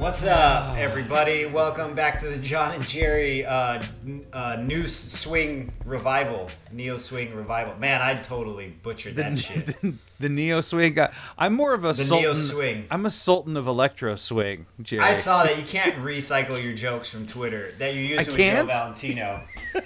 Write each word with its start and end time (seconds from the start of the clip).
What's 0.00 0.24
up, 0.24 0.76
everybody? 0.78 1.44
Welcome 1.44 1.94
back 1.94 2.20
to 2.20 2.28
the 2.28 2.38
John 2.38 2.74
and 2.74 2.82
Jerry 2.82 3.44
uh, 3.44 3.82
n- 4.06 4.24
uh, 4.32 4.56
new 4.56 4.88
swing 4.88 5.74
revival, 5.84 6.48
neo 6.72 6.96
swing 6.96 7.34
revival. 7.34 7.76
Man, 7.78 8.00
I 8.00 8.14
totally 8.14 8.68
butchered 8.82 9.16
that 9.16 9.38
shit. 9.38 9.66
the, 9.66 9.94
the 10.20 10.28
neo 10.30 10.62
swing 10.62 10.94
guy. 10.94 11.12
I'm 11.36 11.52
more 11.52 11.74
of 11.74 11.84
a 11.84 11.88
The 11.88 11.94
sultan. 11.96 12.22
neo 12.22 12.32
swing. 12.34 12.86
I'm 12.90 13.04
a 13.04 13.10
sultan 13.10 13.58
of 13.58 13.66
electro 13.66 14.16
swing, 14.16 14.64
Jerry. 14.80 15.02
I 15.02 15.12
saw 15.12 15.42
that 15.44 15.58
you 15.58 15.64
can't 15.64 15.94
recycle 15.96 16.62
your 16.62 16.72
jokes 16.72 17.10
from 17.10 17.26
Twitter 17.26 17.74
that 17.78 17.94
you're 17.94 18.02
using 18.04 18.32
with 18.34 18.40
Joe? 18.40 18.64
Valentino. 18.66 19.42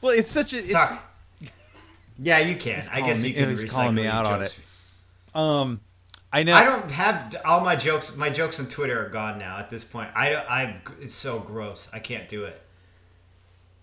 Well, 0.00 0.12
it's 0.16 0.30
such 0.30 0.52
a. 0.52 0.58
It's, 0.58 0.68
Yeah, 2.22 2.38
you 2.38 2.54
can. 2.54 2.80
I 2.92 3.00
guess 3.00 3.20
me- 3.20 3.30
you 3.30 3.34
can 3.34 3.50
he's 3.50 3.64
calling 3.64 3.96
me 3.96 4.06
out 4.06 4.26
on 4.26 4.42
it. 4.44 4.56
um, 5.34 5.80
I 6.32 6.42
know. 6.42 6.54
I 6.54 6.64
don't 6.64 6.90
have 6.90 7.34
all 7.44 7.60
my 7.60 7.76
jokes. 7.76 8.14
My 8.14 8.28
jokes 8.30 8.60
on 8.60 8.66
Twitter 8.66 9.04
are 9.04 9.08
gone 9.08 9.38
now. 9.38 9.58
At 9.58 9.70
this 9.70 9.84
point, 9.84 10.10
I 10.14 10.28
don't. 10.28 10.50
I. 10.50 10.80
It's 11.00 11.14
so 11.14 11.38
gross. 11.38 11.88
I 11.92 11.98
can't 11.98 12.28
do 12.28 12.44
it. 12.44 12.60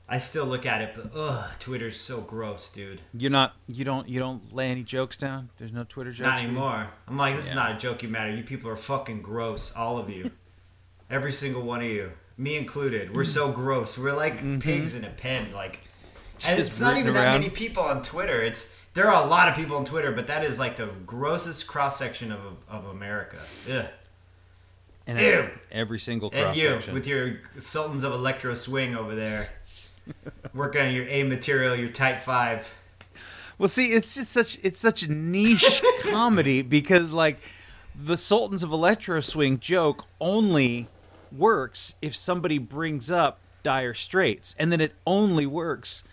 I 0.08 0.20
still 0.20 0.46
look 0.46 0.68
at 0.68 0.82
it, 0.82 0.92
but 0.96 1.20
ugh, 1.20 1.50
Twitter's 1.60 2.00
so 2.00 2.22
gross, 2.22 2.70
dude. 2.70 3.02
You're 3.18 3.32
not. 3.32 3.56
You 3.68 3.84
don't. 3.84 4.08
You 4.08 4.20
don't 4.20 4.54
lay 4.54 4.70
any 4.70 4.84
jokes 4.84 5.18
down. 5.18 5.50
There's 5.58 5.74
no 5.74 5.84
Twitter 5.84 6.12
jokes. 6.12 6.28
Not 6.28 6.40
anymore. 6.44 6.88
I'm 7.08 7.18
like, 7.18 7.36
this 7.36 7.50
is 7.50 7.56
not 7.56 7.72
a 7.72 7.78
joke. 7.78 8.04
You 8.04 8.10
matter. 8.10 8.32
You 8.32 8.44
people 8.44 8.70
are 8.70 8.76
fucking 8.76 9.22
gross. 9.24 9.76
All 9.76 9.98
of 9.98 10.09
you. 10.09 10.32
Every 11.09 11.32
single 11.32 11.62
one 11.62 11.82
of 11.82 11.88
you, 11.88 12.12
me 12.38 12.56
included. 12.56 13.16
We're 13.16 13.26
so 13.26 13.52
gross. 13.52 13.98
We're 13.98 14.14
like 14.14 14.59
pigs 14.59 14.96
in 14.96 15.04
a 15.04 15.09
pen. 15.09 15.52
Like, 15.52 15.82
and 16.44 16.44
Mm-hmm. 16.44 16.58
Just 16.58 16.70
it's 16.72 16.80
not 16.82 16.98
even 16.98 17.08
rooting 17.08 17.14
that 17.22 17.40
many 17.40 17.50
people 17.50 17.84
on 17.84 18.02
Twitter. 18.02 18.42
It's 18.42 18.70
there 18.96 19.10
are 19.12 19.24
a 19.24 19.28
lot 19.28 19.48
of 19.48 19.56
people 19.56 19.78
on 19.78 19.86
Twitter, 19.86 20.12
but 20.12 20.26
that 20.28 20.44
is 20.44 20.58
like 20.58 20.78
the 20.78 20.88
grossest 21.06 21.68
cross 21.68 21.98
section 22.00 22.32
of 22.32 22.40
of 22.68 22.86
America. 22.88 23.38
Ugh. 23.72 23.86
And 25.08 25.20
Ew. 25.20 25.50
every 25.72 26.00
single 26.00 26.32
And 26.34 26.46
cross 26.46 26.58
you 26.58 26.70
section. 26.70 26.94
with 26.96 27.06
your 27.06 27.40
Sultans 27.60 28.04
of 28.04 28.12
Electro 28.12 28.56
Swing 28.56 28.96
over 28.96 29.14
there, 29.14 29.50
working 30.53 30.81
on 30.81 30.94
your 30.94 31.08
A 31.08 31.22
material, 31.22 31.75
your 31.75 31.90
Type 31.90 32.22
Five. 32.24 32.74
Well, 33.59 33.68
see, 33.69 33.94
it's 33.94 34.16
just 34.16 34.31
such 34.31 34.58
it's 34.64 34.80
such 34.80 35.03
a 35.03 35.12
niche 35.12 35.81
comedy 36.02 36.64
because 36.64 37.12
like 37.12 37.40
the 37.94 38.18
Sultans 38.18 38.64
of 38.64 38.72
Electro 38.72 39.19
Swing 39.19 39.59
joke 39.59 40.06
only 40.19 40.88
works 41.31 41.96
if 42.02 42.16
somebody 42.16 42.58
brings 42.58 43.12
up 43.12 43.40
Dire 43.62 43.94
Straits, 43.94 44.56
and 44.58 44.72
then 44.72 44.81
it 44.81 44.94
only 45.06 45.46
works 45.46 46.03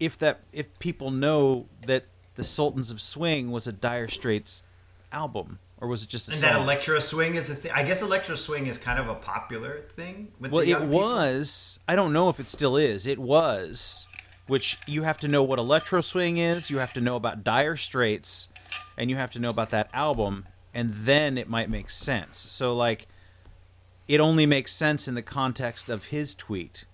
if 0.00 0.18
that 0.18 0.40
if 0.52 0.66
people 0.80 1.10
know 1.12 1.66
that 1.86 2.06
the 2.34 2.44
Sultans 2.44 2.90
of 2.90 3.00
Swing 3.00 3.50
was 3.50 3.66
a 3.66 3.72
Dire 3.72 4.08
Straits 4.08 4.64
album, 5.12 5.58
or 5.80 5.88
was 5.88 6.02
it 6.02 6.08
just 6.08 6.28
a 6.28 6.32
And 6.32 6.40
song? 6.40 6.50
that 6.52 6.60
electro 6.60 6.98
swing 7.00 7.34
is 7.34 7.50
a 7.50 7.54
thing. 7.54 7.72
I 7.74 7.82
guess 7.82 8.02
electro 8.02 8.34
swing 8.36 8.66
is 8.66 8.78
kind 8.78 8.98
of 8.98 9.08
a 9.08 9.14
popular 9.14 9.82
thing 9.94 10.32
with 10.40 10.50
well, 10.52 10.62
it 10.62 10.66
people. 10.66 10.86
was. 10.86 11.78
I 11.86 11.96
don't 11.96 12.12
know 12.12 12.28
if 12.28 12.40
it 12.40 12.48
still 12.48 12.76
is. 12.76 13.06
It 13.06 13.18
was. 13.18 14.06
Which 14.46 14.78
you 14.86 15.02
have 15.04 15.18
to 15.18 15.28
know 15.28 15.42
what 15.42 15.58
electro 15.58 16.00
swing 16.00 16.36
is. 16.36 16.68
You 16.68 16.78
have 16.78 16.92
to 16.94 17.00
know 17.00 17.16
about 17.16 17.44
Dire 17.44 17.76
Straits, 17.76 18.48
and 18.96 19.08
you 19.10 19.16
have 19.16 19.30
to 19.32 19.38
know 19.38 19.48
about 19.50 19.70
that 19.70 19.88
album, 19.92 20.46
and 20.74 20.92
then 20.92 21.38
it 21.38 21.48
might 21.48 21.70
make 21.70 21.90
sense. 21.90 22.38
So 22.38 22.74
like, 22.74 23.06
it 24.08 24.18
only 24.20 24.46
makes 24.46 24.72
sense 24.72 25.06
in 25.06 25.14
the 25.14 25.22
context 25.22 25.88
of 25.88 26.06
his 26.06 26.34
tweet, 26.34 26.86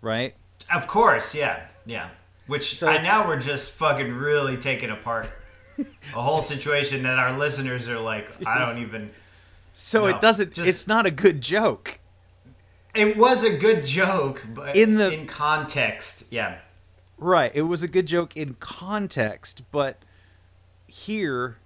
right? 0.00 0.34
Of 0.72 0.86
course, 0.86 1.34
yeah, 1.34 1.68
yeah. 1.86 2.10
Which 2.48 2.78
So 2.78 2.88
I 2.88 3.00
now 3.02 3.28
we're 3.28 3.38
just 3.38 3.72
fucking 3.72 4.12
really 4.12 4.56
taking 4.56 4.90
apart 4.90 5.30
a 5.78 6.20
whole 6.22 6.42
situation 6.42 7.04
that 7.04 7.18
our 7.18 7.36
listeners 7.38 7.88
are 7.88 8.00
like, 8.00 8.28
I 8.44 8.58
don't 8.58 8.78
even. 8.82 9.10
So 9.74 10.00
No, 10.00 10.16
it 10.16 10.20
doesn't. 10.20 10.52
just- 10.54 10.68
it's 10.68 10.86
not 10.88 11.06
a 11.06 11.10
good 11.12 11.40
joke. 11.40 12.00
It 12.94 13.16
was 13.16 13.44
a 13.44 13.56
good 13.56 13.84
joke, 13.86 14.44
but 14.52 14.74
In 14.74 14.94
the- 14.96 15.12
in 15.12 15.26
context, 15.28 16.24
yeah. 16.30 16.58
Right. 17.18 17.52
It 17.54 17.62
was 17.62 17.82
a 17.82 17.88
good 17.88 18.06
joke 18.06 18.36
in 18.36 18.54
context, 18.58 19.62
but 19.70 20.02
here 20.88 21.58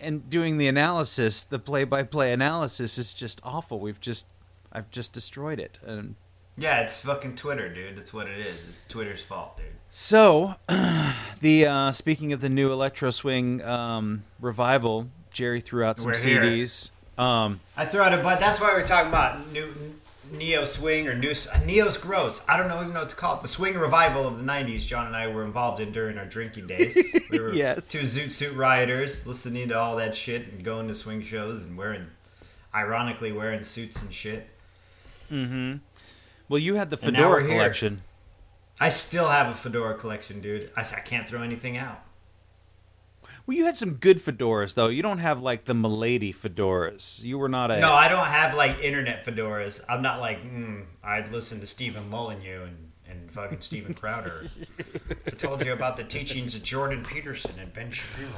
and 0.00 0.28
doing 0.28 0.58
the 0.58 0.66
analysis, 0.66 1.42
the 1.44 1.58
play-by-play 1.58 2.32
analysis 2.32 2.98
is 2.98 3.14
just 3.14 3.40
awful. 3.44 3.78
We've 3.80 4.00
just 4.00 4.26
I've 4.72 4.90
just 4.90 5.12
destroyed 5.12 5.60
it. 5.60 5.78
And 5.86 6.16
Yeah, 6.56 6.80
it's 6.82 7.00
fucking 7.00 7.36
Twitter, 7.36 7.68
dude. 7.68 7.96
That's 7.96 8.12
what 8.12 8.28
it 8.28 8.38
is. 8.38 8.68
It's 8.68 8.86
Twitter's 8.86 9.22
fault, 9.22 9.56
dude. 9.56 9.66
so 9.90 10.54
the 11.40 11.66
uh 11.66 11.92
speaking 11.92 12.32
of 12.32 12.40
the 12.40 12.48
new 12.48 12.70
electro 12.72 13.10
swing 13.10 13.62
um 13.62 14.22
revival, 14.40 15.08
Jerry 15.32 15.60
threw 15.60 15.84
out 15.84 15.98
some 15.98 16.12
We're. 16.12 16.14
CDs. 16.14 16.90
Um 17.18 17.60
I 17.76 17.84
threw 17.84 18.00
out 18.00 18.12
a 18.14 18.18
but 18.18 18.38
that's 18.40 18.60
why 18.60 18.68
we're 18.72 18.86
talking 18.86 19.08
about 19.08 19.50
new 19.52 19.72
neo 20.32 20.64
swing 20.64 21.06
or 21.08 21.14
new 21.14 21.32
neo's 21.66 21.96
gross. 21.96 22.44
I 22.48 22.56
don't 22.56 22.68
know 22.68 22.80
even 22.80 22.92
know 22.94 23.00
what 23.00 23.10
to 23.10 23.16
call 23.16 23.36
it. 23.36 23.42
The 23.42 23.48
swing 23.48 23.74
revival 23.76 24.26
of 24.26 24.36
the 24.38 24.44
'90s. 24.44 24.86
John 24.86 25.06
and 25.06 25.14
I 25.16 25.26
were 25.28 25.44
involved 25.44 25.80
in 25.80 25.90
during 25.92 26.18
our 26.18 26.24
drinking 26.26 26.66
days. 26.68 26.96
We 27.30 27.40
were 27.40 27.52
Yes. 27.52 27.90
two 27.90 27.98
zoot 28.06 28.30
suit 28.30 28.54
rioters, 28.56 29.26
listening 29.26 29.68
to 29.68 29.74
all 29.78 29.96
that 29.96 30.14
shit 30.14 30.46
and 30.52 30.62
going 30.64 30.86
to 30.88 30.94
swing 30.94 31.20
shows 31.22 31.62
and 31.64 31.76
wearing, 31.76 32.06
ironically 32.72 33.32
wearing 33.32 33.64
suits 33.64 34.02
and 34.02 34.12
shit. 34.14 34.48
Well 36.48 36.58
you 36.58 36.74
had 36.76 36.90
the 36.90 36.96
Fedora 36.96 37.46
collection. 37.46 38.02
I 38.80 38.88
still 38.88 39.28
have 39.28 39.48
a 39.48 39.54
fedora 39.54 39.94
collection, 39.94 40.40
dude. 40.40 40.70
I 40.76 40.82
can't 40.82 41.28
throw 41.28 41.42
anything 41.42 41.76
out. 41.76 42.02
Well 43.46 43.56
you 43.56 43.64
had 43.64 43.76
some 43.76 43.94
good 43.94 44.18
fedoras 44.18 44.74
though. 44.74 44.88
You 44.88 45.02
don't 45.02 45.18
have 45.18 45.42
like 45.42 45.64
the 45.66 45.74
Milady 45.74 46.32
fedoras. 46.32 47.22
You 47.22 47.38
were 47.38 47.48
not 47.48 47.70
a 47.70 47.80
No, 47.80 47.92
I 47.92 48.08
don't 48.08 48.26
have 48.26 48.54
like 48.54 48.80
internet 48.80 49.24
fedoras. 49.24 49.82
I'm 49.88 50.02
not 50.02 50.20
like, 50.20 50.42
mm, 50.42 50.84
I'd 51.02 51.30
listen 51.30 51.60
to 51.60 51.66
Stephen 51.66 52.08
Molyneux 52.10 52.64
and, 52.64 52.90
and 53.08 53.30
fucking 53.30 53.60
Steven 53.60 53.94
Crowder. 53.94 54.48
I 55.26 55.30
told 55.30 55.64
you 55.64 55.72
about 55.72 55.96
the 55.96 56.04
teachings 56.04 56.54
of 56.54 56.62
Jordan 56.62 57.04
Peterson 57.04 57.52
and 57.58 57.72
Ben 57.72 57.90
Shapiro. 57.90 58.28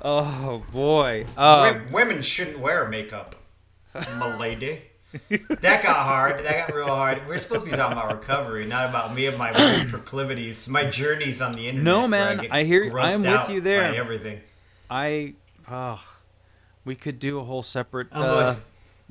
Oh 0.00 0.64
boy. 0.72 1.26
Um, 1.36 1.86
Wo- 1.86 1.92
Women 1.92 2.22
shouldn't 2.22 2.58
wear 2.58 2.88
makeup, 2.88 3.36
milady. 4.18 4.82
That 5.28 5.82
got 5.82 5.96
hard. 5.96 6.44
That 6.44 6.68
got 6.68 6.74
real 6.74 6.86
hard. 6.86 7.26
We're 7.28 7.38
supposed 7.38 7.64
to 7.64 7.70
be 7.70 7.76
talking 7.76 7.96
about 7.98 8.12
recovery, 8.12 8.66
not 8.66 8.88
about 8.88 9.14
me 9.14 9.26
and 9.26 9.36
my 9.36 9.52
proclivities, 9.90 10.68
my 10.68 10.84
journeys 10.84 11.40
on 11.40 11.52
the 11.52 11.68
internet. 11.68 11.84
No, 11.84 12.08
man, 12.08 12.38
get 12.38 12.52
I 12.52 12.64
hear- 12.64 12.96
I'm 12.98 13.22
with 13.22 13.48
you 13.50 13.60
there. 13.60 13.94
everything. 13.94 14.40
I, 14.90 15.34
oh, 15.70 16.02
we 16.84 16.94
could 16.94 17.18
do 17.18 17.38
a 17.38 17.44
whole 17.44 17.62
separate. 17.62 18.08
Uh, 18.12 18.56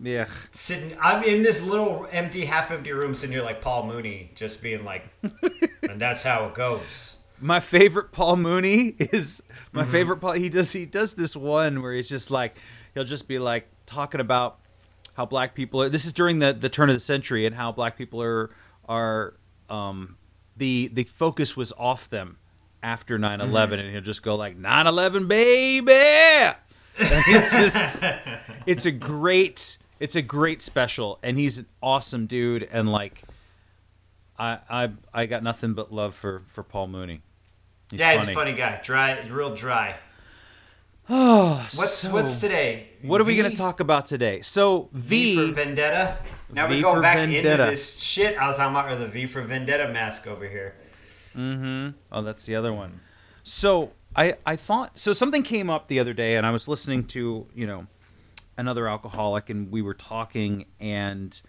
yeah, 0.04 0.26
sitting 0.50 0.98
i'm 1.00 1.24
in 1.24 1.44
this 1.44 1.62
little 1.62 2.08
empty 2.12 2.46
half 2.46 2.72
empty 2.72 2.92
room 2.92 3.14
sitting 3.14 3.34
here 3.36 3.44
like 3.44 3.62
paul 3.62 3.86
mooney 3.86 4.32
just 4.34 4.64
being 4.64 4.84
like 4.84 5.04
and 5.84 6.02
that's 6.02 6.24
how 6.24 6.48
it 6.48 6.56
goes 6.56 7.18
my 7.40 7.60
favorite 7.60 8.12
Paul 8.12 8.38
Mooney 8.38 8.96
is 9.00 9.42
my 9.72 9.82
Mm-hmm. 9.84 9.92
favorite 9.92 10.18
Paul. 10.18 10.32
He 10.34 10.48
does 10.50 10.72
he 10.72 10.86
does 10.88 11.14
this 11.16 11.36
one 11.36 11.82
where 11.84 11.94
he's 11.94 12.08
just 12.10 12.30
like 12.32 12.56
he'll 12.96 13.04
just 13.04 13.28
be 13.28 13.38
like 13.40 13.68
talking 13.88 14.22
about 14.22 14.58
how 15.14 15.26
black 15.26 15.54
people 15.56 15.82
are. 15.82 15.90
This 15.90 16.06
is 16.06 16.14
during 16.14 16.40
the 16.40 16.54
the 16.54 16.70
turn 16.70 16.90
of 16.90 16.96
the 16.96 17.00
century 17.00 17.46
and 17.46 17.56
how 17.56 17.72
black 17.72 17.98
people 17.98 18.22
are 18.22 18.52
are 18.88 19.34
um 19.70 20.18
the 20.58 20.90
the 20.94 21.04
focus 21.06 21.56
was 21.58 21.72
off 21.78 22.10
them 22.10 22.38
after 22.84 23.18
9-11 23.20 23.40
Mm-hmm. 23.52 23.74
and 23.74 23.92
he'll 23.92 24.02
just 24.02 24.24
go 24.24 24.36
like 24.36 24.58
9-11 24.60 25.28
baby 25.28 25.92
And 25.92 26.56
it's 27.28 27.52
just 27.52 28.04
it's 28.66 28.86
a 28.86 28.92
great 28.92 29.78
it's 30.00 30.16
a 30.16 30.22
great 30.22 30.62
special 30.62 31.20
and 31.24 31.38
he's 31.38 31.60
an 31.60 31.68
awesome 31.82 32.26
dude 32.26 32.68
and 32.72 32.92
like 32.92 33.22
I 34.38 34.60
I 34.70 34.90
I 35.14 35.26
got 35.28 35.44
nothing 35.44 35.74
but 35.74 35.94
love 35.94 36.16
for 36.16 36.42
for 36.48 36.64
Paul 36.64 36.88
Mooney. 36.88 37.22
He's 37.92 38.00
yeah, 38.00 38.14
funny. 38.16 38.20
he's 38.22 38.30
a 38.30 38.34
funny 38.40 38.54
guy. 38.54 38.82
Dry, 38.84 39.20
real 39.28 39.54
dry. 39.56 39.96
Oh, 41.14 41.56
what's 41.76 41.96
so, 41.96 42.14
what's 42.14 42.40
today? 42.40 42.88
What 43.02 43.20
are 43.20 43.26
we 43.26 43.36
going 43.36 43.52
to 43.52 43.58
talk 43.58 43.82
about 43.82 44.06
today? 44.06 44.42
So 44.44 44.88
V, 44.94 45.36
v 45.36 45.48
for 45.48 45.54
Vendetta. 45.54 46.18
Now 46.54 46.68
v 46.68 46.76
we're 46.76 46.82
going 46.84 47.02
back 47.02 47.18
Vendetta. 47.18 47.52
into 47.52 47.66
this 47.66 48.00
shit 48.00 48.38
I 48.38 48.48
was 48.48 48.56
talking 48.56 48.74
about, 48.74 48.98
the 48.98 49.10
V 49.10 49.26
for 49.26 49.42
Vendetta 49.42 49.90
mask 49.92 50.26
over 50.26 50.48
here. 50.48 50.76
Mm-hmm. 51.36 51.98
Oh, 52.14 52.22
that's 52.22 52.46
the 52.46 52.56
other 52.56 52.72
one. 52.72 53.02
So 53.44 53.92
I 54.16 54.36
I 54.46 54.56
thought 54.56 54.98
so. 54.98 55.12
Something 55.12 55.44
came 55.44 55.70
up 55.70 55.88
the 55.88 56.00
other 56.00 56.14
day, 56.14 56.38
and 56.38 56.48
I 56.48 56.52
was 56.52 56.70
listening 56.70 57.04
to 57.08 57.46
you 57.54 57.68
know 57.68 57.88
another 58.58 58.88
alcoholic, 58.88 59.50
and 59.50 59.70
we 59.70 59.82
were 59.82 59.94
talking, 59.94 60.64
and 60.80 61.42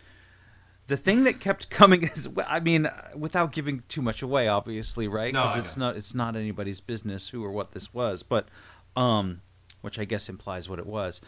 the 0.88 0.96
thing 0.96 1.22
that 1.22 1.38
kept 1.38 1.70
coming 1.70 2.02
is 2.12 2.28
I 2.48 2.58
mean, 2.58 2.88
without 3.16 3.52
giving 3.52 3.84
too 3.86 4.02
much 4.02 4.22
away, 4.22 4.48
obviously, 4.48 5.06
right? 5.06 5.32
Because 5.32 5.54
no, 5.54 5.60
it's 5.60 5.76
not 5.76 5.96
it's 5.96 6.14
not 6.16 6.34
anybody's 6.34 6.80
business 6.80 7.28
who 7.28 7.44
or 7.44 7.52
what 7.52 7.70
this 7.70 7.94
was, 7.94 8.24
but 8.24 8.48
um, 8.96 9.40
which 9.82 9.98
I 9.98 10.04
guess 10.04 10.28
implies 10.28 10.68
what 10.68 10.78
it 10.78 10.86
was 10.86 11.20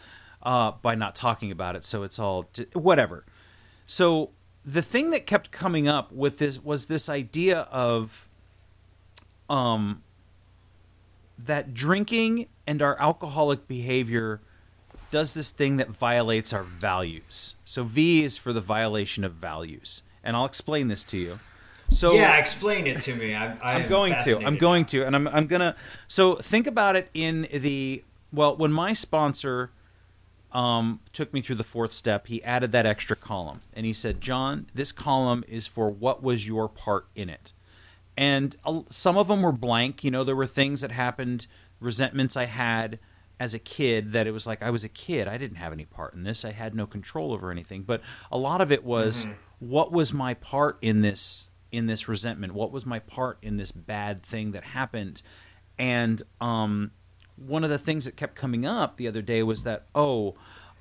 uh, 0.43 0.71
by 0.81 0.95
not 0.95 1.15
talking 1.15 1.51
about 1.51 1.75
it. 1.75 1.83
So 1.83 2.03
it's 2.03 2.19
all 2.19 2.49
whatever. 2.73 3.25
So 3.87 4.31
the 4.65 4.81
thing 4.81 5.11
that 5.11 5.27
kept 5.27 5.51
coming 5.51 5.87
up 5.87 6.11
with 6.11 6.37
this 6.37 6.63
was 6.63 6.87
this 6.87 7.07
idea 7.07 7.59
of 7.71 8.27
um 9.47 10.01
that 11.37 11.73
drinking 11.73 12.47
and 12.65 12.81
our 12.81 12.99
alcoholic 12.99 13.67
behavior 13.67 14.41
does 15.11 15.33
this 15.33 15.51
thing 15.51 15.77
that 15.77 15.89
violates 15.89 16.51
our 16.51 16.63
values. 16.63 17.55
So 17.63 17.83
V 17.83 18.23
is 18.23 18.37
for 18.37 18.51
the 18.53 18.61
violation 18.61 19.23
of 19.23 19.33
values, 19.33 20.01
and 20.23 20.35
I'll 20.35 20.45
explain 20.45 20.87
this 20.87 21.03
to 21.05 21.17
you. 21.17 21.39
So 21.89 22.13
yeah, 22.13 22.37
explain 22.37 22.87
it 22.87 23.03
to 23.03 23.15
me. 23.15 23.35
I, 23.35 23.55
I 23.57 23.79
am 23.79 23.87
going 23.87 24.15
to. 24.23 24.39
I'm 24.43 24.57
going 24.57 24.85
to, 24.85 25.05
and 25.05 25.15
I'm 25.15 25.27
I'm 25.27 25.45
gonna. 25.45 25.75
So 26.07 26.35
think 26.35 26.65
about 26.65 26.95
it 26.95 27.09
in 27.13 27.47
the 27.53 28.03
well 28.35 28.55
when 28.55 28.71
my 28.71 28.93
sponsor 28.93 29.71
um, 30.51 31.01
took 31.11 31.33
me 31.33 31.41
through 31.41 31.57
the 31.57 31.63
fourth 31.63 31.91
step, 31.91 32.27
he 32.27 32.43
added 32.43 32.71
that 32.71 32.85
extra 32.85 33.15
column, 33.15 33.61
and 33.73 33.85
he 33.85 33.93
said, 33.93 34.21
"John, 34.21 34.67
this 34.73 34.91
column 34.91 35.43
is 35.47 35.67
for 35.67 35.89
what 35.89 36.23
was 36.23 36.47
your 36.47 36.69
part 36.69 37.07
in 37.15 37.29
it." 37.29 37.53
And 38.17 38.55
some 38.89 39.17
of 39.17 39.27
them 39.27 39.41
were 39.41 39.51
blank. 39.51 40.03
You 40.03 40.11
know, 40.11 40.23
there 40.23 40.35
were 40.35 40.47
things 40.47 40.81
that 40.81 40.91
happened, 40.91 41.47
resentments 41.79 42.37
I 42.37 42.45
had 42.45 42.99
as 43.39 43.53
a 43.53 43.59
kid 43.59 44.13
that 44.13 44.27
it 44.27 44.31
was 44.31 44.47
like 44.47 44.63
I 44.63 44.69
was 44.69 44.83
a 44.83 44.89
kid. 44.89 45.27
I 45.27 45.37
didn't 45.37 45.57
have 45.57 45.73
any 45.73 45.85
part 45.85 46.13
in 46.13 46.23
this. 46.23 46.45
I 46.45 46.51
had 46.51 46.73
no 46.73 46.87
control 46.87 47.33
over 47.33 47.51
anything. 47.51 47.83
But 47.83 48.01
a 48.31 48.37
lot 48.37 48.61
of 48.61 48.71
it 48.71 48.83
was 48.83 49.25
mm-hmm. 49.25 49.33
what 49.59 49.91
was 49.91 50.13
my 50.13 50.33
part 50.33 50.77
in 50.81 51.01
this 51.01 51.49
in 51.71 51.87
this 51.87 52.07
resentment? 52.07 52.53
What 52.53 52.71
was 52.71 52.85
my 52.85 52.99
part 52.99 53.37
in 53.41 53.57
this 53.57 53.71
bad 53.71 54.23
thing 54.23 54.51
that 54.53 54.63
happened? 54.63 55.21
And 55.77 56.21
um, 56.39 56.91
one 57.35 57.63
of 57.63 57.69
the 57.69 57.79
things 57.79 58.05
that 58.05 58.15
kept 58.15 58.35
coming 58.35 58.65
up 58.65 58.97
the 58.97 59.07
other 59.07 59.21
day 59.21 59.43
was 59.43 59.63
that 59.63 59.85
oh, 59.93 60.35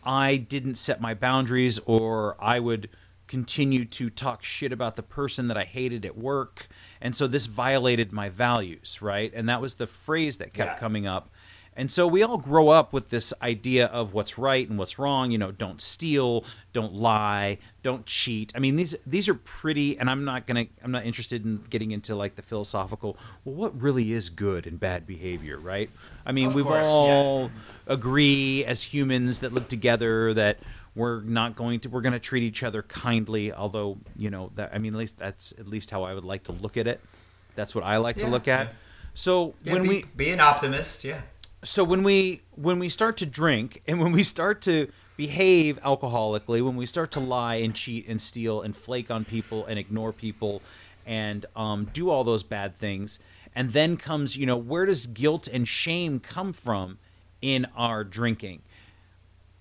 I 0.04 0.36
didn't 0.36 0.74
set 0.76 1.00
my 1.00 1.14
boundaries, 1.14 1.78
or 1.86 2.36
I 2.38 2.60
would 2.60 2.88
continue 3.26 3.84
to 3.86 4.10
talk 4.10 4.44
shit 4.44 4.72
about 4.72 4.96
the 4.96 5.02
person 5.02 5.48
that 5.48 5.56
I 5.56 5.64
hated 5.64 6.04
at 6.04 6.16
work. 6.16 6.68
And 7.00 7.16
so 7.16 7.26
this 7.26 7.46
violated 7.46 8.12
my 8.12 8.28
values, 8.28 9.00
right? 9.00 9.32
And 9.34 9.48
that 9.48 9.60
was 9.60 9.76
the 9.76 9.86
phrase 9.86 10.36
that 10.38 10.52
kept 10.52 10.72
yeah. 10.72 10.78
coming 10.78 11.06
up. 11.06 11.30
And 11.76 11.90
so 11.90 12.06
we 12.06 12.22
all 12.22 12.38
grow 12.38 12.68
up 12.68 12.92
with 12.92 13.08
this 13.08 13.34
idea 13.42 13.86
of 13.86 14.14
what's 14.14 14.38
right 14.38 14.68
and 14.68 14.78
what's 14.78 14.98
wrong. 14.98 15.30
You 15.30 15.38
know, 15.38 15.50
don't 15.50 15.80
steal, 15.80 16.44
don't 16.72 16.94
lie, 16.94 17.58
don't 17.82 18.06
cheat. 18.06 18.52
I 18.54 18.60
mean, 18.60 18.76
these 18.76 18.94
these 19.06 19.28
are 19.28 19.34
pretty. 19.34 19.98
And 19.98 20.08
I'm 20.08 20.24
not 20.24 20.46
gonna. 20.46 20.66
I'm 20.82 20.92
not 20.92 21.04
interested 21.04 21.44
in 21.44 21.64
getting 21.70 21.90
into 21.90 22.14
like 22.14 22.36
the 22.36 22.42
philosophical. 22.42 23.16
Well, 23.44 23.56
what 23.56 23.80
really 23.80 24.12
is 24.12 24.30
good 24.30 24.66
and 24.66 24.78
bad 24.78 25.06
behavior, 25.06 25.58
right? 25.58 25.90
I 26.24 26.32
mean, 26.32 26.52
we've 26.52 26.66
all 26.66 27.44
yeah. 27.44 27.48
agree 27.88 28.64
as 28.64 28.82
humans 28.82 29.40
that 29.40 29.52
live 29.52 29.68
together 29.68 30.32
that 30.34 30.58
we're 30.94 31.22
not 31.22 31.56
going 31.56 31.80
to 31.80 31.88
we're 31.88 32.02
going 32.02 32.12
to 32.12 32.20
treat 32.20 32.44
each 32.44 32.62
other 32.62 32.82
kindly. 32.82 33.52
Although 33.52 33.98
you 34.16 34.30
know 34.30 34.52
that 34.54 34.70
I 34.72 34.78
mean, 34.78 34.94
at 34.94 34.98
least 34.98 35.18
that's 35.18 35.52
at 35.58 35.66
least 35.66 35.90
how 35.90 36.04
I 36.04 36.14
would 36.14 36.24
like 36.24 36.44
to 36.44 36.52
look 36.52 36.76
at 36.76 36.86
it. 36.86 37.00
That's 37.56 37.74
what 37.74 37.82
I 37.82 37.96
like 37.96 38.16
yeah. 38.16 38.24
to 38.24 38.30
look 38.30 38.46
at. 38.46 38.74
So 39.14 39.54
yeah, 39.64 39.72
when 39.72 39.82
be, 39.82 39.88
we 39.88 40.04
be 40.16 40.30
an 40.30 40.40
optimist, 40.40 41.04
yeah 41.04 41.20
so 41.64 41.82
when 41.82 42.02
we 42.02 42.42
when 42.52 42.78
we 42.78 42.88
start 42.88 43.16
to 43.18 43.26
drink 43.26 43.82
and 43.88 44.00
when 44.00 44.12
we 44.12 44.22
start 44.22 44.60
to 44.62 44.88
behave 45.16 45.80
alcoholically, 45.82 46.62
when 46.62 46.76
we 46.76 46.86
start 46.86 47.10
to 47.12 47.20
lie 47.20 47.56
and 47.56 47.74
cheat 47.74 48.06
and 48.08 48.20
steal 48.20 48.62
and 48.62 48.76
flake 48.76 49.10
on 49.10 49.24
people 49.24 49.64
and 49.66 49.78
ignore 49.78 50.12
people 50.12 50.62
and 51.06 51.46
um, 51.54 51.88
do 51.92 52.10
all 52.10 52.24
those 52.24 52.42
bad 52.42 52.78
things, 52.78 53.18
and 53.54 53.72
then 53.72 53.96
comes 53.96 54.36
you 54.36 54.46
know 54.46 54.56
where 54.56 54.86
does 54.86 55.06
guilt 55.06 55.48
and 55.48 55.66
shame 55.66 56.20
come 56.20 56.52
from 56.52 56.98
in 57.42 57.66
our 57.76 58.04
drinking? 58.04 58.62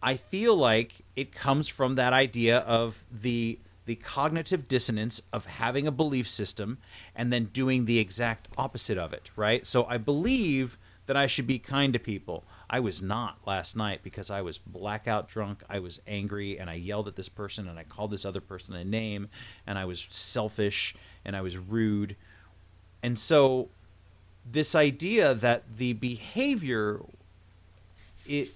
I 0.01 0.17
feel 0.17 0.56
like 0.56 0.95
it 1.15 1.31
comes 1.31 1.69
from 1.69 1.95
that 1.95 2.13
idea 2.13 2.59
of 2.59 3.03
the 3.11 3.59
the 3.85 3.95
cognitive 3.95 4.67
dissonance 4.67 5.21
of 5.33 5.45
having 5.45 5.88
a 5.88 5.91
belief 5.91 6.27
system 6.27 6.77
and 7.15 7.33
then 7.33 7.45
doing 7.45 7.85
the 7.85 7.99
exact 7.99 8.47
opposite 8.57 8.97
of 8.97 9.11
it, 9.11 9.29
right? 9.35 9.67
So 9.67 9.85
I 9.85 9.97
believe 9.97 10.77
that 11.05 11.17
I 11.17 11.27
should 11.27 11.47
be 11.47 11.59
kind 11.59 11.94
to 11.94 12.00
people. 12.00 12.45
I 12.69 12.79
was 12.79 13.01
not 13.01 13.39
last 13.45 13.75
night 13.75 14.01
because 14.03 14.31
I 14.31 14.41
was 14.41 14.57
blackout 14.57 15.27
drunk. 15.27 15.63
I 15.69 15.79
was 15.79 16.00
angry 16.07 16.57
and 16.57 16.69
I 16.69 16.75
yelled 16.75 17.07
at 17.07 17.15
this 17.15 17.29
person 17.29 17.67
and 17.67 17.77
I 17.77 17.83
called 17.83 18.11
this 18.11 18.25
other 18.25 18.41
person 18.41 18.73
a 18.75 18.83
name 18.83 19.29
and 19.67 19.77
I 19.77 19.85
was 19.85 20.07
selfish 20.09 20.95
and 21.25 21.35
I 21.35 21.41
was 21.41 21.57
rude. 21.57 22.15
And 23.01 23.19
so 23.19 23.69
this 24.50 24.75
idea 24.75 25.33
that 25.33 25.77
the 25.77 25.94
behavior 25.94 27.01
it 28.25 28.49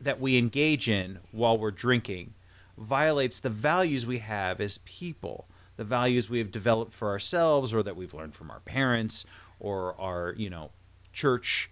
that 0.00 0.20
we 0.20 0.36
engage 0.36 0.88
in 0.88 1.18
while 1.30 1.56
we're 1.56 1.70
drinking 1.70 2.34
violates 2.76 3.38
the 3.40 3.50
values 3.50 4.04
we 4.04 4.18
have 4.18 4.60
as 4.60 4.78
people, 4.78 5.46
the 5.76 5.84
values 5.84 6.28
we 6.28 6.38
have 6.38 6.50
developed 6.50 6.92
for 6.92 7.10
ourselves 7.10 7.72
or 7.72 7.82
that 7.82 7.96
we've 7.96 8.12
learned 8.12 8.34
from 8.34 8.50
our 8.50 8.60
parents 8.60 9.24
or 9.60 9.98
our, 10.00 10.34
you 10.36 10.50
know, 10.50 10.70
church, 11.12 11.70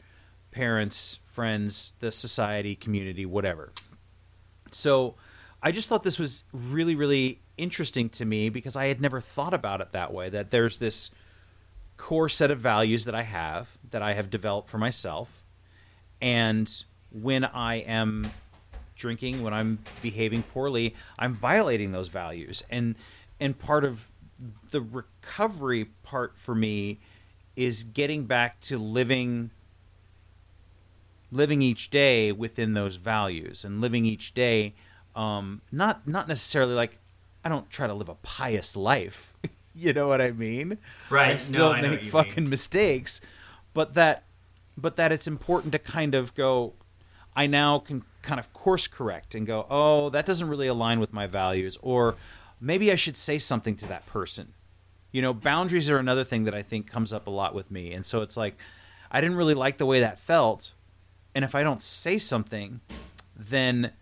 parents, 0.50 1.20
friends, 1.26 1.94
the 2.00 2.12
society, 2.12 2.74
community, 2.74 3.24
whatever. 3.24 3.72
So 4.70 5.14
I 5.62 5.72
just 5.72 5.88
thought 5.88 6.02
this 6.02 6.18
was 6.18 6.44
really, 6.52 6.94
really 6.94 7.40
interesting 7.56 8.08
to 8.10 8.24
me 8.24 8.48
because 8.48 8.76
I 8.76 8.86
had 8.86 9.00
never 9.00 9.20
thought 9.20 9.54
about 9.54 9.80
it 9.80 9.92
that 9.92 10.12
way. 10.12 10.28
That 10.28 10.50
there's 10.50 10.78
this 10.78 11.10
core 11.96 12.28
set 12.28 12.50
of 12.50 12.58
values 12.58 13.04
that 13.04 13.14
I 13.14 13.22
have, 13.22 13.76
that 13.90 14.02
I 14.02 14.14
have 14.14 14.30
developed 14.30 14.70
for 14.70 14.78
myself. 14.78 15.44
And 16.20 16.70
when 17.10 17.44
I 17.44 17.76
am 17.76 18.30
drinking, 18.96 19.42
when 19.42 19.54
I'm 19.54 19.78
behaving 20.02 20.42
poorly, 20.42 20.94
I'm 21.18 21.34
violating 21.34 21.92
those 21.92 22.08
values. 22.08 22.62
And 22.70 22.94
and 23.38 23.58
part 23.58 23.84
of 23.84 24.08
the 24.70 24.80
recovery 24.80 25.86
part 26.02 26.36
for 26.38 26.54
me 26.54 27.00
is 27.60 27.84
getting 27.84 28.24
back 28.24 28.58
to 28.62 28.78
living 28.78 29.50
living 31.30 31.60
each 31.60 31.90
day 31.90 32.32
within 32.32 32.72
those 32.72 32.96
values 32.96 33.64
and 33.66 33.82
living 33.82 34.06
each 34.06 34.32
day 34.32 34.72
um, 35.14 35.60
not 35.70 36.08
not 36.08 36.26
necessarily 36.26 36.72
like 36.72 36.98
I 37.44 37.50
don't 37.50 37.68
try 37.68 37.86
to 37.86 37.92
live 37.92 38.08
a 38.08 38.14
pious 38.14 38.76
life. 38.76 39.34
you 39.74 39.92
know 39.92 40.08
what 40.08 40.22
I 40.22 40.30
mean? 40.30 40.78
Right. 41.10 41.32
I 41.32 41.36
still 41.36 41.74
no, 41.74 41.82
make 41.82 42.06
fucking 42.06 42.44
mean. 42.44 42.50
mistakes, 42.50 43.20
but 43.74 43.92
that 43.92 44.24
but 44.78 44.96
that 44.96 45.12
it's 45.12 45.26
important 45.26 45.72
to 45.72 45.78
kind 45.78 46.14
of 46.14 46.34
go 46.34 46.72
I 47.36 47.46
now 47.46 47.78
can 47.78 48.04
kind 48.22 48.40
of 48.40 48.50
course 48.54 48.86
correct 48.86 49.34
and 49.34 49.46
go, 49.46 49.66
"Oh, 49.68 50.08
that 50.10 50.24
doesn't 50.24 50.48
really 50.48 50.66
align 50.66 50.98
with 50.98 51.12
my 51.12 51.26
values," 51.26 51.76
or 51.82 52.16
maybe 52.58 52.90
I 52.90 52.96
should 52.96 53.18
say 53.18 53.38
something 53.38 53.76
to 53.76 53.86
that 53.86 54.06
person 54.06 54.54
you 55.12 55.22
know, 55.22 55.34
boundaries 55.34 55.90
are 55.90 55.98
another 55.98 56.24
thing 56.24 56.44
that 56.44 56.54
I 56.54 56.62
think 56.62 56.86
comes 56.86 57.12
up 57.12 57.26
a 57.26 57.30
lot 57.30 57.54
with 57.54 57.70
me. 57.70 57.92
And 57.92 58.04
so 58.04 58.22
it's 58.22 58.36
like, 58.36 58.56
I 59.10 59.20
didn't 59.20 59.36
really 59.36 59.54
like 59.54 59.78
the 59.78 59.86
way 59.86 60.00
that 60.00 60.18
felt. 60.18 60.72
And 61.34 61.44
if 61.44 61.54
I 61.54 61.62
don't 61.62 61.82
say 61.82 62.18
something, 62.18 62.80
then 63.36 63.92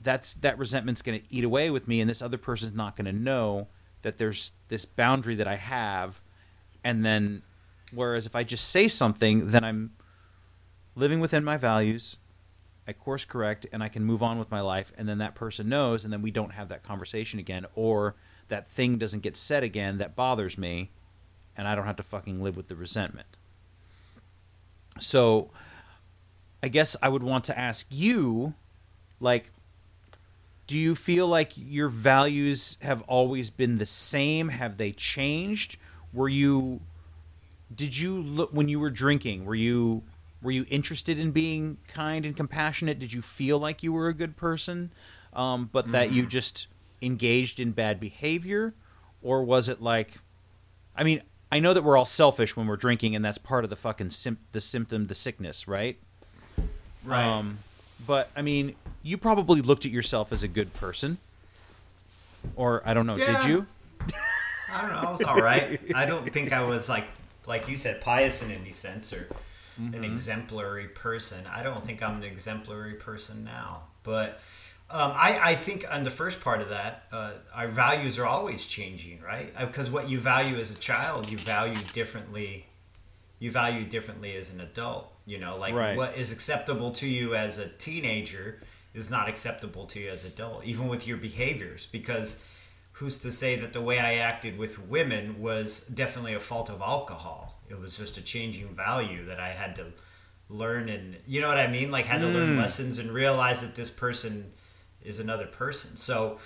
that's 0.00 0.34
that 0.34 0.58
resentment's 0.58 1.02
going 1.02 1.20
to 1.20 1.26
eat 1.30 1.44
away 1.44 1.70
with 1.70 1.88
me. 1.88 2.00
And 2.00 2.08
this 2.08 2.22
other 2.22 2.38
person's 2.38 2.74
not 2.74 2.96
going 2.96 3.06
to 3.06 3.12
know 3.12 3.68
that 4.02 4.18
there's 4.18 4.52
this 4.68 4.84
boundary 4.84 5.34
that 5.36 5.48
I 5.48 5.56
have. 5.56 6.20
And 6.84 7.04
then 7.04 7.42
whereas 7.92 8.26
if 8.26 8.36
I 8.36 8.44
just 8.44 8.68
say 8.68 8.86
something 8.86 9.50
then 9.50 9.64
I'm 9.64 9.92
living 10.94 11.20
within 11.20 11.44
my 11.44 11.56
values. 11.56 12.16
I 12.86 12.92
course 12.92 13.24
correct 13.24 13.66
and 13.72 13.82
I 13.82 13.88
can 13.88 14.04
move 14.04 14.22
on 14.22 14.38
with 14.38 14.50
my 14.50 14.60
life. 14.60 14.92
And 14.96 15.08
then 15.08 15.18
that 15.18 15.34
person 15.34 15.68
knows 15.68 16.04
and 16.04 16.12
then 16.12 16.22
we 16.22 16.30
don't 16.30 16.52
have 16.52 16.68
that 16.68 16.82
conversation 16.82 17.38
again. 17.38 17.66
Or 17.74 18.16
that 18.48 18.66
thing 18.66 18.98
doesn't 18.98 19.20
get 19.20 19.36
said 19.36 19.62
again 19.62 19.98
that 19.98 20.16
bothers 20.16 20.56
me 20.58 20.90
and 21.56 21.66
I 21.66 21.74
don't 21.74 21.86
have 21.86 21.96
to 21.96 22.02
fucking 22.02 22.42
live 22.42 22.56
with 22.56 22.68
the 22.68 22.76
resentment. 22.76 23.36
So 25.00 25.50
I 26.62 26.68
guess 26.68 26.96
I 27.02 27.08
would 27.08 27.22
want 27.22 27.44
to 27.44 27.58
ask 27.58 27.86
you, 27.90 28.54
like, 29.20 29.50
do 30.66 30.76
you 30.76 30.94
feel 30.94 31.26
like 31.26 31.52
your 31.56 31.88
values 31.88 32.78
have 32.82 33.02
always 33.02 33.50
been 33.50 33.78
the 33.78 33.86
same? 33.86 34.48
Have 34.48 34.76
they 34.76 34.92
changed? 34.92 35.76
Were 36.12 36.28
you, 36.28 36.80
did 37.74 37.96
you 37.96 38.20
look 38.20 38.52
when 38.52 38.68
you 38.68 38.78
were 38.78 38.90
drinking? 38.90 39.44
Were 39.44 39.54
you 39.54 40.02
were 40.40 40.52
you 40.52 40.64
interested 40.68 41.18
in 41.18 41.32
being 41.32 41.78
kind 41.88 42.24
and 42.24 42.36
compassionate? 42.36 42.98
Did 42.98 43.12
you 43.12 43.22
feel 43.22 43.58
like 43.58 43.82
you 43.82 43.92
were 43.92 44.08
a 44.08 44.14
good 44.14 44.36
person, 44.36 44.92
um, 45.32 45.68
but 45.72 45.90
that 45.92 46.12
you 46.12 46.26
just 46.26 46.68
engaged 47.00 47.60
in 47.60 47.72
bad 47.72 48.00
behavior, 48.00 48.74
or 49.22 49.42
was 49.42 49.68
it 49.68 49.80
like, 49.80 50.18
I 50.96 51.04
mean, 51.04 51.22
I 51.50 51.60
know 51.60 51.72
that 51.72 51.82
we're 51.82 51.96
all 51.96 52.04
selfish 52.04 52.56
when 52.56 52.66
we're 52.66 52.76
drinking, 52.76 53.16
and 53.16 53.24
that's 53.24 53.38
part 53.38 53.64
of 53.64 53.70
the 53.70 53.76
fucking 53.76 54.10
sim- 54.10 54.38
the 54.52 54.60
symptom, 54.60 55.06
the 55.06 55.14
sickness, 55.14 55.66
right? 55.66 55.98
Right. 57.04 57.24
Um, 57.24 57.58
but 58.06 58.30
I 58.36 58.42
mean, 58.42 58.74
you 59.02 59.16
probably 59.16 59.60
looked 59.62 59.86
at 59.86 59.90
yourself 59.90 60.32
as 60.32 60.42
a 60.42 60.48
good 60.48 60.74
person, 60.74 61.18
or 62.54 62.82
I 62.84 62.94
don't 62.94 63.06
know. 63.06 63.16
Yeah. 63.16 63.40
Did 63.40 63.48
you? 63.48 63.66
I 64.70 64.82
don't 64.82 64.90
know. 64.90 65.08
I 65.08 65.10
was 65.10 65.22
all 65.22 65.40
right. 65.40 65.80
I 65.94 66.04
don't 66.04 66.30
think 66.30 66.52
I 66.52 66.64
was 66.64 66.88
like, 66.88 67.06
like 67.46 67.68
you 67.68 67.76
said, 67.76 68.00
pious 68.02 68.42
in 68.42 68.50
any 68.50 68.70
sense 68.70 69.12
or 69.12 69.28
an 69.78 70.04
exemplary 70.04 70.88
person. 70.88 71.44
I 71.50 71.62
don't 71.62 71.86
think 71.86 72.02
I'm 72.02 72.16
an 72.16 72.24
exemplary 72.24 72.94
person 72.94 73.44
now. 73.44 73.84
But 74.02 74.40
um, 74.90 75.12
I, 75.14 75.38
I 75.50 75.54
think 75.54 75.84
on 75.90 76.04
the 76.04 76.10
first 76.10 76.40
part 76.40 76.62
of 76.62 76.70
that, 76.70 77.04
uh, 77.12 77.32
our 77.54 77.68
values 77.68 78.18
are 78.18 78.24
always 78.24 78.64
changing, 78.66 79.20
right? 79.20 79.52
Because 79.58 79.90
what 79.90 80.08
you 80.08 80.18
value 80.18 80.56
as 80.58 80.70
a 80.70 80.74
child, 80.74 81.30
you 81.30 81.36
value 81.36 81.76
differently. 81.92 82.66
You 83.38 83.52
value 83.52 83.82
differently 83.82 84.34
as 84.36 84.50
an 84.50 84.60
adult. 84.60 85.12
You 85.26 85.38
know, 85.38 85.58
like 85.58 85.74
Right. 85.74 85.94
what 85.96 86.16
is 86.16 86.32
acceptable 86.32 86.90
to 86.92 87.06
you 87.06 87.34
as 87.34 87.58
a 87.58 87.68
teenager 87.68 88.62
is 88.94 89.10
not 89.10 89.28
acceptable 89.28 89.84
to 89.86 90.00
you 90.00 90.08
as 90.08 90.24
an 90.24 90.32
adult, 90.32 90.64
even 90.64 90.88
with 90.88 91.06
your 91.06 91.18
behaviors, 91.18 91.86
because 91.92 92.42
who's 92.92 93.18
to 93.18 93.30
say 93.30 93.54
that 93.56 93.74
the 93.74 93.82
way 93.82 93.98
I 93.98 94.14
acted 94.14 94.56
with 94.56 94.78
women 94.78 95.40
was 95.40 95.80
definitely 95.80 96.32
a 96.32 96.40
fault 96.40 96.70
of 96.70 96.80
alcohol? 96.80 97.60
It 97.68 97.78
was 97.78 97.98
just 97.98 98.16
a 98.16 98.22
changing 98.22 98.74
value 98.74 99.26
that 99.26 99.38
I 99.38 99.50
had 99.50 99.76
to 99.76 99.92
learn 100.48 100.88
and 100.88 101.16
you 101.26 101.42
know 101.42 101.48
what 101.48 101.58
I 101.58 101.66
mean? 101.66 101.90
Like 101.90 102.06
had 102.06 102.22
to 102.22 102.26
learn 102.26 102.56
lessons 102.56 102.98
and 102.98 103.12
realize 103.12 103.60
that 103.60 103.76
this 103.76 103.90
person 103.90 104.52
is 105.02 105.18
another 105.18 105.46
person. 105.46 105.96
So 105.96 106.38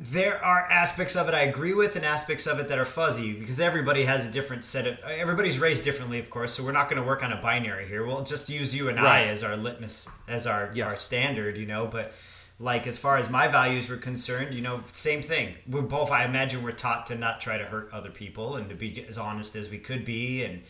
there 0.00 0.44
are 0.44 0.62
aspects 0.68 1.14
of 1.14 1.28
it 1.28 1.34
I 1.34 1.42
agree 1.42 1.74
with 1.74 1.94
and 1.94 2.04
aspects 2.04 2.46
of 2.46 2.58
it 2.58 2.68
that 2.68 2.78
are 2.78 2.84
fuzzy 2.84 3.34
because 3.34 3.60
everybody 3.60 4.04
has 4.04 4.26
a 4.26 4.30
different 4.30 4.64
set 4.64 4.86
of 4.86 4.98
everybody's 5.04 5.60
raised 5.60 5.84
differently 5.84 6.18
of 6.18 6.28
course 6.28 6.54
so 6.54 6.64
we're 6.64 6.72
not 6.72 6.88
going 6.88 7.00
to 7.00 7.06
work 7.06 7.22
on 7.22 7.30
a 7.30 7.40
binary 7.40 7.86
here 7.86 8.04
we'll 8.04 8.22
just 8.24 8.48
use 8.48 8.74
you 8.74 8.88
and 8.88 8.98
I 8.98 9.26
as 9.26 9.44
our 9.44 9.56
litmus 9.56 10.08
as 10.26 10.44
our 10.46 10.70
Yes. 10.74 10.84
our 10.86 10.90
standard 10.98 11.56
you 11.56 11.66
know 11.66 11.86
but 11.86 12.14
like 12.58 12.88
as 12.88 12.98
far 12.98 13.16
as 13.18 13.30
my 13.30 13.46
values 13.46 13.88
were 13.88 13.96
concerned 13.96 14.54
you 14.54 14.60
know 14.60 14.80
same 14.92 15.22
thing 15.22 15.54
we're 15.68 15.82
both 15.82 16.10
I 16.10 16.24
imagine 16.24 16.64
we're 16.64 16.72
taught 16.72 17.06
to 17.08 17.14
not 17.14 17.40
try 17.40 17.56
to 17.58 17.64
hurt 17.64 17.88
other 17.92 18.10
people 18.10 18.56
and 18.56 18.68
to 18.70 18.74
be 18.74 19.04
as 19.08 19.18
honest 19.18 19.54
as 19.54 19.68
we 19.68 19.78
could 19.78 20.04
be 20.04 20.42
and 20.42 20.62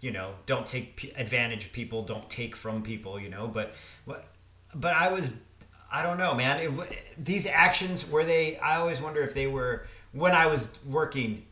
you 0.00 0.12
know 0.12 0.34
don't 0.44 0.66
take 0.66 1.12
advantage 1.16 1.64
of 1.64 1.72
people 1.72 2.02
don't 2.04 2.30
take 2.30 2.54
from 2.54 2.82
people 2.82 3.18
you 3.18 3.30
know 3.30 3.48
but 3.48 3.74
what 4.04 4.28
but 4.74 4.94
I 4.94 5.10
was 5.10 5.38
I 5.90 6.02
don't 6.02 6.18
know, 6.18 6.34
man. 6.34 6.60
It, 6.60 7.24
these 7.24 7.46
actions 7.46 8.08
were 8.08 8.24
they? 8.24 8.58
I 8.58 8.76
always 8.76 9.00
wonder 9.00 9.22
if 9.22 9.34
they 9.34 9.46
were 9.46 9.86
when 10.12 10.32
I 10.32 10.46
was 10.46 10.68
working 10.84 11.46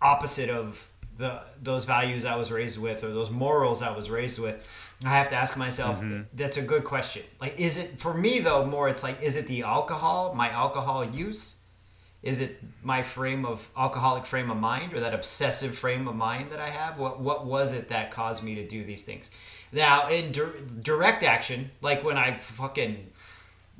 opposite 0.00 0.48
of 0.48 0.88
the 1.16 1.42
those 1.60 1.84
values 1.84 2.24
I 2.24 2.36
was 2.36 2.50
raised 2.50 2.78
with 2.78 3.02
or 3.02 3.12
those 3.12 3.30
morals 3.30 3.82
I 3.82 3.94
was 3.94 4.08
raised 4.08 4.38
with. 4.38 4.56
I 5.04 5.10
have 5.10 5.28
to 5.30 5.36
ask 5.36 5.56
myself. 5.56 6.00
Mm-hmm. 6.00 6.22
That's 6.32 6.56
a 6.56 6.62
good 6.62 6.84
question. 6.84 7.24
Like, 7.40 7.58
is 7.58 7.76
it 7.76 7.98
for 7.98 8.14
me 8.14 8.38
though? 8.38 8.64
More, 8.64 8.88
it's 8.88 9.02
like, 9.02 9.20
is 9.20 9.36
it 9.36 9.48
the 9.48 9.62
alcohol, 9.62 10.34
my 10.34 10.48
alcohol 10.50 11.04
use? 11.04 11.56
Is 12.22 12.40
it 12.40 12.60
my 12.82 13.02
frame 13.02 13.44
of 13.44 13.68
alcoholic 13.76 14.26
frame 14.26 14.50
of 14.50 14.56
mind 14.56 14.92
or 14.92 15.00
that 15.00 15.14
obsessive 15.14 15.76
frame 15.76 16.08
of 16.08 16.16
mind 16.16 16.50
that 16.50 16.60
I 16.60 16.70
have? 16.70 16.98
What 16.98 17.20
what 17.20 17.46
was 17.46 17.72
it 17.72 17.88
that 17.88 18.10
caused 18.12 18.42
me 18.42 18.54
to 18.56 18.66
do 18.66 18.84
these 18.84 19.02
things? 19.02 19.30
Now, 19.72 20.08
in 20.08 20.32
dir- 20.32 20.54
direct 20.82 21.22
action, 21.22 21.70
like 21.80 22.02
when 22.02 22.16
I 22.16 22.38
fucking 22.38 23.10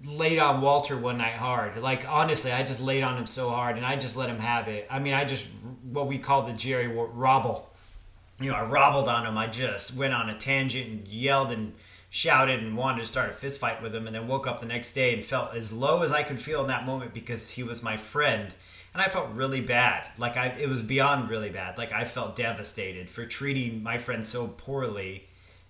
laid 0.04 0.38
on 0.38 0.60
Walter 0.60 0.96
one 0.96 1.18
night 1.18 1.34
hard. 1.34 1.76
Like 1.78 2.06
honestly, 2.08 2.52
I 2.52 2.62
just 2.62 2.80
laid 2.80 3.02
on 3.02 3.16
him 3.16 3.26
so 3.26 3.50
hard, 3.50 3.76
and 3.76 3.84
I 3.84 3.96
just 3.96 4.16
let 4.16 4.28
him 4.28 4.38
have 4.38 4.68
it. 4.68 4.86
I 4.90 4.98
mean, 4.98 5.14
I 5.14 5.24
just 5.24 5.46
what 5.82 6.06
we 6.06 6.18
call 6.18 6.42
the 6.42 6.52
Jerry 6.52 6.88
robble. 6.88 7.70
You 8.40 8.50
know, 8.50 8.56
I 8.56 8.64
robbled 8.64 9.08
on 9.08 9.26
him. 9.26 9.36
I 9.36 9.48
just 9.48 9.94
went 9.94 10.14
on 10.14 10.30
a 10.30 10.38
tangent 10.38 10.88
and 10.88 11.08
yelled 11.08 11.50
and 11.50 11.74
shouted 12.10 12.60
and 12.60 12.76
wanted 12.76 13.00
to 13.00 13.06
start 13.06 13.30
a 13.30 13.32
fist 13.32 13.58
fight 13.58 13.82
with 13.82 13.94
him, 13.94 14.06
and 14.06 14.14
then 14.14 14.28
woke 14.28 14.46
up 14.46 14.60
the 14.60 14.66
next 14.66 14.92
day 14.92 15.14
and 15.14 15.24
felt 15.24 15.54
as 15.54 15.72
low 15.72 16.02
as 16.02 16.12
I 16.12 16.22
could 16.22 16.40
feel 16.40 16.62
in 16.62 16.68
that 16.68 16.86
moment 16.86 17.12
because 17.12 17.50
he 17.50 17.62
was 17.62 17.82
my 17.82 17.96
friend. 17.96 18.52
And 18.94 19.02
I 19.02 19.10
felt 19.10 19.30
really 19.32 19.60
bad. 19.60 20.08
Like 20.16 20.36
I, 20.36 20.46
it 20.46 20.68
was 20.68 20.80
beyond 20.80 21.28
really 21.28 21.50
bad. 21.50 21.76
Like 21.76 21.92
I 21.92 22.04
felt 22.04 22.36
devastated 22.36 23.10
for 23.10 23.26
treating 23.26 23.82
my 23.82 23.98
friend 23.98 24.26
so 24.26 24.48
poorly 24.48 25.28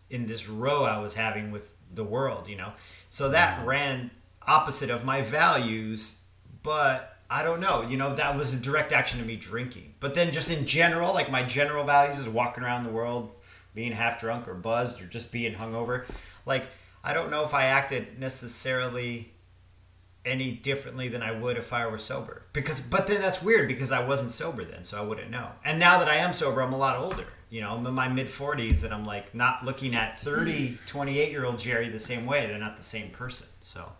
in 0.08 0.26
this 0.26 0.48
row 0.48 0.84
I 0.84 0.98
was 0.98 1.14
having 1.14 1.50
with 1.50 1.70
the 1.92 2.04
world, 2.04 2.48
you 2.48 2.56
know. 2.56 2.72
So 3.10 3.30
that 3.30 3.60
mm. 3.60 3.66
ran 3.66 4.10
opposite 4.48 4.90
of 4.90 5.04
my 5.04 5.22
values, 5.22 6.16
but 6.62 7.16
I 7.30 7.42
don't 7.42 7.60
know, 7.60 7.82
you 7.82 7.96
know, 7.96 8.14
that 8.14 8.36
was 8.36 8.54
a 8.54 8.56
direct 8.56 8.92
action 8.92 9.20
of 9.20 9.26
me 9.26 9.36
drinking. 9.36 9.94
But 10.00 10.14
then 10.14 10.32
just 10.32 10.50
in 10.50 10.66
general, 10.66 11.12
like 11.12 11.30
my 11.30 11.42
general 11.42 11.84
values 11.84 12.18
is 12.18 12.28
walking 12.28 12.64
around 12.64 12.84
the 12.84 12.90
world 12.90 13.30
being 13.74 13.92
half 13.92 14.18
drunk 14.18 14.48
or 14.48 14.54
buzzed 14.54 15.00
or 15.02 15.06
just 15.06 15.30
being 15.30 15.54
hungover. 15.54 16.04
Like 16.46 16.66
I 17.04 17.12
don't 17.12 17.30
know 17.30 17.44
if 17.44 17.54
I 17.54 17.64
acted 17.64 18.18
necessarily 18.18 19.32
any 20.24 20.50
differently 20.50 21.08
than 21.08 21.22
I 21.22 21.32
would 21.32 21.56
if 21.56 21.72
I 21.72 21.86
were 21.86 21.98
sober. 21.98 22.42
Because 22.52 22.80
but 22.80 23.06
then 23.06 23.20
that's 23.20 23.42
weird 23.42 23.68
because 23.68 23.92
I 23.92 24.04
wasn't 24.04 24.32
sober 24.32 24.64
then, 24.64 24.84
so 24.84 24.98
I 24.98 25.02
wouldn't 25.02 25.30
know. 25.30 25.50
And 25.64 25.78
now 25.78 25.98
that 25.98 26.08
I 26.08 26.16
am 26.16 26.32
sober, 26.32 26.62
I'm 26.62 26.72
a 26.72 26.78
lot 26.78 26.96
older. 26.96 27.26
You 27.50 27.62
know, 27.62 27.70
I'm 27.70 27.86
in 27.86 27.94
my 27.94 28.08
mid 28.08 28.28
40s 28.28 28.84
and 28.84 28.92
I'm 28.92 29.06
like 29.06 29.34
not 29.34 29.64
looking 29.64 29.94
at 29.94 30.20
30, 30.20 30.78
28 30.86 31.30
year 31.30 31.44
old 31.44 31.58
Jerry 31.58 31.88
the 31.88 31.98
same 31.98 32.26
way. 32.26 32.46
They're 32.46 32.58
not 32.58 32.76
the 32.76 32.82
same 32.82 33.10
person. 33.10 33.46
So 33.62 33.92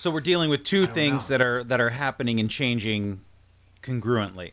So 0.00 0.10
we're 0.10 0.20
dealing 0.20 0.48
with 0.48 0.64
two 0.64 0.86
things 0.86 1.28
know. 1.28 1.34
that 1.36 1.42
are 1.44 1.64
that 1.64 1.78
are 1.78 1.90
happening 1.90 2.40
and 2.40 2.48
changing 2.48 3.20
congruently. 3.82 4.52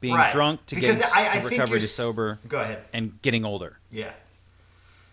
Being 0.00 0.14
Right. 0.16 0.32
drunk 0.32 0.66
to 0.66 0.74
Because 0.74 0.96
getting 0.96 1.12
I- 1.14 1.30
I 1.30 1.38
to 1.38 1.46
recovery 1.48 1.78
to 1.78 1.86
sober 1.86 2.40
go 2.48 2.58
ahead. 2.58 2.82
and 2.92 3.22
getting 3.22 3.44
older. 3.44 3.78
Yeah. 3.92 4.10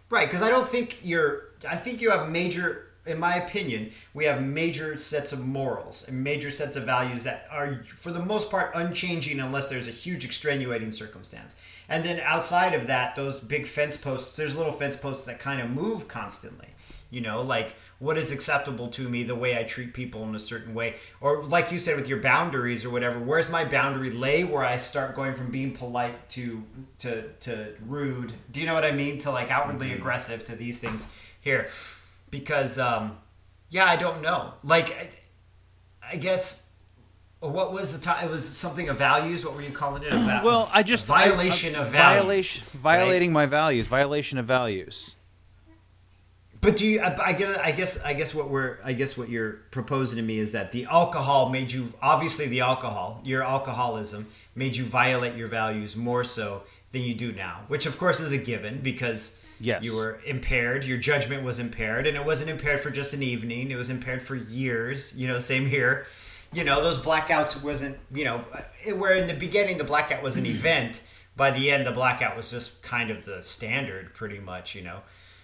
Right, 0.09 0.27
because 0.27 0.41
I 0.41 0.49
don't 0.49 0.67
think 0.67 0.97
you're. 1.03 1.43
I 1.69 1.75
think 1.75 2.01
you 2.01 2.09
have 2.09 2.27
major. 2.27 2.87
In 3.05 3.19
my 3.19 3.35
opinion, 3.35 3.91
we 4.15 4.25
have 4.25 4.41
major 4.41 4.97
sets 4.97 5.31
of 5.31 5.45
morals 5.45 6.03
and 6.07 6.23
major 6.23 6.49
sets 6.49 6.75
of 6.75 6.85
values 6.85 7.23
that 7.23 7.47
are, 7.51 7.83
for 7.85 8.11
the 8.11 8.25
most 8.25 8.49
part, 8.49 8.71
unchanging 8.73 9.39
unless 9.39 9.67
there's 9.67 9.87
a 9.87 9.91
huge 9.91 10.25
extenuating 10.25 10.91
circumstance. 10.91 11.55
And 11.87 12.03
then 12.03 12.19
outside 12.19 12.73
of 12.73 12.87
that, 12.87 13.15
those 13.15 13.37
big 13.39 13.67
fence 13.67 13.95
posts, 13.95 14.35
there's 14.35 14.55
little 14.55 14.73
fence 14.73 14.95
posts 14.95 15.25
that 15.27 15.39
kind 15.39 15.61
of 15.61 15.69
move 15.69 16.07
constantly. 16.07 16.69
You 17.11 17.21
know, 17.21 17.41
like 17.41 17.75
what 17.99 18.17
is 18.17 18.31
acceptable 18.31 18.87
to 18.87 19.09
me, 19.09 19.23
the 19.23 19.35
way 19.35 19.57
I 19.59 19.63
treat 19.63 19.93
people 19.93 20.23
in 20.23 20.33
a 20.33 20.39
certain 20.39 20.73
way, 20.73 20.95
or 21.19 21.43
like 21.43 21.71
you 21.71 21.79
said 21.79 21.97
with 21.97 22.07
your 22.07 22.21
boundaries 22.21 22.85
or 22.85 22.89
whatever. 22.89 23.19
Where's 23.19 23.49
my 23.49 23.65
boundary 23.65 24.09
lay 24.09 24.43
where 24.45 24.63
I 24.63 24.77
start 24.77 25.15
going 25.15 25.33
from 25.35 25.51
being 25.51 25.73
polite 25.75 26.29
to 26.29 26.63
to 26.99 27.23
to 27.41 27.73
rude? 27.85 28.33
Do 28.51 28.59
you 28.61 28.65
know 28.65 28.73
what 28.73 28.85
I 28.85 28.91
mean? 28.91 29.19
To 29.19 29.31
like 29.31 29.51
outwardly 29.51 29.91
aggressive 29.93 30.45
to 30.45 30.55
these 30.55 30.79
things 30.79 31.07
here, 31.41 31.67
because 32.31 32.79
um, 32.79 33.17
yeah, 33.69 33.85
I 33.85 33.95
don't 33.97 34.21
know. 34.21 34.53
Like, 34.63 34.91
I, 36.01 36.13
I 36.13 36.15
guess. 36.15 36.65
What 37.41 37.71
was 37.71 37.93
the 37.93 37.99
time? 37.99 38.25
It 38.27 38.29
was 38.29 38.45
something 38.45 38.89
of 38.89 38.97
values. 38.97 39.45
What 39.45 39.55
were 39.55 39.61
you 39.61 39.71
calling 39.71 40.03
it? 40.03 40.11
About 40.11 40.43
Well, 40.43 40.69
I 40.73 40.83
just 40.83 41.05
violation 41.05 41.73
I- 41.73 41.83
of 41.85 41.91
values. 41.91 42.19
violation 42.19 42.63
right? 42.73 42.81
violating 42.81 43.31
my 43.31 43.45
values, 43.45 43.87
violation 43.87 44.37
of 44.37 44.45
values. 44.45 45.15
But 46.61 46.75
do 46.75 46.85
you? 46.85 46.99
I, 47.01 47.27
I 47.27 47.33
guess. 47.33 47.57
I 47.57 47.71
guess. 47.71 48.03
I 48.03 48.13
guess 48.13 48.35
what 48.35 48.49
we're. 48.49 48.79
I 48.83 48.93
guess 48.93 49.17
what 49.17 49.29
you're 49.29 49.53
proposing 49.71 50.17
to 50.17 50.21
me 50.21 50.39
is 50.39 50.51
that 50.51 50.71
the 50.71 50.85
alcohol 50.85 51.49
made 51.49 51.71
you. 51.71 51.93
Obviously, 52.01 52.47
the 52.47 52.59
alcohol, 52.61 53.21
your 53.23 53.43
alcoholism, 53.43 54.27
made 54.55 54.75
you 54.75 54.83
violate 54.83 55.35
your 55.35 55.47
values 55.47 55.95
more 55.95 56.23
so 56.23 56.63
than 56.91 57.01
you 57.03 57.13
do 57.13 57.31
now. 57.31 57.61
Which, 57.69 57.85
of 57.85 57.97
course, 57.97 58.19
is 58.19 58.31
a 58.33 58.37
given 58.37 58.79
because 58.81 59.37
Yes. 59.61 59.83
you 59.85 59.95
were 59.95 60.19
impaired. 60.25 60.85
Your 60.85 60.97
judgment 60.97 61.43
was 61.43 61.59
impaired, 61.59 62.07
and 62.07 62.15
it 62.17 62.25
wasn't 62.25 62.49
impaired 62.49 62.79
for 62.81 62.89
just 62.89 63.13
an 63.13 63.21
evening. 63.23 63.71
It 63.71 63.75
was 63.77 63.89
impaired 63.89 64.21
for 64.21 64.35
years. 64.35 65.15
You 65.15 65.27
know, 65.27 65.39
same 65.39 65.65
here. 65.65 66.07
You 66.53 66.63
know, 66.63 66.81
those 66.83 66.97
blackouts 66.97 67.61
wasn't. 67.61 67.97
You 68.13 68.25
know, 68.25 68.45
it, 68.85 68.97
where 68.97 69.13
in 69.15 69.27
the 69.27 69.33
beginning 69.33 69.77
the 69.77 69.83
blackout 69.85 70.21
was 70.23 70.35
an 70.35 70.45
event. 70.57 71.01
By 71.37 71.51
the 71.51 71.71
end, 71.71 71.85
the 71.85 71.91
blackout 71.91 72.35
was 72.35 72.51
just 72.51 72.81
kind 72.81 73.09
of 73.11 73.23
the 73.23 73.41
standard, 73.43 74.13
pretty 74.13 74.39
much. 74.39 74.75
You 74.75 74.81
know. 74.81 74.99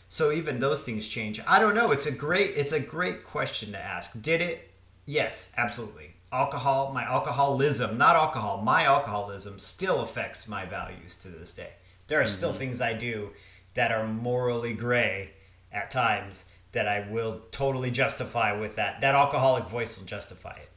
So 0.07 0.31
even 0.31 0.59
those 0.59 0.83
things 0.83 1.07
change. 1.07 1.41
I 1.47 1.59
don't 1.59 1.75
know. 1.75 1.91
It's 1.91 2.05
a 2.05 2.11
great 2.11 2.51
it's 2.55 2.71
a 2.71 2.79
great 2.79 3.23
question 3.23 3.71
to 3.71 3.79
ask. 3.79 4.11
Did 4.19 4.41
it? 4.41 4.71
Yes, 5.05 5.53
absolutely. 5.57 6.15
Alcohol, 6.31 6.91
my 6.93 7.03
alcoholism, 7.03 7.97
not 7.97 8.15
alcohol, 8.15 8.61
my 8.61 8.83
alcoholism 8.83 9.59
still 9.59 10.01
affects 10.01 10.47
my 10.47 10.65
values 10.65 11.15
to 11.15 11.29
this 11.29 11.53
day. 11.53 11.69
There 12.07 12.19
are 12.19 12.25
still 12.27 12.49
mm-hmm. 12.49 12.59
things 12.59 12.81
I 12.81 12.93
do 12.93 13.31
that 13.73 13.91
are 13.91 14.07
morally 14.07 14.73
gray 14.73 15.31
at 15.71 15.91
times 15.91 16.45
that 16.71 16.87
I 16.87 17.07
will 17.09 17.41
totally 17.51 17.91
justify 17.91 18.51
with 18.51 18.75
that. 18.75 19.01
That 19.01 19.15
alcoholic 19.15 19.65
voice 19.65 19.97
will 19.97 20.05
justify 20.05 20.53
it. 20.53 20.69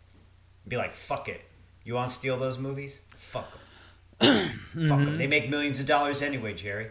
Be 0.67 0.77
like, 0.77 0.93
fuck 0.93 1.29
it. 1.29 1.41
You 1.85 1.95
want 1.95 2.09
to 2.09 2.15
steal 2.15 2.37
those 2.37 2.59
movies? 2.59 3.01
Fuck 3.11 3.51
them. 3.51 4.49
Fuck 4.89 4.99
them. 4.99 5.17
They 5.17 5.25
mm-hmm. 5.25 5.31
make 5.31 5.51
millions 5.51 5.81
of 5.81 5.87
dollars 5.87 6.23
anyway, 6.23 6.55
Jerry. 6.55 6.91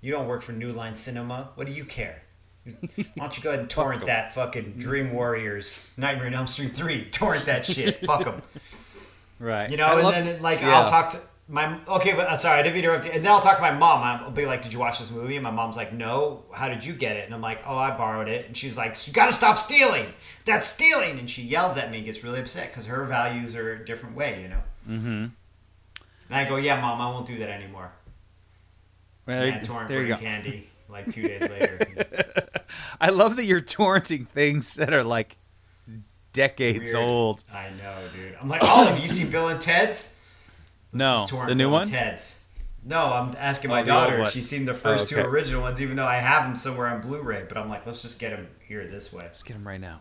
You 0.00 0.12
don't 0.12 0.26
work 0.26 0.42
for 0.42 0.52
New 0.52 0.72
Line 0.72 0.94
Cinema. 0.94 1.50
What 1.54 1.66
do 1.66 1.72
you 1.72 1.84
care? 1.84 2.22
Why 2.64 3.04
don't 3.16 3.36
you 3.36 3.42
go 3.42 3.50
ahead 3.50 3.60
and 3.60 3.70
torrent 3.70 4.06
that 4.06 4.34
fucking 4.34 4.74
Dream 4.78 5.12
Warriors, 5.12 5.90
Nightmare 5.96 6.26
on 6.26 6.34
Elm 6.34 6.46
Street 6.46 6.76
3? 6.76 7.04
Torrent 7.10 7.46
that 7.46 7.64
shit. 7.64 8.04
Fuck 8.04 8.24
them. 8.24 8.42
Right. 9.38 9.70
You 9.70 9.76
know, 9.76 9.86
I 9.86 9.94
and 9.94 10.02
love- 10.02 10.14
then 10.14 10.42
like 10.42 10.60
yeah. 10.60 10.80
I'll 10.80 10.88
talk 10.90 11.10
to 11.10 11.20
my 11.48 11.78
okay, 11.88 12.12
but 12.12 12.28
uh, 12.28 12.36
sorry, 12.36 12.60
I 12.60 12.62
didn't 12.62 12.74
mean 12.74 12.84
to 12.84 12.88
interrupt 12.90 13.06
you. 13.06 13.12
And 13.12 13.24
then 13.24 13.32
I'll 13.32 13.40
talk 13.40 13.56
to 13.56 13.62
my 13.62 13.72
mom. 13.72 14.02
I'll 14.02 14.30
be 14.30 14.46
like, 14.46 14.62
"Did 14.62 14.72
you 14.72 14.78
watch 14.78 15.00
this 15.00 15.10
movie?" 15.10 15.34
And 15.34 15.42
my 15.42 15.50
mom's 15.50 15.76
like, 15.76 15.92
"No. 15.92 16.44
How 16.52 16.68
did 16.68 16.84
you 16.84 16.92
get 16.92 17.16
it?" 17.16 17.24
And 17.24 17.34
I'm 17.34 17.40
like, 17.40 17.60
"Oh, 17.66 17.76
I 17.76 17.96
borrowed 17.96 18.28
it." 18.28 18.46
And 18.46 18.56
she's 18.56 18.76
like, 18.76 19.04
"You 19.08 19.12
got 19.12 19.26
to 19.26 19.32
stop 19.32 19.58
stealing. 19.58 20.06
That's 20.44 20.66
stealing." 20.68 21.18
And 21.18 21.28
she 21.28 21.42
yells 21.42 21.76
at 21.76 21.90
me, 21.90 21.96
and 21.98 22.06
gets 22.06 22.22
really 22.22 22.38
upset 22.38 22.70
because 22.70 22.86
her 22.86 23.04
values 23.04 23.56
are 23.56 23.72
a 23.72 23.84
different 23.84 24.14
way, 24.14 24.42
you 24.42 24.48
know. 24.48 24.62
Mm-hmm. 24.88 25.06
And 25.08 25.32
I 26.30 26.48
go, 26.48 26.54
"Yeah, 26.56 26.80
mom, 26.80 27.00
I 27.00 27.08
won't 27.08 27.26
do 27.26 27.36
that 27.38 27.48
anymore." 27.48 27.90
Well, 29.38 29.54
I 29.54 29.58
torrent 29.60 29.88
there 29.88 30.00
you 30.02 30.14
brain 30.16 30.18
go. 30.18 30.24
candy 30.24 30.68
like 30.88 31.12
two 31.12 31.22
days 31.22 31.40
later. 31.42 31.86
I 33.00 33.10
love 33.10 33.36
that 33.36 33.44
you're 33.44 33.60
torrenting 33.60 34.28
things 34.28 34.74
that 34.74 34.92
are 34.92 35.04
like 35.04 35.36
decades 36.32 36.92
Weird. 36.92 36.96
old. 36.96 37.44
I 37.52 37.70
know, 37.70 37.94
dude. 38.14 38.36
I'm 38.40 38.48
like, 38.48 38.62
Olive, 38.62 38.98
you 39.00 39.08
see 39.08 39.24
Bill 39.24 39.48
and 39.48 39.60
Ted's? 39.60 40.16
No, 40.92 41.26
the 41.46 41.54
new 41.54 41.64
Bill 41.64 41.70
one. 41.72 41.82
and 41.82 41.90
Ted's. 41.90 42.38
No, 42.84 43.12
I'm 43.12 43.34
asking 43.38 43.70
oh, 43.70 43.74
my 43.74 43.82
Oh, 43.82 43.86
daughter. 43.86 44.30
She's 44.30 44.48
seen 44.48 44.64
the 44.64 44.72
oh, 44.72 44.76
first 44.76 45.04
Oh, 45.04 45.06
two 45.06 45.16
okay. 45.18 45.28
original 45.28 45.62
ones, 45.62 45.80
even 45.82 45.96
though 45.96 46.06
I 46.06 46.16
have 46.16 46.44
them 46.44 46.56
somewhere 46.56 46.86
on 46.88 47.00
Blu-ray. 47.02 47.44
But 47.46 47.58
I'm 47.58 47.68
like, 47.68 47.84
let's 47.86 48.00
just 48.02 48.18
get 48.18 48.30
them 48.30 48.48
here 48.66 48.86
this 48.86 49.12
way. 49.12 49.24
Let's 49.24 49.42
get 49.42 49.54
them 49.54 49.66
right 49.68 49.80
now. 49.80 50.00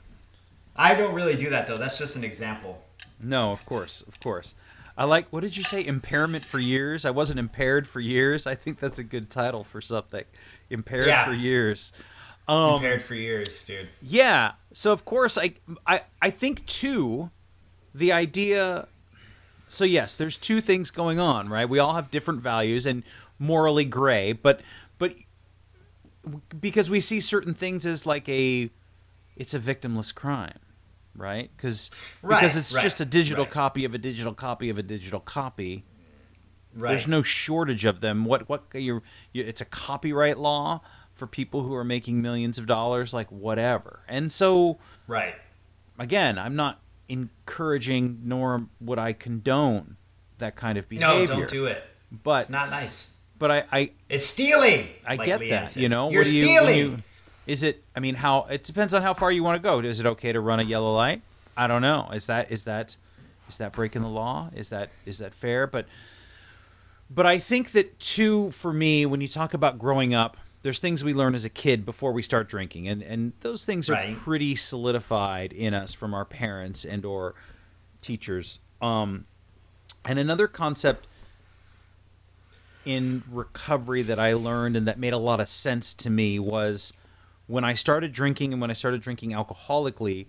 I 0.75 0.95
don't 0.95 1.13
really 1.13 1.35
do 1.35 1.49
that 1.49 1.67
though. 1.67 1.77
That's 1.77 1.97
just 1.97 2.15
an 2.15 2.23
example. 2.23 2.81
No, 3.21 3.51
of 3.51 3.65
course, 3.65 4.01
of 4.07 4.19
course. 4.21 4.55
I 4.99 5.05
like. 5.05 5.27
What 5.29 5.41
did 5.41 5.55
you 5.55 5.63
say? 5.63 5.83
Impairment 5.85 6.43
for 6.43 6.59
years. 6.59 7.05
I 7.05 7.09
wasn't 7.11 7.39
impaired 7.39 7.87
for 7.87 8.01
years. 8.01 8.45
I 8.45 8.53
think 8.53 8.79
that's 8.79 8.99
a 8.99 9.03
good 9.03 9.29
title 9.29 9.63
for 9.63 9.79
something. 9.79 10.25
Impaired 10.69 11.07
Yeah. 11.07 11.23
for 11.25 11.33
years. 11.33 11.93
Um, 12.49 12.73
Compared 12.73 13.01
for 13.03 13.15
years, 13.15 13.63
dude. 13.63 13.87
Yeah. 14.01 14.53
So 14.73 14.91
of 14.91 15.05
course 15.05 15.37
I 15.37 15.53
I 15.87 16.01
I 16.21 16.29
think 16.29 16.65
too 16.65 17.31
the 17.95 18.11
idea 18.11 18.87
so 19.69 19.85
yes, 19.85 20.15
there's 20.15 20.35
two 20.35 20.59
things 20.61 20.91
going 20.91 21.19
on, 21.19 21.47
right? 21.47 21.69
We 21.69 21.79
all 21.79 21.93
have 21.93 22.11
different 22.11 22.41
values 22.41 22.85
and 22.85 23.03
morally 23.37 23.85
gray, 23.85 24.33
but 24.33 24.59
but 24.97 25.13
because 26.59 26.89
we 26.89 26.99
see 26.99 27.19
certain 27.19 27.53
things 27.53 27.85
as 27.85 28.05
like 28.05 28.27
a 28.27 28.69
it's 29.37 29.53
a 29.53 29.59
victimless 29.59 30.13
crime, 30.13 30.59
right? 31.15 31.49
Cuz 31.57 31.91
Right, 32.21 32.39
because 32.41 32.55
it's 32.57 32.73
right, 32.73 32.81
just 32.83 33.01
a 33.01 33.05
digital 33.05 33.45
right. 33.45 33.53
copy 33.53 33.85
of 33.85 33.93
a 33.93 33.97
digital 33.97 34.33
copy 34.33 34.69
of 34.69 34.77
a 34.77 34.83
digital 34.83 35.19
copy. 35.19 35.85
Right. 36.75 36.89
There's 36.89 37.07
no 37.07 37.23
shortage 37.23 37.85
of 37.85 37.99
them. 38.01 38.25
What 38.25 38.47
what 38.47 38.63
you 38.73 39.01
it's 39.33 39.61
a 39.61 39.65
copyright 39.65 40.37
law 40.37 40.81
for 41.13 41.27
people 41.27 41.63
who 41.63 41.73
are 41.75 41.83
making 41.83 42.21
millions 42.21 42.57
of 42.57 42.65
dollars 42.67 43.13
like 43.13 43.29
whatever. 43.31 44.01
And 44.07 44.31
so 44.31 44.77
right. 45.07 45.35
again, 45.97 46.37
I'm 46.37 46.55
not 46.55 46.79
encouraging 47.09 48.19
nor 48.23 48.67
would 48.79 48.99
I 48.99 49.13
condone 49.13 49.97
that 50.37 50.55
kind 50.55 50.77
of 50.77 50.87
behavior. 50.87 51.07
No, 51.07 51.25
don't 51.25 51.49
do 51.49 51.65
it. 51.65 51.83
But 52.11 52.41
it's 52.41 52.49
not 52.49 52.69
nice. 52.69 53.13
but 53.37 53.51
I 53.51 53.63
I, 53.71 53.91
It's 54.07 54.25
stealing. 54.25 54.87
I 55.05 55.15
like 55.15 55.25
get 55.25 55.41
Liam 55.41 55.49
that. 55.49 55.69
says. 55.71 55.81
You 55.81 55.89
know, 55.89 56.09
you're 56.11 56.21
what 56.21 56.27
do 56.29 56.37
you, 56.37 56.45
stealing. 56.45 56.77
you- 56.77 57.03
is 57.49 57.63
it 57.63 57.83
I 57.95 57.99
mean 57.99 58.15
how 58.15 58.43
it 58.49 58.63
depends 58.63 58.93
on 58.93 59.01
how 59.01 59.13
far 59.13 59.31
you 59.31 59.43
want 59.43 59.61
to 59.61 59.63
go. 59.63 59.79
Is 59.79 59.99
it 59.99 60.05
okay 60.05 60.31
to 60.31 60.39
run 60.39 60.59
a 60.59 60.63
yellow 60.63 60.93
light? 60.93 61.21
I 61.57 61.67
don't 61.67 61.81
know. 61.81 62.09
Is 62.13 62.27
that 62.27 62.51
is 62.51 62.63
that 62.65 62.95
is 63.49 63.57
that 63.57 63.73
breaking 63.73 64.03
the 64.03 64.07
law? 64.07 64.49
Is 64.55 64.69
that 64.69 64.89
is 65.05 65.17
that 65.17 65.33
fair? 65.33 65.65
But 65.67 65.87
but 67.09 67.25
I 67.25 67.39
think 67.39 67.71
that 67.71 67.99
too 67.99 68.51
for 68.51 68.71
me 68.71 69.05
when 69.05 69.19
you 69.19 69.27
talk 69.27 69.53
about 69.55 69.79
growing 69.79 70.13
up, 70.13 70.37
there's 70.61 70.77
things 70.79 71.03
we 71.03 71.13
learn 71.13 71.33
as 71.33 71.43
a 71.45 71.49
kid 71.49 71.85
before 71.85 72.11
we 72.11 72.21
start 72.21 72.47
drinking 72.47 72.87
and 72.87 73.01
and 73.01 73.33
those 73.41 73.65
things 73.65 73.89
are 73.89 73.93
Right. 73.93 74.15
pretty 74.15 74.55
solidified 74.55 75.51
in 75.51 75.73
us 75.73 75.93
from 75.95 76.13
our 76.13 76.25
parents 76.25 76.85
and 76.85 77.03
or 77.03 77.33
teachers. 78.01 78.59
Um 78.81 79.25
and 80.05 80.19
another 80.19 80.47
concept 80.47 81.07
in 82.85 83.23
recovery 83.29 84.01
that 84.03 84.19
I 84.19 84.33
learned 84.33 84.75
and 84.77 84.87
that 84.87 84.97
made 84.97 85.13
a 85.13 85.17
lot 85.17 85.39
of 85.39 85.49
sense 85.49 85.93
to 85.95 86.09
me 86.09 86.39
was 86.39 86.93
when 87.49 87.63
I 87.63 87.73
started 87.73 88.11
drinking 88.11 88.53
and 88.53 88.61
when 88.61 88.69
I 88.69 88.73
started 88.73 89.01
drinking 89.01 89.31
alcoholically, 89.31 90.27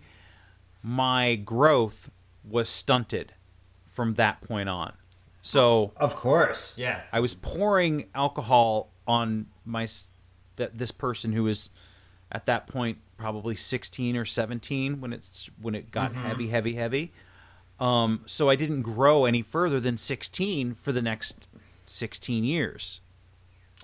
my 0.83 1.35
growth 1.37 2.11
was 2.43 2.67
stunted 2.67 3.35
from 3.91 4.13
that 4.13 4.41
point 4.41 4.71
on. 4.71 4.95
So 5.43 5.93
Of 5.99 6.17
course. 6.17 6.75
Yeah. 6.79 7.03
I 7.13 7.21
was 7.21 7.35
pouring 7.35 8.07
alcohol 8.15 8.91
on 9.07 9.49
my 9.67 9.87
that 10.57 10.79
this 10.79 10.91
person 10.91 11.33
who 11.33 11.45
was 11.45 11.69
at 12.33 12.47
that 12.47 12.67
point 12.67 12.99
probably 13.19 13.55
16 13.55 14.17
or 14.17 14.25
17 14.25 15.03
when 15.03 15.13
it's 15.13 15.51
when 15.61 15.75
it 15.75 15.91
got 15.91 16.15
heavy 16.15 16.49
heavy 16.49 16.75
heavy 16.75 17.13
um, 17.79 18.23
so 18.27 18.49
I 18.49 18.57
didn't 18.57 18.83
grow 18.83 19.25
any 19.27 19.43
further 19.43 19.81
than 19.81 19.97
16 19.97 20.75
for 20.75 20.93
the 20.93 21.03
next 21.03 21.49
16 21.87 22.45
years 22.45 23.01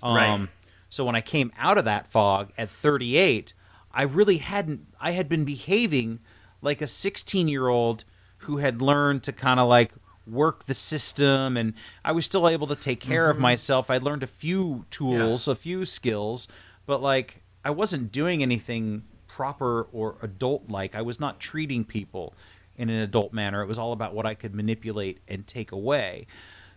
um, 0.03 0.15
Right. 0.15 0.49
So 0.89 1.05
when 1.05 1.17
I 1.17 1.21
came 1.21 1.53
out 1.59 1.79
of 1.79 1.85
that 1.85 2.07
fog 2.07 2.53
at 2.57 2.71
38 2.71 3.53
I 3.93 4.03
really 4.03 4.39
hadn't 4.39 4.87
I 5.01 5.13
had 5.13 5.29
been 5.29 5.45
behaving 5.45 6.21
like 6.63 6.81
a 6.81 6.87
16 6.87 7.49
year 7.49 7.69
old 7.69 8.05
who 8.39 8.59
had 8.59 8.83
learned 8.83 9.23
to 9.25 9.33
kind 9.33 9.59
of 9.59 9.69
like 9.69 9.93
work 10.27 10.67
the 10.67 10.75
system 10.75 11.57
and 11.57 11.75
I 12.05 12.13
was 12.13 12.25
still 12.25 12.49
able 12.49 12.67
to 12.67 12.77
take 12.77 13.01
care 13.01 13.31
of 13.31 13.37
mm-hmm. 13.37 13.43
myself. 13.43 13.91
I 13.91 13.99
learned 13.99 14.23
a 14.23 14.27
few 14.27 14.85
tools, 14.91 15.47
a 15.49 15.55
few 15.55 15.87
skills, 15.87 16.49
but 16.85 17.01
like 17.01 17.43
I 17.65 17.71
wasn't 17.71 18.13
doing 18.13 18.43
anything 18.43 19.05
proper 19.27 19.87
or 19.93 20.17
adult 20.23 20.71
like. 20.71 20.95
I 20.95 21.03
was 21.03 21.19
not 21.19 21.41
treating 21.41 21.85
people 21.85 22.35
in 22.77 22.91
an 22.91 23.01
adult 23.01 23.33
manner. 23.33 23.63
It 23.63 23.67
was 23.67 23.79
all 23.79 23.93
about 23.93 24.15
what 24.15 24.27
I 24.27 24.35
could 24.35 24.55
manipulate 24.55 25.19
and 25.29 25.47
take 25.47 25.73
away. 25.73 26.27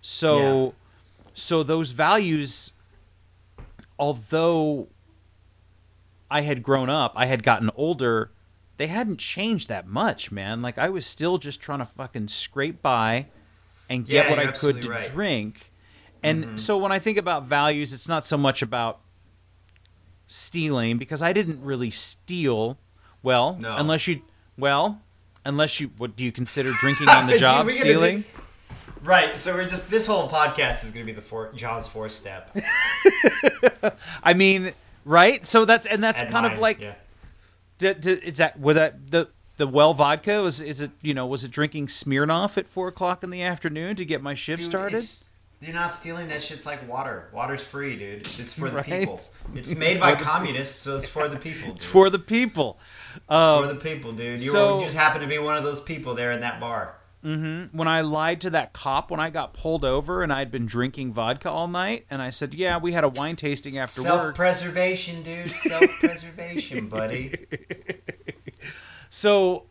So 0.02 0.39
Yeah. 0.39 0.72
so 1.34 1.63
those 1.63 1.91
values 1.91 2.72
although 4.00 4.88
I 6.32 6.42
had 6.42 6.64
grown 6.64 6.90
up, 6.90 7.14
I 7.16 7.26
had 7.28 7.44
gotten 7.44 7.70
older, 7.76 8.32
they 8.78 8.88
hadn't 8.88 9.20
changed 9.20 9.68
that 9.70 9.86
much, 9.88 10.32
man. 10.32 10.62
Like 10.62 10.78
I 10.78 10.90
was 10.90 11.06
still 11.06 11.38
just 11.38 11.60
trying 11.62 11.80
to 11.80 11.86
fucking 11.86 12.30
scrape 12.30 12.82
by 12.82 13.28
and 13.90 14.08
get 14.08 14.26
Yeah, 14.26 14.30
what 14.30 14.40
I 14.40 14.48
could 14.52 14.82
to 14.84 14.90
right. 14.90 15.04
Mm-hmm. 15.06 15.14
drink. 15.14 15.72
And 16.22 16.60
so 16.60 16.78
when 16.78 16.92
I 16.92 17.00
think 17.00 17.18
about 17.18 17.46
values, 17.46 17.94
it's 17.94 18.08
not 18.08 18.26
so 18.26 18.38
much 18.38 18.62
about 18.62 19.00
stealing 20.28 20.98
because 20.98 21.22
I 21.22 21.34
didn't 21.34 21.64
really 21.64 21.92
steal. 21.92 22.78
Well, 23.24 23.56
No. 23.60 23.76
unless 23.78 24.08
you 24.08 24.22
well, 24.58 25.02
unless 25.46 25.80
you 25.80 25.92
what 25.98 26.16
do 26.16 26.24
you 26.24 26.32
consider 26.32 26.74
drinking 26.74 27.08
on 27.10 27.28
the 27.28 27.38
job 27.38 27.68
gonna 27.68 27.72
stealing? 27.80 28.24
Right. 29.04 29.38
So 29.40 29.54
we're 29.54 29.68
just 29.70 29.90
this 29.90 30.06
whole 30.08 30.30
podcast 30.30 30.84
is 30.84 30.92
going 30.92 31.06
to 31.06 31.12
be 31.12 31.16
the 31.16 31.22
four, 31.22 31.52
John's 31.54 31.88
four 31.88 32.10
step. 32.10 32.56
I 34.24 34.34
mean, 34.34 34.74
right? 35.06 35.46
So 35.46 35.66
that's 35.66 35.86
and 35.86 36.04
that's 36.04 36.22
and 36.22 36.32
kind 36.32 36.46
of 36.46 36.60
like 36.60 36.82
yeah. 36.82 36.96
D- 37.78 37.94
d- 37.94 38.12
is 38.12 38.38
that 38.38 38.60
was 38.60 38.76
that 38.76 39.10
the 39.12 39.30
the 39.58 39.68
well 39.68 39.94
vodka 39.94 40.42
was 40.42 40.60
is 40.62 40.82
it 40.82 40.92
you 41.02 41.14
know 41.14 41.26
was 41.26 41.44
it 41.44 41.52
drinking 41.52 41.88
Smirnoff 41.88 42.58
at 42.58 42.68
four 42.68 42.88
o'clock 42.90 43.24
in 43.24 43.30
the 43.30 43.42
afternoon 43.42 43.96
to 43.96 44.06
get 44.06 44.22
my 44.22 44.34
shift 44.34 44.64
Dude, 44.64 44.72
started? 44.72 45.04
You're 45.62 45.74
not 45.74 45.94
stealing 45.94 46.30
that 46.30 46.42
shit's 46.42 46.66
like 46.66 46.88
water. 46.88 47.30
Water's 47.34 47.62
free, 47.62 47.98
dude. 47.98 48.28
It's 48.40 48.54
for 48.54 48.70
the 48.70 48.78
Right. 48.78 48.86
people. 48.86 49.20
It's 49.56 49.76
made 49.76 50.00
by 50.00 50.16
communists, 50.16 50.80
so 50.80 50.96
it's 50.98 51.08
for 51.08 51.28
the 51.28 51.36
people. 51.48 51.68
Dude. 51.68 51.76
It's 51.76 51.86
for 51.86 52.10
the 52.10 52.20
people. 52.20 52.80
for 53.28 53.34
um, 53.34 53.68
the 53.68 53.76
people, 53.76 54.14
dude. 54.14 54.40
You, 54.42 54.52
so- 54.52 54.80
you 54.80 54.86
just 54.86 54.96
happen 54.98 55.20
to 55.22 55.28
be 55.28 55.38
one 55.38 55.58
of 55.58 55.64
those 55.66 55.82
people 55.82 56.16
there 56.16 56.32
in 56.32 56.40
that 56.42 56.60
bar. 56.62 56.96
Mm-hmm. 57.23 57.77
When 57.77 57.88
I 57.88 58.01
lied 58.01 58.39
to 58.41 58.49
that 58.51 58.71
cop 58.71 59.12
when 59.12 59.19
I 59.19 59.29
got 59.29 59.53
pulled 59.53 59.84
over 59.84 60.23
and 60.23 60.32
I'd 60.32 60.51
been 60.51 60.65
drinking 60.65 61.13
vodka 61.13 61.49
all 61.49 61.67
night, 61.67 62.05
and 62.10 62.21
I 62.21 62.29
said, 62.29 62.53
"Yeah, 62.53 62.77
we 62.77 62.93
had 62.93 63.03
a 63.03 63.10
wine 63.10 63.36
tasting 63.36 63.77
after 63.77 64.01
work." 64.01 64.10
Self-preservation, 64.10 65.23
dude. 65.23 65.49
Self-preservation, 65.49 66.88
buddy. 66.88 67.36
So, 69.10 69.65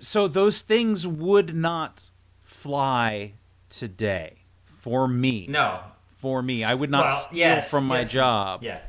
so 0.00 0.26
those 0.26 0.62
things 0.62 1.06
would 1.06 1.54
not 1.54 2.10
fly 2.42 3.34
today 3.68 4.38
for 4.64 5.06
me. 5.06 5.46
No. 5.48 5.80
For 6.18 6.42
me, 6.42 6.64
I 6.64 6.74
would 6.74 6.90
not 6.90 7.06
well, 7.06 7.16
steal 7.16 7.38
yes, 7.38 7.70
from 7.70 7.86
my 7.86 8.00
yes, 8.00 8.12
job. 8.12 8.62
Yeah. 8.62 8.80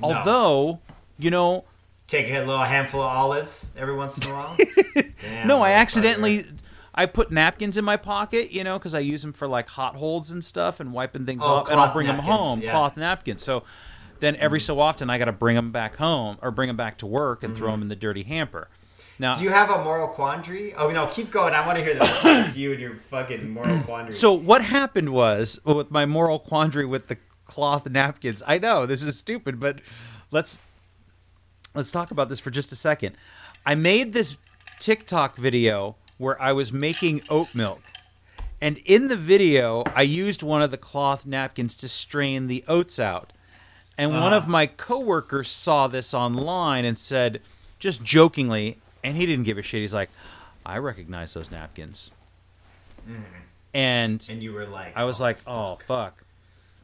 No. 0.00 0.08
Although, 0.08 0.80
you 1.18 1.30
know, 1.30 1.64
take 2.06 2.28
a 2.28 2.40
little 2.40 2.58
handful 2.58 3.00
of 3.00 3.06
olives 3.06 3.74
every 3.78 3.96
once 3.96 4.18
in 4.18 4.30
a 4.30 4.34
while. 4.34 4.56
Damn, 5.22 5.48
no, 5.48 5.62
I 5.62 5.72
accidentally 5.72 6.44
I 6.94 7.06
put 7.06 7.32
napkins 7.32 7.76
in 7.76 7.84
my 7.84 7.96
pocket, 7.96 8.52
you 8.52 8.62
know, 8.62 8.78
because 8.78 8.94
I 8.94 9.00
use 9.00 9.22
them 9.22 9.32
for 9.32 9.48
like 9.48 9.68
hot 9.68 9.96
holds 9.96 10.30
and 10.30 10.44
stuff 10.44 10.78
and 10.80 10.92
wiping 10.92 11.26
things 11.26 11.42
Oh, 11.44 11.48
off, 11.56 11.70
and 11.70 11.80
I'll 11.80 11.92
bring 11.92 12.06
them 12.06 12.20
home, 12.20 12.60
yeah. 12.60 12.70
cloth 12.70 12.96
napkins. 12.96 13.42
So 13.42 13.64
then 14.20 14.36
every 14.36 14.60
Mm-hmm. 14.60 14.64
so 14.66 14.80
often 14.80 15.10
I 15.10 15.18
got 15.18 15.24
to 15.24 15.32
bring 15.32 15.56
them 15.56 15.72
back 15.72 15.96
home 15.96 16.38
or 16.40 16.50
bring 16.52 16.68
them 16.68 16.76
back 16.76 16.98
to 16.98 17.06
work 17.06 17.42
and 17.42 17.54
throw 17.56 17.66
'em 17.66 17.68
throw 17.68 17.70
them 17.72 17.82
in 17.82 17.88
the 17.88 17.96
dirty 17.96 18.22
hamper. 18.22 18.68
Now, 19.18 19.32
Mm-hmm. 19.32 19.40
Do 19.40 19.44
you 19.44 19.50
have 19.52 19.70
a 19.70 19.82
moral 19.82 20.08
quandary? 20.08 20.74
Oh 20.74 20.90
no, 20.90 21.06
keep 21.08 21.30
going. 21.32 21.52
I 21.54 21.66
want 21.66 21.78
to 21.78 21.84
hear 21.84 21.94
this. 21.94 22.56
you 22.56 22.72
and 22.72 22.80
your 22.80 22.96
fucking 23.10 23.50
moral 23.50 23.80
quandary. 23.80 24.12
so 24.12 24.32
what 24.32 24.62
happened 24.62 25.12
was 25.12 25.60
with 25.64 25.90
my 25.90 26.06
moral 26.06 26.38
quandary 26.38 26.86
with 26.86 27.08
the 27.08 27.18
cloth 27.46 27.88
napkins. 27.90 28.42
I 28.46 28.58
know 28.58 28.86
this 28.86 29.02
is 29.02 29.18
stupid, 29.18 29.58
but 29.60 29.80
let's 30.30 30.60
let's 31.74 31.90
talk 31.92 32.10
about 32.12 32.28
this 32.28 32.38
for 32.40 32.50
just 32.50 32.70
a 32.72 32.76
second. 32.76 33.16
I 33.66 33.74
made 33.74 34.12
this 34.12 34.36
TikTok 34.80 35.36
video 35.36 35.96
where 36.18 36.40
I 36.40 36.52
was 36.52 36.72
making 36.72 37.22
oat 37.28 37.48
milk. 37.54 37.82
And 38.60 38.78
in 38.84 39.08
the 39.08 39.16
video, 39.16 39.84
I 39.94 40.02
used 40.02 40.42
one 40.42 40.62
of 40.62 40.70
the 40.70 40.78
cloth 40.78 41.26
napkins 41.26 41.76
to 41.76 41.88
strain 41.88 42.46
the 42.46 42.64
oats 42.66 42.98
out. 42.98 43.32
And 43.98 44.12
one 44.12 44.32
of 44.32 44.44
ah. 44.44 44.48
my 44.48 44.66
coworkers 44.66 45.50
saw 45.50 45.86
this 45.86 46.14
online 46.14 46.84
and 46.84 46.98
said, 46.98 47.40
just 47.78 48.02
jokingly, 48.02 48.78
and 49.02 49.16
he 49.16 49.26
didn't 49.26 49.44
give 49.44 49.58
a 49.58 49.62
shit. 49.62 49.82
He's 49.82 49.94
like, 49.94 50.08
I 50.64 50.78
recognize 50.78 51.34
those 51.34 51.50
napkins. 51.50 52.10
Mm-hmm. 53.06 53.22
And 53.74 54.26
and 54.30 54.42
you 54.42 54.52
were 54.52 54.66
like, 54.66 54.96
I 54.96 55.04
was 55.04 55.20
oh, 55.20 55.24
like, 55.24 55.38
oh 55.46 55.78
fuck. 55.86 56.24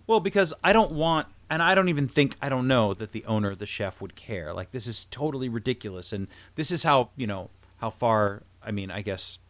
Well, 0.06 0.20
because 0.20 0.52
I 0.62 0.72
don't 0.72 0.92
want, 0.92 1.28
and 1.48 1.62
I 1.62 1.74
don't 1.74 1.88
even 1.88 2.08
think 2.08 2.36
I 2.42 2.48
don't 2.48 2.68
know 2.68 2.94
that 2.94 3.12
the 3.12 3.24
owner, 3.24 3.54
the 3.54 3.64
chef, 3.64 4.00
would 4.00 4.16
care. 4.16 4.52
Like 4.52 4.72
this 4.72 4.86
is 4.86 5.06
totally 5.06 5.48
ridiculous, 5.48 6.12
and 6.12 6.26
this 6.56 6.70
is 6.70 6.82
how 6.82 7.10
you 7.16 7.26
know 7.26 7.48
how 7.78 7.90
far. 7.90 8.42
I 8.70 8.72
mean, 8.72 8.88
I 8.92 9.02
guess 9.02 9.40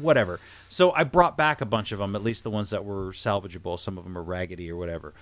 whatever. 0.00 0.38
So 0.68 0.92
I 0.92 1.02
brought 1.04 1.38
back 1.38 1.62
a 1.62 1.64
bunch 1.64 1.92
of 1.92 1.98
them, 1.98 2.14
at 2.14 2.22
least 2.22 2.42
the 2.42 2.50
ones 2.50 2.68
that 2.70 2.84
were 2.84 3.12
salvageable. 3.12 3.78
Some 3.78 3.96
of 3.96 4.04
them 4.04 4.18
are 4.18 4.22
raggedy 4.22 4.70
or 4.70 4.76
whatever, 4.76 5.14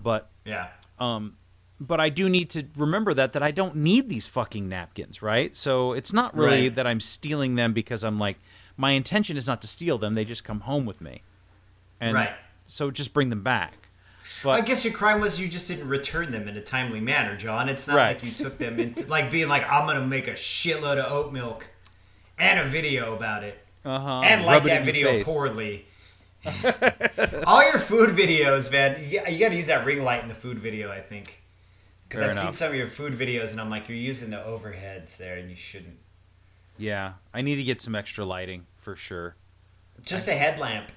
but 0.00 0.28
yeah. 0.44 0.68
Um, 1.00 1.36
but 1.80 1.98
I 1.98 2.10
do 2.10 2.28
need 2.28 2.48
to 2.50 2.66
remember 2.76 3.12
that 3.14 3.32
that 3.32 3.42
I 3.42 3.50
don't 3.50 3.74
need 3.74 4.08
these 4.08 4.28
fucking 4.28 4.68
napkins, 4.68 5.20
right? 5.20 5.56
So 5.56 5.94
it's 5.94 6.12
not 6.12 6.36
really 6.36 6.68
Right. 6.68 6.76
that 6.76 6.86
I'm 6.86 7.00
stealing 7.00 7.56
them 7.56 7.72
because 7.72 8.04
I'm 8.04 8.20
like 8.20 8.36
my 8.76 8.92
intention 8.92 9.36
is 9.36 9.48
not 9.48 9.60
to 9.62 9.66
steal 9.66 9.98
them; 9.98 10.14
they 10.14 10.24
just 10.24 10.44
come 10.44 10.60
home 10.60 10.86
with 10.86 11.00
me, 11.00 11.22
and 12.00 12.14
Right. 12.14 12.30
so 12.68 12.92
just 12.92 13.12
bring 13.12 13.30
them 13.30 13.42
back. 13.42 13.74
I 14.44 14.60
guess 14.60 14.84
your 14.84 14.94
crime 14.94 15.20
was 15.20 15.38
you 15.40 15.46
just 15.46 15.68
didn't 15.68 15.88
return 15.88 16.32
them 16.32 16.48
in 16.48 16.56
a 16.56 16.62
timely 16.62 17.00
manner, 17.00 17.36
John. 17.36 17.68
It's 17.68 17.86
not 17.88 17.96
Right. 17.96 18.14
like 18.16 18.24
you 18.24 18.30
took 18.44 18.58
them 18.58 18.78
into 18.80 19.06
like 19.06 19.30
being 19.30 19.48
like, 19.48 19.62
I'm 19.70 19.86
gonna 19.86 20.06
make 20.06 20.28
a 20.28 20.32
shitload 20.32 20.98
of 20.98 21.10
oat 21.12 21.32
milk 21.32 21.66
and 22.42 22.58
a 22.60 22.64
video 22.64 23.14
about 23.14 23.44
it. 23.44 23.58
uh-huh, 23.84 24.20
and 24.24 24.44
like 24.44 24.64
that 24.64 24.84
video 24.84 25.22
poorly. 25.24 25.86
All 27.46 27.62
your 27.62 27.78
food 27.78 28.10
videos, 28.10 28.70
man, 28.72 29.00
you, 29.08 29.22
you 29.28 29.38
got 29.38 29.50
to 29.50 29.54
use 29.56 29.66
that 29.68 29.84
ring 29.86 30.02
light 30.02 30.22
in 30.22 30.28
the 30.28 30.34
food 30.34 30.58
video, 30.58 30.90
I 30.90 31.00
think. 31.00 31.40
Because 32.08 32.24
I've 32.26 32.34
seen 32.44 32.52
some 32.52 32.68
of 32.70 32.74
your 32.74 32.88
food 32.88 33.14
videos, 33.14 33.52
and 33.52 33.60
I'm 33.60 33.70
like, 33.70 33.88
you're 33.88 33.96
using 33.96 34.30
the 34.30 34.36
overheads 34.36 35.16
there, 35.16 35.36
and 35.36 35.48
you 35.48 35.56
shouldn't. 35.56 35.98
Yeah, 36.76 37.14
I 37.32 37.42
need 37.42 37.56
to 37.56 37.62
get 37.62 37.80
some 37.80 37.94
extra 37.94 38.24
lighting 38.24 38.66
for 38.76 38.96
sure. 38.96 39.36
Just 40.04 40.28
a 40.28 40.32
headlamp. 40.34 40.90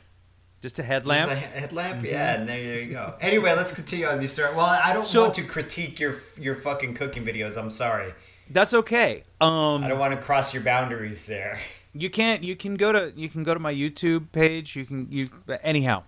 Just 0.61 0.79
a 0.79 0.83
headlamp. 0.83 1.29
Just 1.29 1.41
a 1.41 1.47
he- 1.47 1.59
headlamp, 1.59 2.03
yeah, 2.03 2.33
and 2.35 2.49
there 2.49 2.79
you 2.81 2.91
go. 2.91 3.13
Anyway, 3.21 3.53
let's 3.55 3.71
continue 3.71 4.07
on 4.07 4.19
these 4.19 4.33
stories. 4.33 4.55
Well, 4.55 4.65
I 4.65 4.93
don't 4.93 5.05
So- 5.07 5.23
want 5.23 5.35
to 5.35 5.43
critique 5.43 5.99
your 5.99 6.15
your 6.39 6.55
fucking 6.55 6.95
cooking 6.95 7.23
videos. 7.23 7.55
I'm 7.55 7.69
sorry. 7.69 8.13
That's 8.49 8.73
okay. 8.73 9.23
Um, 9.41 9.83
I 9.83 9.87
don't 9.87 9.99
want 9.99 10.13
to 10.13 10.21
cross 10.21 10.53
your 10.53 10.63
boundaries 10.63 11.25
there. 11.25 11.59
you 11.93 12.09
can't. 12.09 12.43
You 12.43 12.55
can 12.55 12.75
go 12.75 12.91
to. 12.91 13.13
You 13.15 13.29
can 13.29 13.43
go 13.43 13.53
to 13.53 13.59
my 13.59 13.73
YouTube 13.73 14.31
page. 14.31 14.75
You 14.75 14.85
can. 14.85 15.07
You 15.11 15.27
anyhow. 15.63 16.03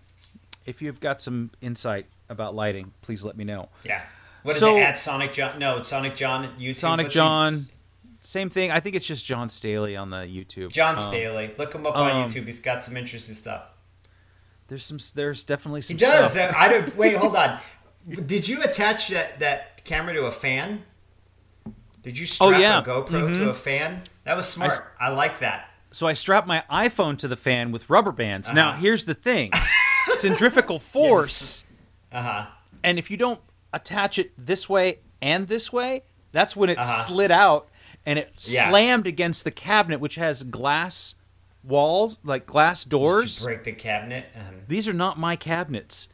If 0.66 0.82
you've 0.82 1.00
got 1.00 1.22
some 1.22 1.52
insight 1.62 2.06
about 2.30 2.54
lighting, 2.54 2.92
please 3.02 3.24
let 3.24 3.38
me 3.38 3.44
know. 3.46 3.70
Yeah. 3.86 4.02
What 4.44 4.56
is 4.56 4.60
So- 4.60 4.76
it 4.78 4.82
at 4.82 5.00
Sonic 5.00 5.34
John? 5.34 5.58
No, 5.60 5.78
it's 5.78 5.88
Sonic 5.90 6.16
John 6.16 6.54
YouTube. 6.60 6.76
Sonic 6.76 7.06
What's 7.06 7.16
John, 7.16 7.68
same 8.22 8.50
thing. 8.50 8.70
I 8.72 8.80
think 8.82 8.96
it's 8.96 9.06
just 9.08 9.26
John 9.26 9.50
Staley 9.50 9.96
on 9.96 10.10
the 10.10 10.18
YouTube. 10.18 10.72
John 10.72 10.96
Um, 10.96 11.02
Staley. 11.02 11.52
Look 11.58 11.74
him 11.74 11.86
up 11.86 11.96
on 11.96 12.12
um, 12.12 12.30
YouTube. 12.30 12.46
He's 12.46 12.60
got 12.60 12.84
some 12.84 12.96
interesting 12.98 13.36
stuff. 13.36 13.64
There's 14.68 14.84
some. 14.86 15.00
There's 15.16 15.44
definitely 15.46 15.82
some. 15.82 15.96
He 15.96 16.00
does. 16.00 16.32
stuff. 16.32 16.52
That, 16.52 16.56
I 16.56 16.68
don't. 16.68 16.96
Wait, 16.98 17.16
hold 17.16 17.36
on. 17.38 17.60
Did 18.26 18.48
you 18.48 18.62
attach 18.64 19.08
that, 19.10 19.40
that 19.40 19.84
camera 19.86 20.14
to 20.14 20.26
a 20.26 20.32
fan? 20.32 20.84
Did 22.08 22.18
you 22.18 22.26
strap 22.26 22.54
Oh, 22.54 22.58
yeah. 22.58 22.80
a 22.80 22.82
GoPro 22.84 23.34
to 23.34 23.50
a 23.50 23.54
fan? 23.54 24.02
That 24.24 24.38
was 24.38 24.48
smart. 24.48 24.82
I, 24.98 25.10
like 25.10 25.42
that. 25.42 25.70
So 25.92 26.08
I 26.08 26.14
strapped 26.14 26.48
my 26.48 26.64
iPhone 26.72 27.18
to 27.18 27.28
the 27.28 27.36
fan 27.36 27.74
with 27.74 27.90
rubber 27.90 28.14
bands. 28.14 28.54
Now 28.54 28.70
Uh-huh. 28.70 28.80
here's 28.80 29.04
the 29.04 29.14
thing: 29.14 29.52
centrifugal 30.16 30.80
force, 30.80 31.66
Uh 32.10 32.22
huh. 32.22 32.46
and 32.82 32.98
if 32.98 33.12
you 33.12 33.18
don't 33.18 33.42
attach 33.74 34.18
it 34.18 34.32
this 34.38 34.70
way 34.70 35.00
and 35.22 35.50
this 35.50 35.74
way, 35.74 36.04
that's 36.32 36.56
when 36.56 36.70
it 36.70 36.78
Uh-huh. 36.78 37.08
slid 37.08 37.30
out 37.30 37.68
and 38.06 38.18
it 38.18 38.32
Yeah. 38.40 38.70
slammed 38.70 39.06
against 39.06 39.44
the 39.44 39.52
cabinet, 39.52 40.00
which 40.00 40.16
has 40.16 40.44
glass 40.44 41.16
walls, 41.66 42.20
like 42.24 42.46
glass 42.46 42.86
Did 42.86 42.92
doors. 42.92 43.42
you 43.42 43.48
break 43.48 43.66
the 43.66 43.74
cabinet? 43.74 44.28
Um, 44.34 44.62
These 44.70 44.88
are 44.88 44.94
not 44.94 45.20
my 45.20 45.36
cabinets. 45.36 46.08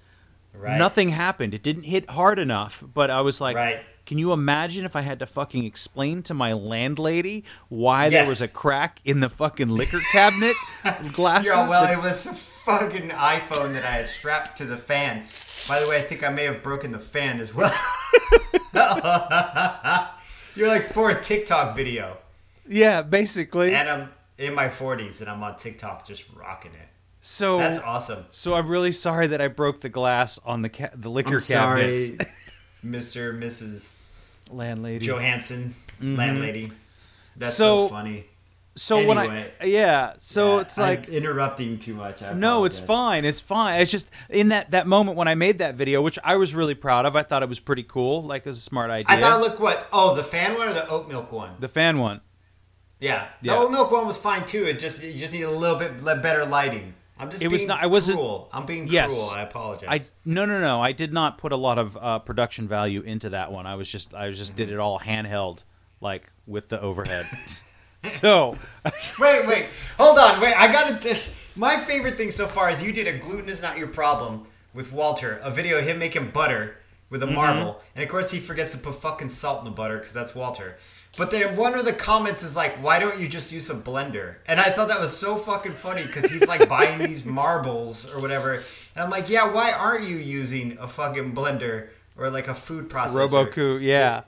right. 0.56 0.78
Nothing 0.80 1.10
happened. 1.10 1.54
It 1.54 1.62
didn't 1.62 1.84
hit 1.84 2.10
hard 2.10 2.40
enough, 2.40 2.84
but 2.96 3.12
I 3.12 3.22
was 3.22 3.40
like, 3.40 3.56
Right. 3.56 3.84
Can 4.06 4.18
you 4.18 4.32
imagine 4.34 4.86
if 4.86 4.96
I 4.96 5.02
had 5.02 5.20
to 5.20 5.26
fucking 5.26 5.64
explain 5.66 6.24
to 6.24 6.34
my 6.34 6.54
landlady 6.54 7.44
why 7.70 8.10
there 8.10 8.26
was 8.28 8.42
a 8.42 8.48
crack 8.48 9.00
in 9.06 9.20
the 9.22 9.30
fucking 9.30 9.70
liquor 9.70 10.02
cabinet 10.12 10.56
glass? 11.14 11.46
Yeah, 11.48 11.68
well, 11.70 11.92
it 11.92 12.02
was 12.02 12.26
a 12.26 12.34
fucking 12.34 13.10
iPhone 13.10 13.74
that 13.74 13.86
I 13.86 13.92
had 13.92 14.08
strapped 14.08 14.58
to 14.60 14.66
the 14.66 14.78
fan. 14.78 15.26
By 15.68 15.80
the 15.80 15.88
way, 15.88 15.98
I 15.98 16.02
think 16.02 16.24
I 16.24 16.30
may 16.30 16.44
have 16.44 16.62
broken 16.64 16.92
the 16.92 17.00
fan 17.00 17.40
as 17.40 17.54
well. 17.54 17.74
You're 20.56 20.68
like 20.68 20.92
for 20.94 21.10
a 21.10 21.20
TikTok 21.22 21.76
video, 21.76 22.18
yeah, 22.68 23.02
basically. 23.02 23.74
and 23.74 23.90
I'm 23.90 24.10
in 24.38 24.54
my 24.54 24.68
40s, 24.68 25.20
and 25.22 25.30
I'm 25.30 25.42
on 25.44 25.58
TikTok 25.58 26.06
just 26.08 26.26
rocking 26.36 26.74
it. 26.74 26.88
so 27.22 27.58
That's 27.58 27.80
awesome. 27.80 28.26
so 28.32 28.54
I'm 28.54 28.68
really 28.68 28.92
sorry 28.92 29.28
that 29.28 29.42
I 29.42 29.48
broke 29.48 29.82
the 29.82 29.90
glass 29.90 30.40
on 30.46 30.62
the 30.62 30.70
ca- 30.70 30.92
the 30.94 31.10
liquor 31.10 31.40
cabinets. 31.40 32.10
Mr. 32.86 33.38
Mrs. 33.38 33.94
Landlady. 34.52 35.06
Johansson, 35.06 35.76
mm-hmm. 36.02 36.16
landlady. 36.16 36.72
That's 37.36 37.56
So- 37.56 37.88
so, 37.88 37.90
funny. 37.90 38.26
so 38.76 39.06
when 39.08 39.18
I 39.18 39.52
yeah, 39.64 40.14
so 40.18 40.56
Yeah, 40.56 40.62
it's 40.62 40.78
like 40.78 41.08
I'm 41.08 41.14
interrupting 41.14 41.80
too 41.80 41.94
much. 41.94 42.22
I 42.22 42.34
No, 42.34 42.66
it's 42.66 42.80
fine. 42.80 43.26
It's 43.26 43.42
fine. 43.42 43.80
It's 43.82 43.92
just 43.92 44.08
in 44.30 44.50
that 44.50 44.72
that 44.72 44.86
moment 44.88 45.18
when 45.18 45.28
I 45.28 45.36
made 45.36 45.60
that 45.60 45.76
video, 45.76 46.02
which 46.02 46.20
I 46.24 46.36
was 46.36 46.54
really 46.54 46.76
proud 46.76 47.06
of. 47.06 47.16
I 47.16 47.24
thought 47.24 47.42
it 47.44 47.50
was 47.50 47.60
pretty 47.60 47.84
cool. 47.84 48.24
Like 48.24 48.46
it 48.46 48.50
was 48.50 48.58
a 48.58 48.62
smart 48.62 48.92
idea. 48.92 49.06
I 49.16 49.20
thought, 49.20 49.40
look 49.42 49.60
what? 49.60 49.88
Oh, 49.94 50.16
the 50.16 50.24
fan 50.24 50.56
one 50.56 50.68
or 50.68 50.74
the 50.74 50.88
oat 50.90 51.08
milk 51.08 51.32
one? 51.32 51.52
the 51.60 51.70
fan 51.70 52.00
one. 52.00 52.22
Yeah, 53.00 53.28
the 53.42 53.50
Yeah. 53.50 53.58
oat 53.58 53.72
milk 53.72 53.92
one 53.92 54.06
was 54.08 54.18
fine 54.18 54.46
too. 54.46 54.66
It 54.66 54.80
just 54.80 55.04
you 55.04 55.14
just 55.14 55.34
need 55.34 55.42
a 55.44 55.52
little 55.52 55.78
bit 55.78 56.04
better 56.04 56.46
lighting. 56.46 56.94
I'm 57.20 57.30
just 57.30 57.42
It 57.42 57.46
being 57.46 57.52
was 57.52 57.66
not- 57.68 57.84
I 57.84 57.86
wasn't- 57.88 58.18
cruel. 58.20 58.50
I'm 58.52 58.66
being 58.66 58.84
cruel. 58.88 58.94
Yes. 58.94 59.32
I 59.34 59.42
apologize. 59.44 59.88
I 59.90 60.02
no 60.30 60.46
no 60.46 60.60
no. 60.60 60.82
I 60.82 60.92
did 60.92 61.14
not 61.14 61.38
put 61.38 61.52
a 61.52 61.56
lot 61.56 61.78
of 61.78 61.96
uh, 61.98 62.20
production 62.20 62.68
value 62.68 63.02
into 63.02 63.30
that 63.30 63.52
one. 63.52 63.66
I 63.68 63.76
was 63.76 63.90
just 63.90 64.14
I 64.14 64.28
was 64.28 64.38
just 64.38 64.56
did 64.56 64.72
it 64.72 64.80
all 64.80 65.00
handheld, 65.00 65.64
like 66.02 66.32
with 66.48 66.70
the 66.70 66.82
overhead. 66.82 67.28
so 68.04 68.58
wait, 69.20 69.46
wait, 69.48 69.66
hold 69.98 70.18
on, 70.20 70.42
wait. 70.42 70.54
I 70.56 70.72
got 70.72 71.02
to. 71.04 71.18
My 71.56 71.78
favorite 71.80 72.18
thing 72.18 72.32
so 72.32 72.48
far 72.48 72.70
is 72.72 72.82
you 72.82 72.92
did 72.92 73.08
a 73.08 73.18
gluten 73.20 73.48
is 73.48 73.62
not 73.62 73.78
your 73.78 73.88
problem 73.88 74.48
with 74.74 74.92
Walter, 74.92 75.40
a 75.44 75.52
video 75.52 75.78
of 75.78 75.86
him 75.86 76.00
making 76.00 76.32
butter 76.32 76.78
with 77.12 77.22
Mm-hmm. 77.22 77.32
a 77.32 77.36
marble, 77.36 77.82
and 77.96 78.04
of 78.04 78.10
course 78.10 78.32
he 78.32 78.40
forgets 78.40 78.74
to 78.74 78.80
put 78.80 79.00
fucking 79.00 79.30
salt 79.30 79.60
in 79.60 79.66
the 79.66 79.72
butter 79.72 80.00
because 80.00 80.14
that's 80.14 80.34
Walter. 80.34 80.78
But 81.16 81.30
then 81.30 81.56
one 81.56 81.76
of 81.76 81.86
the 81.86 81.94
comments 81.94 82.42
is 82.44 82.56
like, 82.56 82.82
"Why 82.84 82.98
don't 82.98 83.20
you 83.20 83.28
just 83.28 83.52
use 83.52 83.70
a 83.70 83.76
blender?" 83.76 84.36
And 84.48 84.60
I 84.60 84.72
thought 84.72 84.88
that 84.88 85.00
was 85.00 85.16
so 85.16 85.38
fucking 85.38 85.74
funny 85.74 86.04
because 86.04 86.32
he's 86.32 86.48
like 86.48 86.68
buying 86.68 87.00
these 87.00 87.24
marbles 87.40 88.12
or 88.12 88.20
whatever, 88.20 88.54
and 88.54 88.64
I'm 89.04 89.10
like, 89.10 89.30
"Yeah, 89.30 89.52
why 89.52 89.72
aren't 89.72 90.08
you 90.08 90.18
using 90.18 90.78
a 90.80 90.88
fucking 90.88 91.34
blender 91.36 91.90
or 92.18 92.30
like 92.30 92.48
a 92.48 92.56
food 92.56 92.90
processor?" 92.90 93.16
Robot 93.16 93.52
Coupe, 93.52 93.82
yeah. 93.82 94.24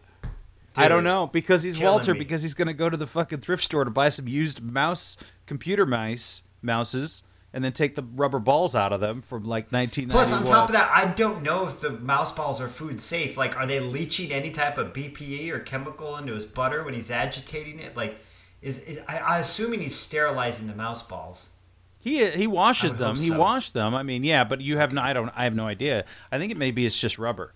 I 0.78 0.88
don't 0.88 1.04
know 1.04 1.28
because 1.28 1.64
he's 1.64 1.80
Walter 1.80 2.14
me. 2.14 2.20
because 2.20 2.42
he's 2.42 2.54
gonna 2.54 2.74
go 2.74 2.90
to 2.90 2.98
the 2.98 3.08
fucking 3.08 3.40
thrift 3.40 3.64
store 3.64 3.86
to 3.86 3.92
buy 3.92 4.10
some 4.10 4.28
used 4.28 4.62
mouse 4.62 5.18
computer 5.46 5.86
mice 5.86 6.44
mouses 6.62 7.24
and 7.56 7.64
then 7.64 7.72
take 7.72 7.96
the 7.96 8.04
rubber 8.04 8.38
balls 8.38 8.76
out 8.76 8.92
of 8.92 9.00
them 9.00 9.22
from 9.22 9.46
like 9.46 9.72
1991. 9.72 10.12
Plus, 10.12 10.34
on 10.34 10.46
top 10.46 10.68
of 10.68 10.74
that, 10.74 10.92
I 10.94 11.14
don't 11.14 11.42
know 11.42 11.66
if 11.66 11.80
the 11.80 11.90
mouse 11.90 12.34
balls 12.34 12.60
are 12.60 12.68
food 12.68 13.00
safe. 13.00 13.38
Like, 13.38 13.56
are 13.56 13.66
they 13.66 13.80
leaching 13.80 14.34
any 14.34 14.52
type 14.52 14.78
of 14.78 14.92
BPE 14.92 15.50
or 15.54 15.60
chemical 15.60 16.18
into 16.18 16.34
his 16.34 16.44
butter 16.46 16.84
when 16.84 16.94
he's 16.94 17.10
agitating 17.10 17.80
it? 17.80 17.96
Like, 17.96 18.18
is, 18.62 18.80
is 18.80 19.00
I, 19.08 19.20
I'm 19.20 19.42
assuming 19.42 19.80
he's 19.80 19.96
sterilizing 19.96 20.68
the 20.68 20.76
mouse 20.76 21.02
balls. 21.02 21.52
He 21.98 22.30
he 22.32 22.46
washes 22.46 22.92
them. 22.96 23.16
hope 23.16 23.24
He 23.24 23.30
so. 23.30 23.40
washed 23.40 23.74
them. 23.74 23.96
I 23.96 24.04
mean, 24.04 24.26
yeah, 24.26 24.44
but 24.44 24.60
you 24.60 24.78
have 24.78 24.92
no. 24.92 25.02
I 25.02 25.14
don't. 25.14 25.32
I 25.34 25.46
have 25.46 25.56
no 25.56 25.66
idea. 25.66 26.04
I 26.34 26.38
think 26.38 26.52
it 26.52 26.58
maybe 26.58 26.86
it's 26.86 27.00
just 27.00 27.18
rubber, 27.18 27.54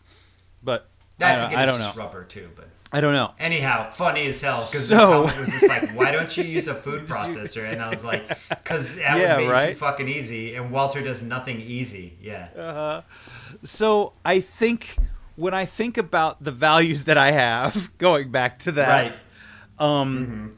but 0.63 0.88
I, 1.19 1.25
I, 1.25 1.35
don't, 1.35 1.49
think 1.49 1.59
I 1.59 1.63
it's 1.63 1.71
don't 1.73 1.79
just 1.81 1.97
know. 1.97 2.03
rubber 2.03 2.23
too, 2.23 2.49
but 2.55 2.69
I 2.91 3.02
don't 3.02 3.13
know. 3.13 3.34
anyhow, 3.39 3.91
funny 3.93 4.25
as 4.28 4.41
hell 4.41 4.58
because 4.60 4.88
So- 4.88 4.95
the 4.97 5.28
comment 5.30 5.38
was 5.39 5.47
just 5.49 5.67
like, 5.69 5.91
"Why 5.91 6.12
don't 6.12 6.36
you 6.36 6.43
use 6.43 6.67
a 6.67 6.73
food 6.86 7.08
processor?" 7.08 7.71
And 7.71 7.82
I 7.82 7.89
was 7.89 8.04
like, 8.04 8.28
"Because 8.49 8.95
that 8.95 9.17
Yeah, 9.19 9.36
would 9.38 9.43
be 9.43 9.47
right? 9.47 9.69
too 9.73 9.75
fucking 9.75 10.08
easy." 10.08 10.56
And 10.56 10.71
Walter 10.71 11.02
does 11.02 11.21
nothing 11.21 11.62
easy. 11.62 12.17
Yeah, 12.21 13.02
So 13.63 14.13
I 14.25 14.39
think 14.39 14.97
when 15.36 15.54
I 15.54 15.65
think 15.65 15.97
about 15.97 16.43
the 16.43 16.52
values 16.52 17.06
that 17.06 17.17
I 17.17 17.32
have, 17.32 17.91
going 17.97 18.32
back 18.32 18.60
to 18.60 18.71
that, 18.73 19.21
Right. 19.80 19.86
um, 19.88 20.58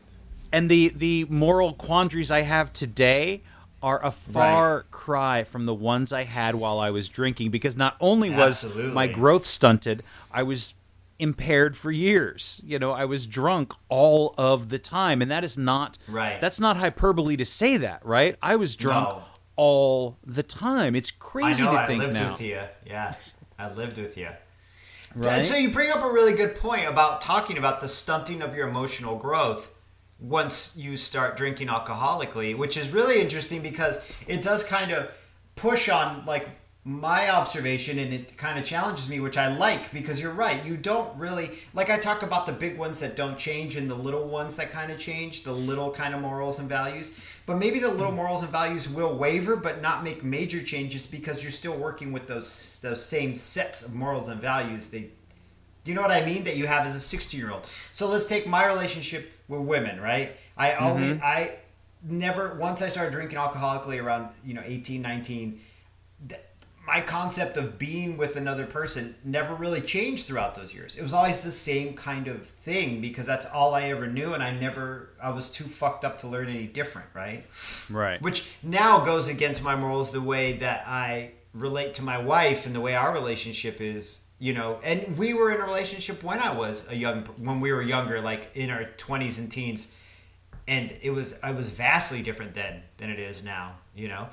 and 0.52 0.70
the 0.70 0.90
the 0.96 1.26
moral 1.30 1.74
quandaries 1.74 2.32
I 2.32 2.42
have 2.42 2.72
today 2.74 3.42
are 3.84 4.04
a 4.06 4.12
far 4.12 4.86
cry 4.92 5.44
from 5.44 5.66
the 5.66 5.74
ones 5.74 6.14
I 6.14 6.24
had 6.24 6.54
while 6.56 6.80
I 6.80 6.92
was 6.92 7.10
drinking. 7.10 7.50
Because 7.52 7.76
not 7.76 7.96
only 8.00 8.30
was 8.30 8.64
Absolutely. 8.64 8.92
my 8.94 9.08
growth 9.08 9.46
stunted, 9.46 10.04
I 10.32 10.44
was 10.44 10.76
impaired 11.22 11.78
for 11.78 11.92
years. 11.92 12.62
You 12.66 12.80
know, 12.80 12.92
I 12.92 13.06
was 13.06 13.26
drunk 13.26 13.74
all 13.90 14.34
of 14.38 14.70
the 14.70 14.80
time, 14.80 15.22
and 15.22 15.30
that 15.32 15.44
is 15.44 15.58
not 15.58 15.98
Right. 16.08 16.42
That's 16.42 16.60
not 16.60 16.78
hyperbole 16.78 17.38
to 17.38 17.46
say 17.46 17.78
that, 17.78 18.06
right? 18.06 18.36
I 18.42 18.56
was 18.58 18.76
drunk 18.76 19.08
No. 19.10 19.24
all 19.56 20.18
the 20.26 20.44
time. 20.44 20.96
It's 20.96 21.12
I 21.12 21.16
crazy 21.20 21.64
know. 21.64 21.72
to 21.72 21.78
I 21.80 21.88
think 21.88 22.02
lived 22.02 22.14
now. 22.14 22.32
with 22.32 22.42
you. 22.42 22.62
Yeah, 22.86 23.16
I 23.58 23.72
lived 23.72 23.98
with 23.98 24.18
you. 24.18 24.30
Right? 25.16 25.44
So 25.46 25.56
you 25.56 25.72
bring 25.72 25.92
up 25.92 26.04
a 26.04 26.10
really 26.12 26.34
good 26.34 26.56
point 26.56 26.88
about 26.88 27.22
talking 27.22 27.58
about 27.58 27.82
the 27.82 27.88
stunting 27.88 28.42
of 28.42 28.56
your 28.56 28.68
emotional 28.68 29.18
growth 29.18 29.70
once 30.20 30.78
you 30.78 30.96
start 30.98 31.36
drinking 31.36 31.68
alcoholically, 31.68 32.56
which 32.56 32.78
is 32.78 32.90
really 32.90 33.20
interesting 33.20 33.62
because 33.62 34.00
it 34.28 34.42
does 34.42 34.64
kind 34.64 34.92
of 34.92 35.10
push 35.56 35.90
on 35.90 36.24
like 36.26 36.48
my 36.84 37.30
observation 37.30 38.00
and 38.00 38.12
it 38.12 38.38
kind 38.38 38.58
of 38.58 38.66
challenges 38.66 39.08
me 39.08 39.20
which 39.20 39.38
I 39.38 39.56
like 39.56 39.94
because 39.94 40.20
you're 40.20 40.32
right 40.32 40.66
you 40.66 40.76
don't 40.76 41.16
really 41.16 41.52
like 41.76 41.92
I 41.92 42.00
talk 42.00 42.24
about 42.24 42.48
the 42.48 42.52
big 42.52 42.76
ones 42.76 43.00
that 43.02 43.16
don't 43.16 43.38
change 43.38 43.76
and 43.76 43.88
the 43.88 43.96
little 43.96 44.28
ones 44.28 44.56
that 44.56 44.72
kind 44.72 44.92
of 44.92 44.98
change 44.98 45.44
the 45.44 45.54
little 45.54 45.92
kind 45.92 46.16
of 46.16 46.22
morals 46.22 46.58
and 46.58 46.68
values 46.68 47.12
but 47.46 47.60
maybe 47.60 47.78
the 47.78 47.90
little 47.90 48.10
hmm. 48.10 48.16
morals 48.16 48.42
and 48.42 48.52
values 48.52 48.90
will 48.90 49.16
waver 49.16 49.56
but 49.56 49.80
not 49.80 50.04
make 50.04 50.24
major 50.24 50.64
changes 50.64 51.06
because 51.06 51.44
you're 51.44 51.52
still 51.52 51.78
working 51.78 52.12
with 52.12 52.26
those 52.26 52.80
those 52.82 53.06
same 53.06 53.36
sets 53.36 53.84
of 53.84 53.94
morals 53.94 54.28
and 54.28 54.42
values 54.42 54.90
they 54.90 55.12
do 55.84 55.92
you 55.92 55.96
know 55.96 56.02
what 56.02 56.12
I 56.12 56.24
mean? 56.26 56.44
That 56.44 56.58
you 56.58 56.68
have 56.68 56.86
as 56.86 56.96
a 56.96 57.00
16 57.00 57.40
year 57.40 57.52
old. 57.52 57.68
So 57.92 58.08
let's 58.08 58.26
take 58.26 58.46
my 58.48 58.66
relationship 58.66 59.32
with 59.48 59.62
women, 59.62 60.00
right? 60.00 60.34
I 60.56 60.74
always, 60.74 61.06
mm-hmm. 61.06 61.24
I 61.24 61.54
never, 62.04 62.56
once 62.56 62.82
I 62.82 62.90
started 62.90 63.12
drinking 63.12 63.38
alcoholically 63.38 64.02
around, 64.02 64.30
you 64.46 64.54
know, 64.54 64.62
18, 64.64 65.02
19, 65.02 65.52
th- 65.52 65.62
my 66.86 67.00
concept 67.00 67.58
of 67.58 67.78
being 67.78 68.18
with 68.18 68.36
another 68.36 68.66
person 68.66 69.16
never 69.24 69.54
really 69.54 69.82
changed 69.82 70.26
throughout 70.26 70.56
those 70.56 70.74
years. 70.74 70.96
It 70.96 71.04
was 71.04 71.14
always 71.14 71.44
the 71.44 71.52
same 71.52 71.94
kind 71.94 72.28
of 72.28 72.48
thing 72.48 73.02
because 73.02 73.26
that's 73.26 73.46
all 73.46 73.76
I 73.76 73.84
ever 73.90 74.08
knew. 74.08 74.34
And 74.34 74.42
I 74.42 74.52
never, 74.52 75.10
I 75.22 75.30
was 75.30 75.50
too 75.50 75.66
fucked 75.66 76.04
up 76.04 76.20
to 76.20 76.28
learn 76.28 76.50
any 76.50 76.66
different, 76.66 77.08
right? 77.14 77.46
right. 77.90 78.22
which 78.22 78.48
now 78.64 79.06
goes 79.06 79.28
against 79.28 79.62
my 79.62 79.76
morals 79.76 80.12
the 80.12 80.22
way 80.22 80.54
that 80.54 80.84
I 80.88 81.34
relate 81.54 81.94
to 81.96 82.04
my 82.04 82.18
wife 82.18 82.66
and 82.66 82.74
the 82.74 82.82
way 82.82 82.96
our 82.96 83.14
relationship 83.14 83.82
is 83.82 84.22
you 84.40 84.54
know 84.54 84.80
and 84.84 85.18
we 85.18 85.34
were 85.34 85.52
in 85.52 85.60
a 85.60 85.64
relationship 85.66 86.24
when 86.24 86.40
I 86.40 86.56
was 86.56 86.88
a 86.90 86.96
young 86.96 87.24
when 87.38 87.60
we 87.60 87.72
were 87.72 87.82
younger 87.82 88.22
like 88.22 88.52
in 88.56 88.70
our 88.70 88.86
20s 88.98 89.38
and 89.38 89.52
teens 89.52 89.90
and 90.68 90.94
it 91.02 91.12
was 91.12 91.36
I 91.44 91.52
was 91.52 91.70
vastly 91.70 92.22
different 92.24 92.54
then 92.54 92.84
than 92.98 93.10
it 93.10 93.20
is 93.20 93.44
now 93.44 93.76
you 93.94 94.08
know 94.08 94.30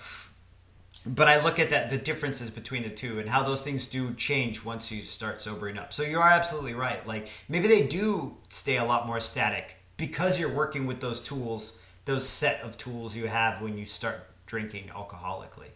but 1.09 1.29
I 1.29 1.43
look 1.43 1.59
at 1.59 1.71
that 1.71 1.91
the 1.91 1.97
differences 1.97 2.51
between 2.51 2.83
the 2.83 2.91
two 2.91 3.19
and 3.19 3.29
how 3.29 3.43
those 3.43 3.63
things 3.63 3.87
do 3.87 4.15
change 4.15 4.65
once 4.65 4.91
you 4.91 5.05
start 5.05 5.43
sobering 5.43 5.79
up. 5.79 5.93
So 5.93 6.03
you 6.03 6.19
are 6.19 6.29
absolutely 6.29 6.75
right. 6.75 7.07
Like 7.07 7.29
maybe 7.49 7.69
they 7.69 7.87
do 7.87 8.37
stay 8.49 8.77
a 8.77 8.85
lot 8.85 9.07
more 9.07 9.21
static 9.21 9.77
because 9.97 10.39
you're 10.39 10.53
working 10.53 10.87
with 10.87 11.01
those 11.01 11.21
tools, 11.21 11.79
those 12.05 12.29
set 12.29 12.63
of 12.63 12.77
tools 12.77 13.17
you 13.17 13.27
have 13.29 13.61
when 13.61 13.77
you 13.77 13.87
start 13.87 14.27
drinking 14.47 14.91
alcoholically 14.95 15.71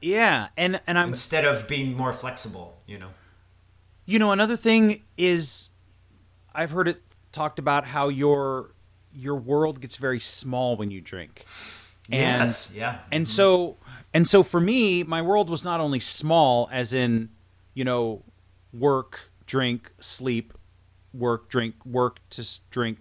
yeah, 0.00 0.48
and 0.56 0.80
and 0.86 0.98
I'm 0.98 1.08
instead 1.08 1.44
of 1.44 1.66
being 1.66 1.96
more 1.96 2.12
flexible, 2.12 2.78
you 2.86 2.98
know. 2.98 3.10
You 4.06 4.18
know, 4.18 4.32
another 4.32 4.56
thing 4.56 5.02
is 5.16 5.70
I've 6.54 6.70
heard 6.70 6.88
it 6.88 7.02
talked 7.32 7.58
about 7.58 7.84
how 7.84 8.08
your 8.08 8.72
your 9.12 9.34
world 9.34 9.80
gets 9.80 9.96
very 9.96 10.20
small 10.20 10.76
when 10.76 10.90
you 10.90 11.00
drink. 11.00 11.44
And 12.10 12.40
yes, 12.40 12.72
yeah. 12.74 12.98
and 13.10 13.26
mm-hmm. 13.26 13.32
so 13.32 13.76
and 14.18 14.26
so 14.26 14.42
for 14.42 14.60
me, 14.60 15.04
my 15.04 15.22
world 15.22 15.48
was 15.48 15.62
not 15.62 15.78
only 15.78 16.00
small 16.00 16.68
as 16.72 16.92
in, 16.92 17.28
you 17.72 17.84
know, 17.84 18.24
work, 18.72 19.30
drink, 19.46 19.92
sleep, 20.00 20.52
work, 21.14 21.48
drink, 21.48 21.76
work 21.86 22.18
to 22.30 22.44
drink 22.68 22.98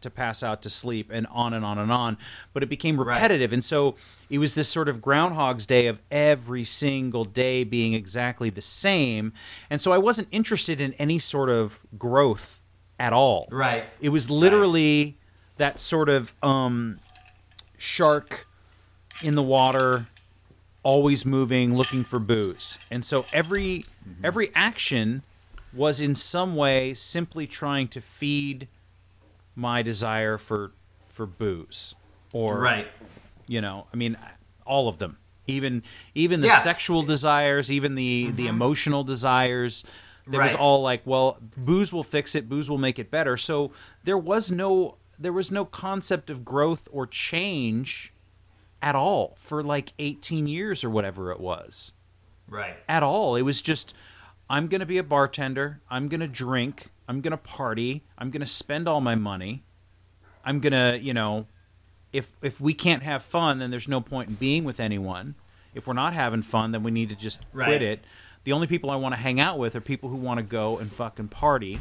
to 0.00 0.10
pass 0.10 0.42
out 0.42 0.62
to 0.62 0.68
sleep 0.68 1.08
and 1.12 1.24
on 1.28 1.54
and 1.54 1.64
on 1.64 1.78
and 1.78 1.92
on, 1.92 2.18
but 2.52 2.64
it 2.64 2.68
became 2.68 2.98
Right. 2.98 3.14
repetitive 3.14 3.52
and 3.52 3.64
so 3.64 3.94
it 4.28 4.38
was 4.38 4.56
this 4.56 4.68
sort 4.68 4.88
of 4.88 5.00
groundhog's 5.00 5.66
day 5.66 5.86
of 5.86 6.02
every 6.10 6.64
single 6.64 7.24
day 7.24 7.62
being 7.62 7.94
exactly 7.94 8.50
the 8.50 8.60
same. 8.60 9.32
And 9.70 9.80
so 9.80 9.92
I 9.92 9.98
wasn't 9.98 10.26
interested 10.32 10.80
in 10.80 10.94
any 10.94 11.20
sort 11.20 11.48
of 11.48 11.78
growth 11.96 12.60
at 12.98 13.12
all. 13.12 13.46
Right. 13.52 13.84
It 14.00 14.08
was 14.08 14.28
literally 14.30 15.16
that 15.58 15.78
sort 15.78 16.08
of 16.08 16.34
um, 16.42 16.98
shark 17.78 18.48
in 19.22 19.36
the 19.36 19.44
water, 19.44 20.08
always 20.86 21.24
moving, 21.26 21.74
looking 21.76 22.04
for 22.04 22.18
booze. 22.20 22.78
And 22.90 23.04
so 23.04 23.26
every 23.32 23.84
every 24.22 24.50
action 24.54 25.22
was 25.72 26.00
in 26.00 26.14
some 26.14 26.54
way 26.54 26.94
simply 26.94 27.46
trying 27.46 27.88
to 27.88 28.00
feed 28.00 28.68
my 29.56 29.82
desire 29.82 30.38
for 30.38 30.70
for 31.08 31.26
booze 31.26 31.94
or 32.32 32.58
Right. 32.60 32.86
you 33.48 33.60
know 33.60 33.86
i 33.92 33.96
mean 33.96 34.16
all 34.66 34.86
of 34.88 34.98
them 34.98 35.16
even 35.46 35.82
even 36.14 36.40
the 36.40 36.46
Yeah. 36.48 36.52
Mm-hmm. 36.54 36.62
sexual 36.62 37.02
desires 37.02 37.70
even 37.70 37.94
the 37.94 38.30
the 38.32 38.46
emotional 38.46 39.02
desires 39.02 39.82
there 40.26 40.42
was 40.42 40.54
all 40.54 40.82
like 40.82 41.02
well 41.06 41.38
booze 41.56 41.90
will 41.92 42.04
fix 42.04 42.34
it 42.34 42.48
booze 42.48 42.68
will 42.70 42.78
make 42.88 42.98
it 42.98 43.10
better 43.10 43.36
so 43.36 43.72
there 44.04 44.18
was 44.18 44.50
no 44.50 44.96
there 45.18 45.32
was 45.32 45.50
no 45.50 45.64
concept 45.64 46.28
of 46.30 46.44
growth 46.44 46.86
or 46.92 47.06
change 47.06 48.12
at 48.82 48.94
all 48.94 49.34
for 49.38 49.62
like 49.62 49.92
18 49.98 50.46
years 50.46 50.84
or 50.84 50.90
whatever 50.90 51.30
it 51.32 51.40
was 51.40 51.92
Right. 52.48 52.76
at 52.88 53.02
all. 53.02 53.34
It 53.36 53.42
was 53.42 53.60
just, 53.62 53.94
I'm 54.48 54.68
going 54.68 54.80
to 54.80 54.86
be 54.86 54.98
a 54.98 55.02
bartender. 55.02 55.80
I'm 55.90 56.08
going 56.08 56.20
to 56.20 56.28
drink. 56.28 56.86
I'm 57.08 57.20
going 57.20 57.32
to 57.32 57.36
party. 57.36 58.04
I'm 58.18 58.30
going 58.30 58.40
to 58.40 58.46
spend 58.46 58.86
all 58.88 59.00
my 59.00 59.14
money. 59.14 59.62
I'm 60.44 60.60
going 60.60 60.72
to, 60.72 60.98
you 61.02 61.12
know, 61.14 61.46
if 62.12 62.30
if 62.40 62.60
we 62.60 62.72
can't 62.72 63.02
have 63.02 63.22
fun, 63.24 63.58
then 63.58 63.70
there's 63.70 63.88
no 63.88 64.00
point 64.00 64.28
in 64.28 64.34
being 64.36 64.62
with 64.64 64.78
anyone. 64.80 65.34
If 65.74 65.86
we're 65.86 65.92
not 65.94 66.14
having 66.14 66.42
fun, 66.42 66.70
then 66.72 66.82
we 66.82 66.90
need 66.92 67.08
to 67.10 67.16
just 67.16 67.42
Right. 67.52 67.66
quit 67.66 67.82
it. 67.82 68.04
The 68.44 68.52
only 68.52 68.66
people 68.68 68.90
I 68.90 68.96
want 68.96 69.14
to 69.14 69.20
hang 69.20 69.40
out 69.40 69.58
with 69.58 69.74
are 69.74 69.80
people 69.80 70.08
who 70.08 70.16
want 70.16 70.38
to 70.38 70.44
go 70.44 70.78
and 70.78 70.90
fucking 70.92 71.28
party, 71.28 71.80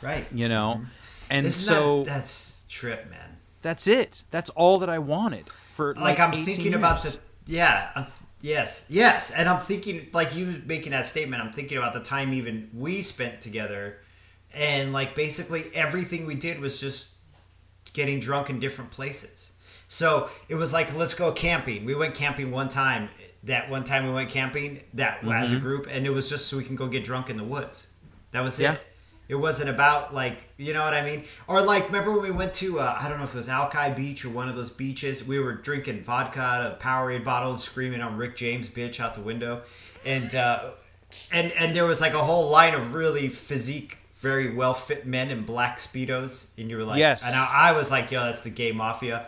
Right. 0.00 0.26
you 0.32 0.48
know. 0.48 0.76
Mm-hmm. 0.78 0.84
And 1.30 1.46
Isn't 1.46 1.74
so 1.74 1.98
that, 2.04 2.06
that's 2.06 2.64
trip, 2.68 3.08
man. 3.10 3.36
that's 3.60 3.86
it. 3.86 4.24
That's 4.30 4.50
all 4.50 4.78
that 4.80 4.88
I 4.88 4.98
wanted 4.98 5.44
for 5.72 5.94
like, 5.94 6.18
like, 6.18 6.20
I'm 6.20 6.32
18 6.34 6.44
thinking 6.44 6.74
about 6.74 7.02
the 7.02 7.16
yeah 7.46 7.90
I'm, 7.94 8.06
yes 8.40 8.86
yes 8.88 9.30
and 9.30 9.48
I'm 9.48 9.60
thinking 9.60 10.08
like 10.12 10.34
you 10.34 10.62
making 10.66 10.92
that 10.92 11.06
statement 11.06 11.42
I'm 11.42 11.52
thinking 11.52 11.78
about 11.78 11.92
the 11.92 12.00
time 12.00 12.32
even 12.34 12.70
we 12.74 13.02
spent 13.02 13.40
together 13.40 13.98
and 14.54 14.92
like 14.92 15.14
basically 15.14 15.64
everything 15.74 16.26
we 16.26 16.34
did 16.34 16.60
was 16.60 16.80
just 16.80 17.10
getting 17.92 18.20
drunk 18.20 18.50
in 18.50 18.58
different 18.60 18.90
places 18.90 19.52
so 19.88 20.30
it 20.48 20.54
was 20.54 20.72
like 20.72 20.94
let's 20.96 21.14
go 21.14 21.32
camping 21.32 21.84
we 21.84 21.94
went 21.94 22.14
camping 22.14 22.50
one 22.50 22.68
time 22.68 23.08
that 23.44 23.68
one 23.68 23.84
time 23.84 24.06
we 24.06 24.12
went 24.12 24.30
camping 24.30 24.80
that 24.94 25.20
Mm-hmm. 25.20 25.32
as 25.32 25.52
a 25.52 25.56
group 25.58 25.86
and 25.90 26.06
it 26.06 26.10
was 26.10 26.28
just 26.28 26.46
so 26.48 26.56
we 26.56 26.64
can 26.64 26.76
go 26.76 26.86
get 26.86 27.04
drunk 27.04 27.28
in 27.30 27.36
the 27.36 27.44
woods 27.44 27.86
that 28.32 28.40
was 28.40 28.58
Yeah. 28.58 28.72
it 28.74 28.80
wasn't 29.36 29.70
about 29.70 30.12
like 30.14 30.38
you 30.58 30.72
know 30.72 30.82
what 30.84 30.94
I 30.94 31.02
mean, 31.04 31.24
or 31.48 31.60
like 31.62 31.86
remember 31.86 32.12
when 32.12 32.22
we 32.22 32.30
went 32.30 32.54
to 32.54 32.80
uh, 32.80 32.96
I 33.00 33.08
don't 33.08 33.18
know 33.18 33.24
if 33.24 33.34
it 33.34 33.38
was 33.38 33.48
Alki 33.48 33.92
Beach 33.94 34.24
or 34.24 34.30
one 34.30 34.48
of 34.48 34.56
those 34.56 34.70
beaches. 34.70 35.24
We 35.26 35.38
were 35.38 35.54
drinking 35.54 36.04
vodka 36.04 36.40
out 36.40 36.66
of 36.66 36.78
Powerade 36.78 37.24
bottle 37.24 37.52
and 37.52 37.60
screaming 37.60 38.00
on 38.00 38.16
Rick 38.16 38.36
James 38.36 38.68
bitch 38.68 39.00
out 39.00 39.14
the 39.14 39.20
window, 39.20 39.62
and 40.04 40.34
uh, 40.34 40.70
and 41.30 41.52
and 41.52 41.74
there 41.76 41.84
was 41.86 42.00
like 42.00 42.14
a 42.14 42.22
whole 42.24 42.48
line 42.50 42.74
of 42.74 42.94
really 42.94 43.28
physique, 43.28 43.98
very 44.18 44.54
well 44.54 44.74
fit 44.74 45.06
men 45.06 45.30
in 45.30 45.44
black 45.44 45.78
speedos, 45.78 46.46
and 46.58 46.68
you 46.70 46.76
were 46.76 46.84
like, 46.84 46.98
Yes. 46.98 47.26
and 47.26 47.34
I, 47.36 47.70
I 47.70 47.72
was 47.72 47.90
like, 47.90 48.10
yo, 48.10 48.24
that's 48.24 48.40
the 48.40 48.50
gay 48.50 48.72
mafia. 48.72 49.26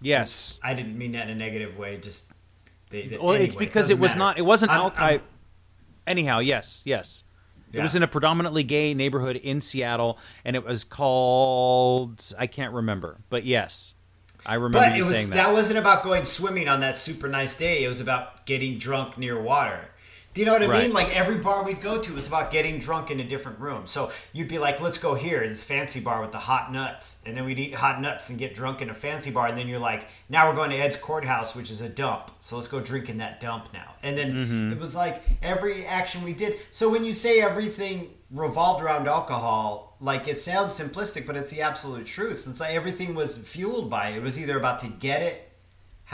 yes. 0.00 0.60
I 0.62 0.74
didn't 0.74 0.96
mean 0.98 1.12
that 1.12 1.24
in 1.28 1.30
a 1.30 1.34
negative 1.34 1.76
way, 1.78 1.96
just. 1.98 2.26
They, 2.90 3.08
they- 3.08 3.18
Well, 3.18 3.32
it's 3.32 3.54
because 3.56 3.84
doesn't 3.86 3.96
it 3.98 4.00
was 4.00 4.10
matter. 4.12 4.18
not. 4.18 4.38
It 4.38 4.42
wasn't 4.42 4.70
I'm- 4.72 4.80
Alki. 4.80 4.98
I'm- 5.02 5.20
Anyhow, 6.06 6.38
yes, 6.40 6.82
yes. 6.84 7.23
It 7.74 7.78
Yeah. 7.78 7.82
was 7.82 7.94
in 7.96 8.02
a 8.02 8.08
predominantly 8.08 8.62
gay 8.62 8.94
neighborhood 8.94 9.36
in 9.36 9.60
Seattle, 9.60 10.18
and 10.44 10.54
it 10.56 10.64
was 10.64 10.84
called 10.84 12.22
I 12.38 12.46
can't 12.46 12.72
remember, 12.72 13.18
but 13.30 13.44
yes, 13.44 13.94
I 14.46 14.54
remember 14.54 14.78
But 14.78 14.96
you 14.96 15.04
it 15.04 15.06
was 15.06 15.16
saying 15.16 15.30
that. 15.30 15.36
that. 15.36 15.52
wasn't 15.52 15.78
about 15.78 16.04
going 16.04 16.24
swimming 16.24 16.68
on 16.68 16.80
that 16.80 16.96
super 16.96 17.28
nice 17.28 17.56
day. 17.56 17.82
It 17.84 17.88
was 17.88 18.00
about 18.00 18.46
getting 18.46 18.78
drunk 18.78 19.16
near 19.18 19.40
water. 19.40 19.88
Do 20.34 20.40
you 20.40 20.46
know 20.46 20.52
what 20.52 20.62
I 20.62 20.66
Right. 20.66 20.82
mean? 20.84 20.92
Like 20.92 21.14
every 21.14 21.36
bar 21.36 21.62
we'd 21.62 21.80
go 21.80 22.02
to 22.02 22.12
was 22.12 22.26
about 22.26 22.50
getting 22.50 22.80
drunk 22.80 23.10
in 23.12 23.20
a 23.20 23.24
different 23.24 23.60
room. 23.60 23.86
So 23.86 24.10
you'd 24.32 24.48
be 24.48 24.58
like, 24.58 24.80
let's 24.80 24.98
go 24.98 25.14
here, 25.14 25.48
this 25.48 25.62
fancy 25.62 26.00
bar 26.00 26.20
with 26.20 26.32
the 26.32 26.38
hot 26.40 26.72
nuts. 26.72 27.18
And 27.24 27.36
then 27.36 27.44
we'd 27.44 27.58
eat 27.60 27.74
hot 27.76 28.00
nuts 28.00 28.30
and 28.30 28.38
get 28.38 28.54
drunk 28.54 28.82
in 28.82 28.90
a 28.90 28.94
fancy 28.94 29.30
bar. 29.30 29.46
And 29.46 29.56
then 29.56 29.68
you're 29.68 29.78
like, 29.78 30.08
now 30.28 30.48
we're 30.50 30.56
going 30.56 30.70
to 30.70 30.76
Ed's 30.76 30.96
Courthouse, 30.96 31.54
which 31.54 31.70
is 31.70 31.80
a 31.80 31.88
dump. 31.88 32.32
So 32.40 32.56
let's 32.56 32.66
go 32.68 32.80
drink 32.80 33.08
in 33.08 33.18
that 33.18 33.38
dump 33.40 33.68
now. 33.72 33.94
And 34.02 34.18
then 34.18 34.32
Mm-hmm. 34.34 34.72
it 34.72 34.80
was 34.80 34.96
like 34.96 35.22
every 35.40 35.86
action 35.86 36.24
we 36.24 36.32
did. 36.32 36.58
So 36.72 36.88
when 36.90 37.04
you 37.04 37.14
say 37.14 37.40
everything 37.40 38.10
revolved 38.32 38.82
around 38.82 39.06
alcohol, 39.06 39.96
like 40.00 40.26
it 40.26 40.36
sounds 40.38 40.78
simplistic, 40.78 41.26
but 41.26 41.36
it's 41.36 41.52
the 41.52 41.60
absolute 41.62 42.06
truth. 42.06 42.46
It's 42.48 42.58
like 42.58 42.74
everything 42.74 43.14
was 43.14 43.38
fueled 43.38 43.88
by 43.88 44.08
it. 44.08 44.16
It 44.16 44.22
was 44.22 44.38
either 44.40 44.56
about 44.58 44.80
to 44.80 44.88
get 44.88 45.22
it 45.22 45.43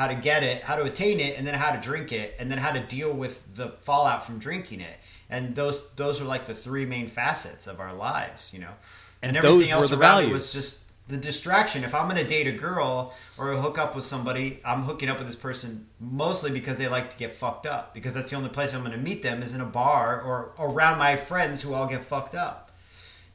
how 0.01 0.07
to 0.07 0.15
get 0.15 0.43
it, 0.43 0.63
how 0.63 0.77
to 0.77 0.85
attain 0.85 1.21
it, 1.21 1.37
and 1.37 1.47
then 1.47 1.53
how 1.53 1.71
to 1.71 1.79
drink 1.79 2.11
it, 2.11 2.35
and 2.39 2.51
then 2.51 2.57
how 2.57 2.73
to 2.73 2.81
deal 2.81 3.13
with 3.13 3.55
the 3.55 3.69
fallout 3.83 4.25
from 4.25 4.39
drinking 4.39 4.81
it. 4.81 4.97
And 5.29 5.55
those 5.55 5.79
those 5.97 6.23
are 6.23 6.25
like 6.25 6.47
the 6.47 6.55
three 6.55 6.87
main 6.87 7.07
facets 7.07 7.67
of 7.67 7.81
our 7.81 7.93
lives, 7.93 8.51
you 8.55 8.61
know. 8.61 8.73
And 9.21 9.37
everything 9.37 9.71
else 9.71 9.93
around 9.93 10.25
it 10.25 10.33
was 10.33 10.55
just 10.55 10.85
the 11.07 11.19
distraction. 11.19 11.85
If 11.85 11.95
I'm 11.95 12.09
gonna 12.09 12.27
date 12.27 12.47
a 12.47 12.53
girl 12.53 13.13
or 13.37 13.55
hook 13.57 13.77
up 13.77 13.95
with 13.95 14.07
somebody, 14.07 14.61
I'm 14.65 14.85
hooking 14.85 15.11
up 15.11 15.19
with 15.19 15.27
this 15.27 15.37
person 15.37 15.87
mostly 16.01 16.51
because 16.51 16.79
they 16.79 16.89
like 16.89 17.11
to 17.11 17.19
get 17.19 17.37
fucked 17.37 17.67
up. 17.67 17.93
Because 17.93 18.15
that's 18.15 18.31
the 18.31 18.39
only 18.39 18.49
place 18.49 18.73
I'm 18.73 18.83
gonna 18.83 18.97
meet 18.97 19.23
them 19.23 19.43
is 19.43 19.53
in 19.53 19.61
a 19.61 19.67
bar 19.67 20.19
or 20.19 20.55
around 20.59 20.97
my 20.99 21.17
friends 21.17 21.61
who 21.61 21.75
all 21.75 21.87
get 21.87 22.07
fucked 22.07 22.35
up. 22.35 22.71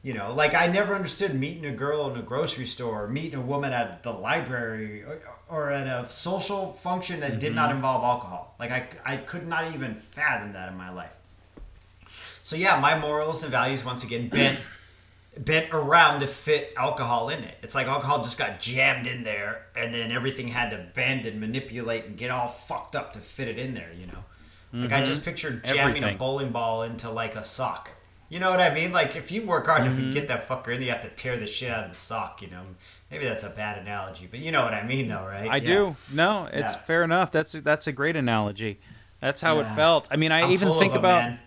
You 0.02 0.14
know, 0.14 0.34
like 0.34 0.52
I 0.52 0.66
never 0.66 0.96
understood 0.96 1.32
meeting 1.32 1.64
a 1.64 1.70
girl 1.70 2.10
in 2.10 2.16
a 2.16 2.22
grocery 2.22 2.66
store, 2.66 3.04
or 3.04 3.08
meeting 3.08 3.38
a 3.38 3.40
woman 3.40 3.72
at 3.72 4.02
the 4.02 4.12
library, 4.12 5.04
or, 5.04 5.20
or 5.48 5.70
at 5.70 5.86
a 5.86 6.10
social 6.10 6.72
function 6.72 7.20
that 7.20 7.38
did 7.38 7.54
not 7.54 7.70
involve 7.70 8.02
alcohol. 8.02 8.54
Like 8.58 8.70
I, 8.72 8.88
I 9.04 9.16
could 9.18 9.46
not 9.46 9.72
even 9.74 9.94
fathom 10.10 10.52
that 10.54 10.68
in 10.70 10.76
my 10.76 10.90
life. 10.90 11.12
So 12.42 12.56
yeah, 12.56 12.78
my 12.80 12.98
morals 12.98 13.42
and 13.42 13.50
values 13.50 13.84
once 13.84 14.04
again 14.04 14.28
bent 14.30 14.58
bent 15.38 15.68
around 15.72 16.20
to 16.20 16.26
fit 16.26 16.72
alcohol 16.76 17.28
in 17.28 17.42
it. 17.44 17.58
It's 17.62 17.74
like 17.74 17.86
alcohol 17.86 18.22
just 18.24 18.38
got 18.38 18.60
jammed 18.60 19.06
in 19.06 19.22
there, 19.24 19.66
and 19.76 19.92
then 19.94 20.10
everything 20.10 20.48
had 20.48 20.70
to 20.70 20.86
bend 20.94 21.26
and 21.26 21.40
manipulate 21.40 22.04
and 22.06 22.16
get 22.16 22.30
all 22.30 22.48
fucked 22.48 22.96
up 22.96 23.12
to 23.14 23.18
fit 23.18 23.48
it 23.48 23.58
in 23.58 23.74
there. 23.74 23.90
You 23.98 24.06
know, 24.06 24.82
like 24.82 24.92
I 24.92 25.04
just 25.04 25.24
pictured 25.24 25.64
jamming 25.64 25.80
Everything. 25.96 26.14
a 26.14 26.18
bowling 26.18 26.50
ball 26.52 26.82
into 26.82 27.10
like 27.10 27.34
a 27.36 27.44
sock. 27.44 27.90
You 28.28 28.40
know 28.40 28.50
what 28.50 28.60
I 28.60 28.74
mean? 28.74 28.92
Like 28.92 29.14
if 29.14 29.30
you 29.30 29.42
work 29.46 29.66
hard 29.66 29.82
enough, 29.82 29.94
Mm-hmm. 29.98 30.06
you 30.08 30.12
get 30.12 30.28
that 30.28 30.48
fucker 30.48 30.74
in, 30.74 30.82
you 30.82 30.90
have 30.90 31.02
to 31.02 31.08
tear 31.10 31.36
the 31.38 31.46
shit 31.46 31.70
out 31.70 31.84
of 31.84 31.90
the 31.92 31.96
sock. 31.96 32.40
You 32.42 32.48
know, 32.50 32.62
maybe 33.10 33.24
that's 33.24 33.44
a 33.44 33.48
bad 33.50 33.78
analogy, 33.78 34.26
but 34.30 34.40
you 34.40 34.50
know 34.52 34.62
what 34.62 34.74
I 34.74 34.82
mean, 34.84 35.08
though, 35.08 35.24
right? 35.24 35.48
I 35.50 35.56
Yeah. 35.56 35.60
do. 35.66 35.96
No, 36.12 36.48
it's 36.52 36.74
Yeah. 36.74 36.80
fair 36.82 37.04
enough. 37.04 37.30
That's 37.32 37.52
that's 37.52 37.86
a 37.86 37.92
great 37.92 38.16
analogy. 38.16 38.80
That's 39.20 39.40
how 39.40 39.58
Yeah. 39.60 39.72
it 39.72 39.76
felt. 39.76 40.08
I 40.10 40.16
mean, 40.16 40.32
I 40.32 40.42
I'm 40.42 40.50
even 40.52 40.72
think 40.74 40.94
about 40.94 41.22
man. 41.24 41.38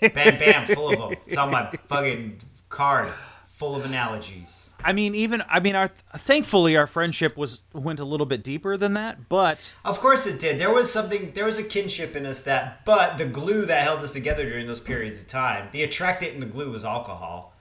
bam 0.00 0.38
bam, 0.38 0.66
full 0.66 0.90
of 0.90 0.98
them. 0.98 1.18
It's 1.26 1.36
on 1.36 1.50
my 1.50 1.70
fucking 1.88 2.40
card, 2.68 3.08
full 3.52 3.74
of 3.76 3.84
analogies. 3.84 4.72
I 4.86 4.92
mean, 4.92 5.14
even 5.14 5.42
I 5.48 5.60
mean, 5.60 5.74
our 5.76 5.88
thankfully 5.88 6.76
our 6.76 6.86
friendship 6.86 7.38
was 7.38 7.62
went 7.72 8.00
a 8.00 8.04
little 8.04 8.26
bit 8.26 8.42
deeper 8.42 8.76
than 8.76 8.92
that, 8.94 9.30
but 9.30 9.72
Of 9.82 9.98
course 10.00 10.26
it 10.26 10.38
did. 10.38 10.58
There 10.58 10.70
was 10.72 10.92
something. 10.92 11.32
There 11.34 11.46
was 11.46 11.58
a 11.58 11.62
kinship 11.62 12.14
in 12.14 12.26
us 12.26 12.40
that, 12.40 12.84
but 12.84 13.16
the 13.16 13.24
glue 13.24 13.64
that 13.64 13.82
held 13.84 14.00
us 14.00 14.12
together 14.12 14.44
during 14.44 14.66
those 14.66 14.80
periods 14.80 15.22
of 15.22 15.26
time, 15.26 15.68
the 15.72 15.82
attractant 15.82 16.34
in 16.34 16.40
the 16.40 16.46
glue 16.46 16.70
was 16.70 16.84
alcohol. 16.84 17.53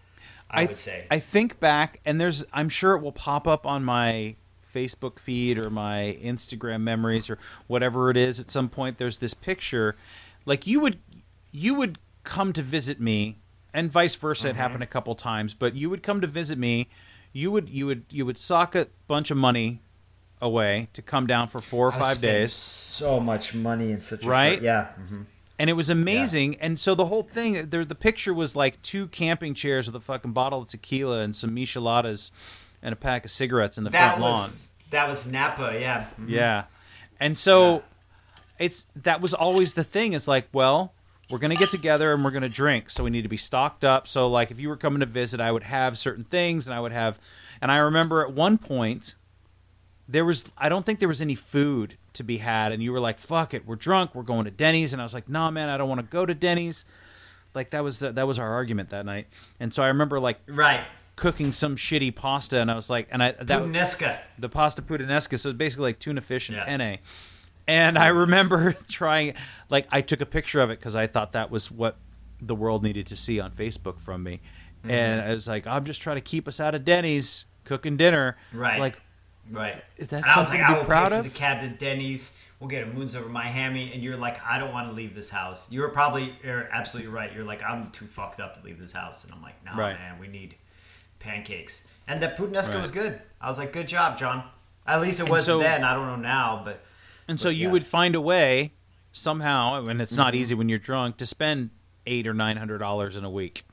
I, 0.53 0.61
would 0.61 0.67
th- 0.69 0.77
say. 0.79 1.07
I 1.11 1.19
think 1.19 1.59
back, 1.59 1.99
and 2.05 2.19
there's 2.21 2.45
I'm 2.53 2.69
sure 2.69 2.93
it 2.95 3.01
will 3.01 3.11
pop 3.11 3.47
up 3.47 3.65
on 3.65 3.83
my 3.83 4.35
Facebook 4.73 5.19
feed 5.19 5.57
or 5.57 5.69
my 5.69 6.17
Instagram 6.23 6.81
memories 6.81 7.29
or 7.29 7.37
whatever 7.67 8.09
it 8.09 8.17
is 8.17 8.39
at 8.39 8.49
some 8.49 8.69
point. 8.69 8.97
There's 8.97 9.19
this 9.19 9.33
picture, 9.33 9.95
like 10.45 10.65
you 10.67 10.79
would 10.79 10.99
you 11.51 11.75
would 11.75 11.97
come 12.23 12.53
to 12.53 12.61
visit 12.61 12.99
me, 12.99 13.37
and 13.73 13.91
vice 13.91 14.15
versa. 14.15 14.47
Mm-hmm. 14.47 14.57
It 14.57 14.61
happened 14.61 14.83
a 14.83 14.87
couple 14.87 15.13
times, 15.15 15.53
but 15.53 15.75
you 15.75 15.89
would 15.89 16.01
come 16.03 16.21
to 16.21 16.27
visit 16.27 16.57
me. 16.57 16.89
You 17.31 17.51
would 17.51 17.69
you 17.69 17.85
would 17.87 18.05
you 18.09 18.25
would 18.25 18.37
sock 18.37 18.75
a 18.75 18.87
bunch 19.07 19.29
of 19.31 19.37
money 19.37 19.81
away 20.41 20.89
to 20.93 21.01
come 21.01 21.25
down 21.25 21.47
for 21.47 21.59
four 21.59 21.87
or 21.87 21.93
I 21.93 21.99
five 21.99 22.21
days. 22.21 22.51
So 22.53 23.19
much 23.19 23.53
money 23.53 23.91
in 23.91 23.99
such 24.01 24.23
a 24.23 24.27
Right? 24.27 24.53
short- 24.55 24.63
yeah. 24.63 24.87
mhm. 24.99 25.25
And 25.59 25.69
it 25.69 25.73
was 25.73 25.89
amazing. 25.89 26.55
And 26.57 26.79
so 26.79 26.95
the 26.95 27.05
whole 27.05 27.23
thing, 27.23 27.69
there, 27.69 27.85
the 27.85 27.95
picture 27.95 28.33
was 28.33 28.55
like 28.55 28.81
two 28.81 29.07
camping 29.07 29.53
chairs 29.53 29.87
with 29.87 29.95
a 29.95 29.99
fucking 29.99 30.31
bottle 30.33 30.61
of 30.61 30.67
tequila 30.67 31.19
and 31.19 31.35
some 31.35 31.55
micheladas 31.55 32.31
and 32.81 32.93
a 32.93 32.95
pack 32.95 33.25
of 33.25 33.31
cigarettes 33.31 33.77
in 33.77 33.83
the 33.83 33.89
That 33.91 34.17
front 34.17 34.21
was 34.21 34.31
lawn. 34.51 34.69
that 34.91 35.07
was 35.07 35.25
Napa. 35.27 35.77
Yeah. 35.79 36.07
Mhm. 36.19 36.29
Yeah, 36.29 36.63
and 37.19 37.37
so 37.37 37.75
Yeah. 37.75 37.81
it's 38.59 38.85
that 38.95 39.21
was 39.21 39.33
always 39.33 39.73
the 39.75 39.83
thing. 39.83 40.13
Is 40.13 40.27
like, 40.27 40.47
well, 40.53 40.93
we're 41.29 41.39
gonna 41.39 41.55
get 41.55 41.69
together 41.71 42.13
and 42.13 42.23
we're 42.23 42.31
gonna 42.31 42.49
drink, 42.49 42.89
so 42.89 43.03
we 43.03 43.09
need 43.09 43.21
to 43.23 43.29
be 43.29 43.37
stocked 43.37 43.83
up. 43.83 44.07
So 44.07 44.27
like, 44.29 44.51
if 44.51 44.59
you 44.59 44.69
were 44.69 44.77
coming 44.77 44.99
to 44.99 45.05
visit, 45.05 45.39
I 45.39 45.51
would 45.51 45.63
have 45.63 45.97
certain 45.97 46.23
things, 46.25 46.67
and 46.67 46.75
I 46.75 46.79
would 46.79 46.91
have, 46.91 47.19
and 47.61 47.71
I 47.71 47.77
remember 47.77 48.21
at 48.21 48.33
one 48.33 48.57
point. 48.57 49.15
There 50.05 50.25
was, 50.25 50.51
I 50.57 50.67
don't 50.67 50.85
think 50.85 50.99
there 50.99 51.07
was 51.07 51.21
any 51.21 51.33
food 51.33 51.97
to 52.13 52.23
be 52.23 52.37
had, 52.37 52.71
and 52.71 52.81
you 52.83 52.91
were 52.91 52.99
like, 52.99 53.19
"Fuck 53.19 53.53
it, 53.53 53.65
we're 53.65 53.75
drunk, 53.75 54.13
we're 54.15 54.23
going 54.23 54.45
to 54.45 54.51
Denny's," 54.51 54.93
and 54.93 55.01
I 55.01 55.05
was 55.05 55.13
like, 55.13 55.27
"Nah, 55.29 55.49
man, 55.51 55.69
I 55.69 55.77
don't 55.77 55.89
want 55.89 56.01
to 56.01 56.07
go 56.07 56.25
to 56.25 56.33
Denny's." 56.33 56.85
Like 57.55 57.69
that 57.71 57.83
was 57.83 57.99
the, 57.99 58.11
that 58.11 58.25
was 58.27 58.39
our 58.39 58.51
argument 58.51 58.89
that 58.89 59.05
night, 59.05 59.27
and 59.59 59.73
so 59.73 59.83
I 59.83 59.87
remember 59.87 60.19
like 60.19 60.39
Right. 60.47 60.83
cooking 61.15 61.51
some 61.51 61.75
shitty 61.75 62.15
pasta, 62.15 62.59
and 62.59 62.71
I 62.71 62.75
was 62.75 62.89
like, 62.89 63.07
and 63.11 63.21
I 63.23 63.31
that 63.33 63.47
Puttanesca. 63.47 64.17
the 64.39 64.49
pasta 64.49 64.81
puttanesca, 64.81 65.37
so 65.39 65.49
it's 65.49 65.57
basically 65.57 65.83
like 65.89 65.99
tuna 65.99 66.21
fish 66.21 66.49
and 66.49 66.57
Yeah. 66.57 66.65
penne. 66.65 66.97
And 67.67 67.97
I 67.97 68.07
remember 68.07 68.73
trying, 68.89 69.35
like, 69.69 69.87
I 69.91 70.01
took 70.01 70.19
a 70.19 70.25
picture 70.25 70.59
of 70.59 70.69
it 70.69 70.79
because 70.79 70.95
I 70.97 71.07
thought 71.07 71.31
that 71.31 71.49
was 71.49 71.71
what 71.71 71.95
the 72.41 72.55
world 72.55 72.83
needed 72.83 73.07
to 73.07 73.15
see 73.15 73.39
on 73.39 73.51
Facebook 73.51 73.99
from 74.01 74.21
me. 74.23 74.41
Mm-hmm. 74.79 74.91
And 74.91 75.21
I 75.21 75.31
was 75.33 75.47
like, 75.47 75.65
I'm 75.65 75.85
just 75.85 76.01
trying 76.01 76.17
to 76.17 76.21
keep 76.21 76.45
us 76.47 76.59
out 76.59 76.75
of 76.75 76.83
Denny's 76.83 77.45
cooking 77.63 77.95
dinner. 77.95 78.35
Right. 78.51 78.79
Like, 78.81 78.99
Right. 79.51 79.83
Is 79.97 80.07
that 80.09 80.17
and 80.23 80.25
I 80.25 80.37
was 80.39 80.49
like, 80.49 80.59
to 80.59 80.65
I 80.65 80.73
be 80.73 80.79
will 80.79 80.85
proud 80.85 81.09
pay 81.11 81.17
of? 81.19 81.25
for 81.25 81.29
the 81.31 81.35
cab 81.37 81.61
to 81.61 81.67
Denny's. 81.69 82.31
We'll 82.59 82.69
get 82.69 82.83
a 82.83 82.87
moons 82.87 83.13
over 83.13 83.27
my 83.27 83.47
hammy, 83.47 83.91
and 83.93 84.01
you're 84.01 84.15
like, 84.15 84.41
I 84.45 84.57
don't 84.57 84.71
want 84.71 84.87
to 84.87 84.93
leave 84.93 85.13
this 85.15 85.29
house. 85.29 85.69
You're 85.69 85.89
probably, 85.89 86.33
you're 86.43 86.69
absolutely 86.71 87.11
right. 87.11 87.33
You're 87.33 87.43
like, 87.43 87.61
I'm 87.61 87.91
too 87.91 88.05
fucked 88.05 88.39
up 88.39 88.57
to 88.57 88.65
leave 88.65 88.79
this 88.79 88.93
house, 88.93 89.25
and 89.25 89.33
I'm 89.33 89.41
like, 89.41 89.55
Nah, 89.65 89.77
Right. 89.77 89.99
man, 89.99 90.17
we 90.17 90.29
need 90.29 90.55
pancakes. 91.19 91.83
And 92.07 92.21
the 92.23 92.27
puttanesca 92.29 92.75
Right. 92.75 92.81
was 92.81 92.91
good. 92.91 93.21
I 93.41 93.49
was 93.49 93.57
like, 93.57 93.73
good 93.73 93.87
job, 93.89 94.17
John. 94.17 94.45
At 94.87 95.01
least 95.01 95.19
it 95.19 95.27
was 95.29 95.45
so- 95.45 95.59
then. 95.59 95.83
I 95.83 95.93
don't 95.93 96.07
know 96.07 96.15
now, 96.15 96.61
but 96.63 96.83
and 97.27 97.37
so 97.39 97.49
you 97.49 97.65
yeah. 97.67 97.71
would 97.71 97.85
find 97.85 98.15
a 98.15 98.21
way 98.21 98.71
somehow, 99.11 99.83
and 99.85 100.01
it's 100.01 100.13
Mm-hmm. 100.13 100.21
not 100.21 100.35
easy 100.35 100.55
when 100.55 100.69
you're 100.69 100.79
drunk, 100.79 101.17
to 101.17 101.25
spend 101.25 101.69
eight 102.05 102.27
or 102.27 102.33
nine 102.33 102.57
hundred 102.57 102.77
dollars 102.79 103.15
in 103.17 103.23
a 103.23 103.29
week, 103.29 103.65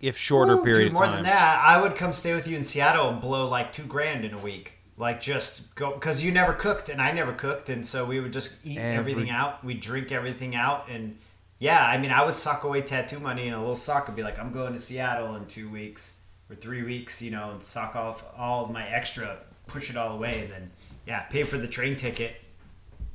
if 0.00 0.16
shorter 0.16 0.54
Ooh, 0.54 0.64
period 0.64 0.84
dude, 0.86 0.92
more 0.92 1.06
than 1.06 1.22
that, 1.24 1.60
I 1.64 1.80
would 1.80 1.96
come 1.96 2.12
stay 2.12 2.34
with 2.34 2.46
you 2.46 2.56
in 2.56 2.64
Seattle 2.64 3.08
and 3.08 3.20
blow 3.20 3.48
like 3.48 3.72
two 3.72 3.84
grand 3.84 4.24
in 4.24 4.32
a 4.34 4.38
week. 4.38 4.74
Like 4.98 5.20
just 5.20 5.74
go 5.74 5.92
because 5.92 6.24
you 6.24 6.32
never 6.32 6.52
cooked 6.52 6.88
and 6.88 7.00
I 7.02 7.12
never 7.12 7.32
cooked, 7.32 7.68
and 7.68 7.84
so 7.84 8.04
we 8.06 8.18
would 8.20 8.32
just 8.32 8.54
eat 8.64 8.78
Every- 8.78 9.12
everything 9.12 9.30
out. 9.30 9.62
We 9.64 9.74
drink 9.74 10.10
everything 10.12 10.54
out, 10.54 10.88
and 10.88 11.18
yeah, 11.58 11.84
I 11.86 11.98
mean, 11.98 12.10
I 12.10 12.24
would 12.24 12.36
sock 12.36 12.64
away 12.64 12.80
tattoo 12.82 13.18
money 13.20 13.46
in 13.48 13.54
a 13.54 13.58
little 13.58 13.76
sock 13.76 14.08
and 14.08 14.16
be 14.16 14.22
like, 14.22 14.38
I'm 14.38 14.52
going 14.52 14.72
to 14.72 14.78
Seattle 14.78 15.36
in 15.36 15.46
two 15.46 15.68
weeks 15.70 16.14
or 16.48 16.56
three 16.56 16.82
weeks, 16.82 17.20
you 17.20 17.30
know, 17.30 17.50
and 17.50 17.62
sock 17.62 17.96
off 17.96 18.24
all 18.36 18.64
of 18.64 18.70
my 18.70 18.86
extra, 18.88 19.38
push 19.66 19.90
it 19.90 19.96
all 19.96 20.14
away, 20.14 20.40
and 20.42 20.50
then 20.50 20.70
yeah, 21.06 21.20
pay 21.24 21.42
for 21.42 21.58
the 21.58 21.68
train 21.68 21.96
ticket. 21.96 22.36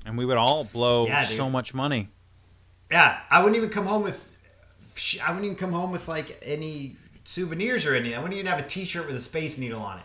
And 0.05 0.17
we 0.17 0.25
would 0.25 0.37
all 0.37 0.63
blow 0.65 1.05
Yeah, 1.07 1.23
so 1.23 1.49
much 1.49 1.73
money. 1.73 2.09
Yeah, 2.91 3.19
I 3.29 3.39
wouldn't 3.39 3.55
even 3.57 3.69
come 3.69 3.85
home 3.85 4.03
with. 4.03 4.30
Sh- 4.95 5.19
I 5.21 5.29
wouldn't 5.29 5.45
even 5.45 5.57
come 5.57 5.71
home 5.73 5.91
with 5.91 6.07
like 6.07 6.41
any 6.45 6.95
souvenirs 7.25 7.85
or 7.85 7.95
anything. 7.95 8.15
I 8.17 8.19
wouldn't 8.21 8.39
even 8.39 8.51
have 8.51 8.59
a 8.59 8.67
T-shirt 8.67 9.07
with 9.07 9.15
a 9.15 9.21
space 9.21 9.57
needle 9.57 9.81
on 9.81 9.99
it. 9.99 10.03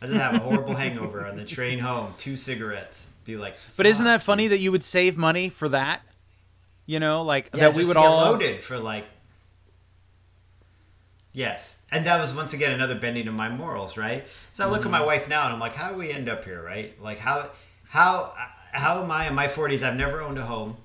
I 0.00 0.06
just 0.06 0.18
have 0.20 0.34
a 0.34 0.38
horrible 0.38 0.74
hangover 0.82 1.26
on 1.26 1.36
the 1.36 1.44
train 1.44 1.78
home. 1.80 2.14
Two 2.18 2.36
cigarettes. 2.36 3.08
Be 3.24 3.36
like. 3.36 3.56
But 3.76 3.86
isn't 3.86 4.04
that 4.04 4.22
funny 4.22 4.44
dude." 4.44 4.52
that 4.52 4.58
you 4.58 4.70
would 4.72 4.82
save 4.84 5.16
money 5.16 5.48
for 5.48 5.68
that? 5.70 6.02
You 6.86 7.00
know, 7.00 7.22
like 7.22 7.50
Yeah, 7.52 7.68
that 7.68 7.76
we 7.76 7.84
would 7.84 7.94
get 7.94 8.04
all 8.04 8.22
loaded 8.22 8.62
for 8.62 8.78
like. 8.78 9.04
Yes, 11.32 11.78
and 11.92 12.04
that 12.06 12.20
was 12.20 12.32
once 12.32 12.52
again 12.52 12.72
another 12.72 12.94
bending 12.94 13.28
of 13.28 13.34
my 13.34 13.48
morals, 13.48 13.96
right? 13.96 14.24
So 14.54 14.64
I 14.64 14.70
look 14.70 14.80
Mm-hmm. 14.80 14.94
at 14.94 15.00
my 15.00 15.04
wife 15.06 15.28
now 15.28 15.44
and 15.44 15.52
I'm 15.54 15.60
like, 15.60 15.74
how 15.74 15.90
do 15.90 15.96
we 15.98 16.10
end 16.10 16.28
up 16.28 16.44
here, 16.44 16.62
right? 16.62 17.00
Like 17.02 17.18
how 17.18 17.50
how 17.88 18.32
how 18.72 19.02
am 19.02 19.10
I 19.10 19.28
in 19.28 19.34
my 19.34 19.46
40s? 19.48 19.82
I've 19.82 19.96
never 19.96 20.20
owned 20.20 20.38
a 20.38 20.44
home. 20.46 20.76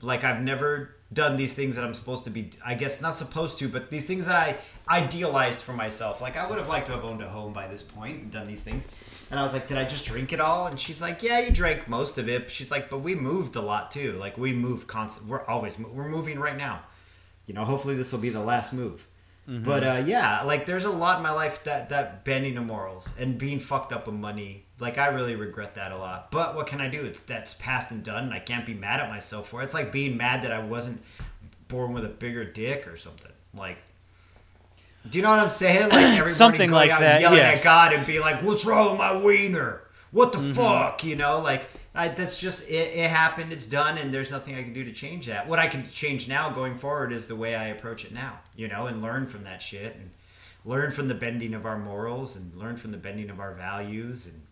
Like 0.00 0.24
I've 0.24 0.40
never 0.42 0.94
done 1.12 1.36
these 1.36 1.54
things 1.54 1.76
that 1.76 1.84
I'm 1.84 1.94
supposed 1.94 2.24
to 2.24 2.30
be. 2.30 2.50
I 2.64 2.74
guess 2.74 3.00
not 3.00 3.16
supposed 3.16 3.58
to, 3.58 3.68
but 3.68 3.90
these 3.90 4.04
things 4.04 4.26
that 4.26 4.36
I 4.36 4.56
idealized 4.88 5.60
for 5.60 5.72
myself. 5.72 6.20
Like 6.20 6.36
I 6.36 6.48
would 6.48 6.58
have 6.58 6.68
liked 6.68 6.86
to 6.86 6.92
have 6.92 7.04
owned 7.04 7.22
a 7.22 7.28
home 7.28 7.52
by 7.52 7.66
this 7.68 7.82
point 7.82 8.22
and 8.22 8.30
done 8.30 8.46
these 8.46 8.62
things. 8.62 8.88
And 9.30 9.38
I 9.38 9.42
was 9.42 9.52
like, 9.52 9.66
did 9.68 9.76
I 9.76 9.84
just 9.84 10.06
drink 10.06 10.32
it 10.32 10.40
all? 10.40 10.66
And 10.66 10.80
she's 10.80 11.02
like, 11.02 11.22
yeah, 11.22 11.40
you 11.40 11.50
drank 11.50 11.88
most 11.88 12.16
of 12.18 12.28
it. 12.28 12.50
She's 12.50 12.70
like, 12.70 12.88
but 12.88 12.98
we 13.00 13.14
moved 13.14 13.56
a 13.56 13.60
lot 13.60 13.90
too. 13.90 14.12
Like 14.12 14.38
we 14.38 14.52
move 14.52 14.86
constant. 14.86 15.28
We're 15.28 15.44
always 15.44 15.78
we're 15.78 16.08
moving 16.08 16.38
right 16.38 16.56
now. 16.56 16.80
You 17.46 17.54
know, 17.54 17.64
hopefully 17.64 17.94
this 17.96 18.12
will 18.12 18.18
be 18.20 18.30
the 18.30 18.42
last 18.42 18.72
move. 18.72 19.06
But 19.64 19.82
uh, 19.84 20.02
yeah, 20.06 20.42
like 20.42 20.66
there's 20.66 20.84
a 20.84 20.90
lot 20.90 21.16
in 21.18 21.22
my 21.22 21.30
life 21.30 21.64
that 21.64 21.88
that 21.88 22.24
bending 22.24 22.58
of 22.58 22.66
morals 22.66 23.10
and 23.18 23.38
being 23.38 23.60
fucked 23.60 23.92
up 23.92 24.06
with 24.06 24.14
money. 24.14 24.66
Like 24.80 24.98
I 24.98 25.08
really 25.08 25.34
regret 25.34 25.74
that 25.74 25.92
a 25.92 25.96
lot. 25.96 26.30
But 26.30 26.54
what 26.54 26.66
can 26.66 26.80
I 26.80 26.88
do? 26.88 27.04
It's 27.04 27.22
that's 27.22 27.54
past 27.54 27.90
and 27.90 28.02
done. 28.02 28.24
And 28.24 28.34
I 28.34 28.38
can't 28.38 28.64
be 28.64 28.74
mad 28.74 29.00
at 29.00 29.08
myself 29.08 29.48
for 29.48 29.60
it. 29.60 29.64
It's 29.64 29.74
like 29.74 29.90
being 29.90 30.16
mad 30.16 30.42
that 30.44 30.52
I 30.52 30.60
wasn't 30.60 31.02
born 31.68 31.92
with 31.92 32.04
a 32.04 32.08
bigger 32.08 32.44
dick 32.44 32.86
or 32.86 32.96
something. 32.96 33.32
Like, 33.54 33.78
do 35.08 35.18
you 35.18 35.22
know 35.22 35.30
what 35.30 35.38
I'm 35.38 35.50
saying? 35.50 35.90
Like 35.90 35.92
everybody 35.92 36.30
Something 36.32 36.70
going 36.70 36.72
like 36.72 36.90
out 36.90 37.00
that, 37.00 37.16
and 37.16 37.22
yelling 37.22 37.38
yes. 37.38 37.60
at 37.60 37.64
God 37.64 37.92
and 37.92 38.06
be 38.06 38.18
like, 38.18 38.42
"What's 38.42 38.64
wrong 38.64 38.90
with 38.90 38.98
my 38.98 39.16
wiener? 39.16 39.82
What 40.10 40.32
the 40.32 40.38
mm-hmm. 40.38 40.52
fuck?" 40.52 41.04
You 41.04 41.16
know, 41.16 41.40
like 41.40 41.68
I, 41.94 42.08
that's 42.08 42.38
just 42.38 42.68
it, 42.68 42.96
it. 42.96 43.10
happened. 43.10 43.52
It's 43.52 43.66
done, 43.66 43.98
and 43.98 44.12
there's 44.12 44.30
nothing 44.30 44.54
I 44.54 44.62
can 44.62 44.72
do 44.72 44.84
to 44.84 44.92
change 44.92 45.26
that. 45.26 45.48
What 45.48 45.58
I 45.58 45.68
can 45.68 45.88
change 45.88 46.28
now, 46.28 46.50
going 46.50 46.76
forward, 46.76 47.12
is 47.12 47.26
the 47.26 47.36
way 47.36 47.54
I 47.54 47.66
approach 47.66 48.04
it 48.04 48.12
now. 48.12 48.40
You 48.56 48.68
know, 48.68 48.86
and 48.86 49.02
learn 49.02 49.26
from 49.26 49.44
that 49.44 49.62
shit, 49.62 49.94
and 49.94 50.10
learn 50.64 50.90
from 50.90 51.08
the 51.08 51.14
bending 51.14 51.54
of 51.54 51.64
our 51.64 51.78
morals, 51.78 52.36
and 52.36 52.54
learn 52.54 52.76
from 52.76 52.90
the 52.90 52.98
bending 52.98 53.30
of 53.30 53.40
our 53.40 53.54
values, 53.54 54.26
and 54.26 54.42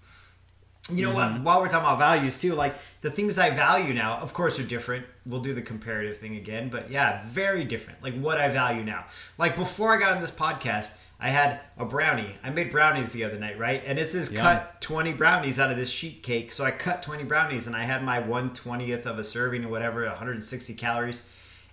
you 0.93 1.05
know 1.05 1.15
what? 1.15 1.29
Mm-hmm. 1.29 1.45
While 1.45 1.61
we're 1.61 1.69
talking 1.69 1.87
about 1.87 1.99
values 1.99 2.39
too, 2.39 2.55
like 2.55 2.77
the 3.01 3.11
things 3.11 3.39
I 3.39 3.51
value 3.51 3.93
now, 3.93 4.19
of 4.19 4.33
course, 4.33 4.59
are 4.61 4.65
different. 4.65 5.07
We'll 5.25 5.41
do 5.41 5.53
the 5.53 5.63
comparative 5.63 6.19
thing 6.19 6.37
again, 6.37 6.69
but 6.69 6.91
yeah, 6.91 7.25
very 7.29 7.65
different. 7.65 8.03
Like 8.03 8.15
what 8.19 8.39
I 8.39 8.49
value 8.49 8.85
now. 8.85 9.07
Like 9.37 9.57
before 9.57 9.95
I 9.95 9.99
got 9.99 10.13
on 10.15 10.21
this 10.21 10.31
podcast, 10.31 10.97
I 11.19 11.31
had 11.31 11.61
a 11.77 11.85
brownie. 11.85 12.37
I 12.45 12.51
made 12.51 12.71
brownies 12.71 13.13
the 13.13 13.25
other 13.25 13.39
night, 13.39 13.59
right? 13.59 13.83
And 13.85 13.99
it 13.99 14.11
says 14.11 14.31
Yum. 14.31 14.43
cut 14.43 14.81
20 14.81 15.15
brownies 15.15 15.59
out 15.59 15.71
of 15.71 15.77
this 15.77 15.91
sheet 15.91 16.23
cake. 16.23 16.53
So 16.53 16.65
I 16.65 16.71
cut 16.71 17.03
20 17.03 17.25
brownies 17.25 17.67
and 17.67 17.75
I 17.75 17.85
had 17.85 18.05
my 18.05 18.21
120th 18.21 19.07
of 19.07 19.19
a 19.19 19.25
serving 19.25 19.65
or 19.65 19.69
whatever, 19.69 20.05
160 20.05 20.75
calories. 20.75 21.23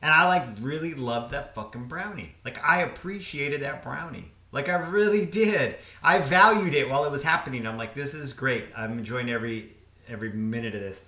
And 0.01 0.11
I 0.11 0.27
like 0.27 0.43
really 0.59 0.93
loved 0.93 1.33
that 1.33 1.53
fucking 1.53 1.87
brownie. 1.87 2.35
Like 2.43 2.63
I 2.63 2.81
appreciated 2.81 3.61
that 3.61 3.83
brownie. 3.83 4.31
Like 4.53 4.69
I 4.69 4.75
really 4.75 5.25
did. 5.25 5.75
I 6.01 6.19
valued 6.19 6.75
it 6.75 6.87
while 6.87 7.03
it 7.03 7.11
was 7.11 7.23
happening. 7.23 7.65
I'm 7.65 7.75
like, 7.75 7.95
this 7.95 8.13
is 8.13 8.31
great. 8.31 8.65
I'm 8.77 8.99
enjoying 8.99 9.29
every 9.29 9.73
every 10.07 10.31
minute 10.31 10.75
of 10.75 10.81
this. 10.81 11.03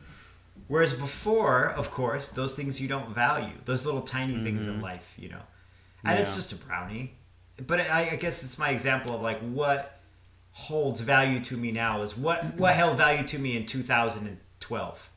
Whereas 0.68 0.94
before, 0.94 1.70
of 1.70 1.92
course, 1.92 2.28
those 2.30 2.56
things 2.56 2.82
you 2.82 2.88
don't 2.88 3.14
value, 3.14 3.54
those 3.66 3.86
little 3.86 4.02
tiny 4.02 4.44
things 4.44 4.66
in 4.66 4.74
mm-hmm. 4.74 4.84
life, 4.84 5.14
you 5.16 5.30
know, 5.30 5.42
and 6.04 6.18
it's 6.20 6.36
just 6.36 6.52
a 6.54 6.56
brownie. 6.56 7.14
But 7.66 7.82
I, 7.82 8.10
I 8.14 8.16
guess 8.16 8.44
it's 8.44 8.58
my 8.58 8.72
example 8.72 9.16
of 9.16 9.22
like 9.22 9.40
what 9.40 10.00
holds 10.52 11.02
value 11.02 11.40
to 11.42 11.56
me 11.56 11.72
now 11.72 12.02
is 12.02 12.18
what 12.18 12.56
what 12.56 12.74
held 12.74 12.98
value 12.98 13.28
to 13.28 13.38
me 13.38 13.56
in 13.56 13.68
2012. 13.68 15.10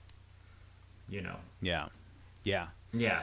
You 1.09 1.23
know, 1.23 1.37
Yeah, 1.63 1.87
yeah. 2.43 2.67
yeah. 2.93 3.23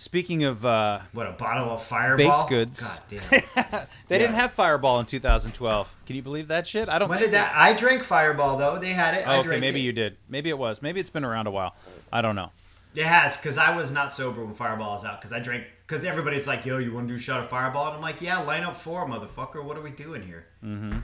Speaking 0.00 0.44
of, 0.44 0.64
uh, 0.64 1.00
What 1.12 1.26
a 1.26 1.32
bottle 1.32 1.70
of 1.72 1.82
Fireball. 1.82 2.38
Baked 2.38 2.48
goods. 2.48 3.00
God 3.10 3.20
damn. 3.30 3.30
they 4.08 4.16
Yeah. 4.16 4.18
didn't 4.18 4.34
have 4.36 4.52
Fireball 4.52 5.00
in 5.00 5.06
2012. 5.06 5.92
Can 6.06 6.14
you 6.16 6.22
believe 6.22 6.46
that 6.48 6.68
shit? 6.68 6.88
I 6.88 7.00
don't. 7.00 7.08
when 7.08 7.18
did 7.18 7.32
that? 7.32 7.52
I 7.56 7.72
drank 7.72 8.04
Fireball 8.04 8.56
though. 8.58 8.78
They 8.78 8.92
had 8.92 9.14
it. 9.14 9.26
I 9.26 9.36
Oh, 9.36 9.40
okay, 9.40 9.58
maybe 9.58 9.80
it. 9.80 9.82
you 9.82 9.92
did. 9.92 10.16
Maybe 10.28 10.50
it 10.50 10.58
was. 10.58 10.80
Maybe 10.82 11.00
it's 11.00 11.10
been 11.10 11.24
around 11.24 11.48
a 11.48 11.50
while. 11.50 11.74
I 12.12 12.22
don't 12.22 12.36
know. 12.36 12.52
It 12.94 13.04
has, 13.04 13.36
because 13.36 13.58
I 13.58 13.76
was 13.76 13.90
not 13.92 14.12
sober 14.12 14.44
when 14.44 14.54
Fireball 14.54 14.94
was 14.94 15.04
out. 15.04 15.20
Because 15.20 15.32
I 15.32 15.40
drank. 15.40 15.64
Because 15.86 16.04
everybody's 16.04 16.46
like, 16.46 16.64
"Yo, 16.64 16.78
you 16.78 16.92
want 16.92 17.06
to 17.08 17.14
do 17.14 17.18
a 17.18 17.20
shot 17.20 17.40
of 17.40 17.50
Fireball?" 17.50 17.88
And 17.88 17.96
I'm 17.96 18.02
like, 18.02 18.20
"Yeah, 18.22 18.38
line 18.38 18.62
up 18.62 18.80
four, 18.80 19.06
motherfucker. 19.06 19.62
What 19.62 19.76
are 19.76 19.82
we 19.82 19.90
doing 19.90 20.22
here?" 20.22 20.46
Mm-hmm. 20.64 20.98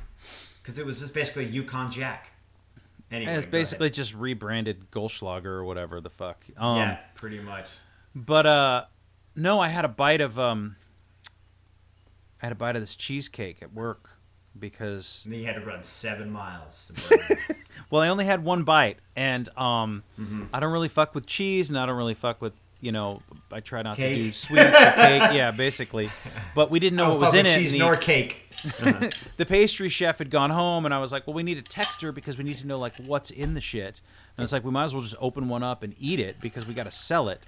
Because 0.63 0.79
it 0.79 0.87
was 0.87 1.01
just 1.01 1.13
basically 1.15 1.45
Yukon 1.47 1.91
Jack. 1.93 2.31
Anyway, 3.11 3.31
And 3.33 3.37
it's 3.39 3.51
basically 3.51 3.91
just 3.91 4.15
rebranded 4.15 4.91
Goldschlager 4.91 5.45
or 5.47 5.65
whatever 5.65 6.01
the 6.01 6.11
fuck. 6.11 6.45
Um, 6.57 6.79
yeah, 6.79 6.99
pretty 7.15 7.39
much. 7.41 7.69
But 8.15 8.47
uh, 8.47 8.85
no, 9.35 9.61
I 9.61 9.69
had 9.69 9.85
a 9.85 9.89
bite 9.89 10.21
of 10.21 10.39
um, 10.39 10.77
I 12.43 12.47
had 12.47 12.53
a 12.53 12.57
bite 12.57 12.77
of 12.77 12.83
this 12.83 12.95
cheesecake 12.95 13.59
at 13.63 13.73
work 13.73 14.11
because 14.59 15.23
And 15.25 15.33
then 15.35 15.41
you 15.41 15.47
had 15.47 15.55
to 15.57 15.65
run 15.65 15.83
seven 15.83 16.31
miles. 16.31 16.93
Well, 17.91 18.01
I 18.03 18.09
only 18.09 18.25
had 18.25 18.43
one 18.43 18.65
bite, 18.65 18.99
and 19.15 19.49
um, 19.59 20.03
Mm-hmm. 20.19 20.45
I 20.53 20.59
don't 20.59 20.73
really 20.73 20.89
fuck 20.89 21.15
with 21.15 21.27
cheese, 21.27 21.69
and 21.71 21.79
I 21.79 21.87
don't 21.87 21.97
really 21.97 22.15
fuck 22.15 22.41
with 22.41 22.55
you 22.81 22.93
know. 22.93 23.23
I 23.53 23.61
try 23.61 23.83
not 23.83 23.97
to 23.97 24.15
do 24.15 24.33
sweets 24.33 24.65
or 24.65 24.71
cake. 24.71 25.23
Yeah, 25.33 25.51
basically. 25.53 26.11
But 26.55 26.71
we 26.71 26.81
didn't 26.81 26.97
know 26.97 27.11
what 27.11 27.21
was 27.21 27.35
in 27.35 27.47
it. 27.47 27.57
cheese 27.59 27.73
the- 27.73 27.79
nor 27.79 27.97
cake. 27.97 28.41
the 29.37 29.45
pastry 29.47 29.89
chef 29.91 30.19
had 30.19 30.31
gone 30.31 30.51
home, 30.51 30.87
and 30.87 30.95
I 30.95 30.99
was 30.99 31.13
like, 31.13 31.27
"Well, 31.27 31.35
we 31.35 31.43
need 31.43 31.59
a 31.59 31.63
texture 31.63 32.11
because 32.11 32.39
we 32.39 32.45
need 32.45 32.57
to 32.59 32.67
know 32.67 32.79
like 32.79 32.95
what's 32.97 33.31
in 33.31 33.55
the 33.55 33.61
shit." 33.61 34.01
And 34.37 34.43
it's 34.43 34.53
like 34.53 34.65
we 34.65 34.71
might 34.71 34.85
as 34.85 34.95
well 34.95 35.03
just 35.03 35.17
open 35.21 35.49
one 35.49 35.63
up 35.63 35.83
and 35.83 35.95
eat 35.99 36.19
it 36.19 36.41
because 36.41 36.67
we 36.67 36.75
got 36.75 36.87
to 36.87 36.93
sell 36.93 37.29
it. 37.29 37.43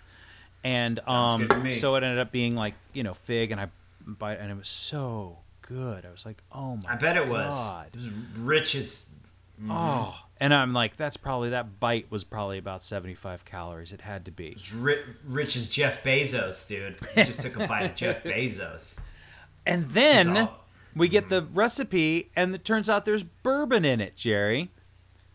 And 0.67 0.99
um, 1.09 1.43
good 1.43 1.51
to 1.51 1.59
me. 1.59 1.75
so 1.75 1.95
it 1.95 2.03
ended 2.03 2.19
up 2.19 2.33
being 2.33 2.57
like 2.57 2.75
you 2.93 3.03
know 3.05 3.15
fig, 3.15 3.53
and 3.53 3.61
I 3.61 3.69
bite, 4.05 4.39
and 4.41 4.51
it 4.51 4.57
was 4.57 4.69
so 4.69 5.39
good. 5.63 6.05
I 6.05 6.11
was 6.11 6.27
like, 6.27 6.43
"Oh 6.51 6.77
my!" 6.79 6.93
I 6.93 6.97
bet 6.97 7.17
it 7.17 7.29
was. 7.29 7.55
It 7.93 7.97
was 7.97 8.09
rich 8.39 8.75
as. 8.75 9.07
Oh, 9.71 10.15
and 10.39 10.53
I'm 10.53 10.73
like, 10.75 10.97
that's 10.97 11.17
probably 11.17 11.51
that 11.51 11.79
bite 11.81 12.11
was 12.11 12.25
probably 12.25 12.59
about 12.59 12.83
75 12.85 13.45
calories. 13.45 13.93
It 13.93 14.01
had 14.03 14.25
to 14.27 14.31
be. 14.31 14.57
ri- 14.75 15.03
Rich 15.25 15.57
as 15.57 15.69
Jeff 15.69 16.03
Bezos, 16.03 16.67
dude. 16.69 16.97
You 17.17 17.25
just 17.25 17.41
took 17.41 17.57
a 17.59 17.67
bite 17.67 17.83
of 17.85 17.95
Jeff 17.95 18.23
Bezos. 18.25 18.95
And 19.65 19.87
then 19.91 20.37
all- 20.37 20.65
we 20.95 21.09
get 21.09 21.29
the 21.31 21.43
recipe, 21.55 22.31
and 22.37 22.55
it 22.55 22.65
turns 22.65 22.91
out 22.91 23.05
there's 23.07 23.23
bourbon 23.25 23.85
in 23.85 24.01
it, 24.01 24.15
Jerry. 24.17 24.73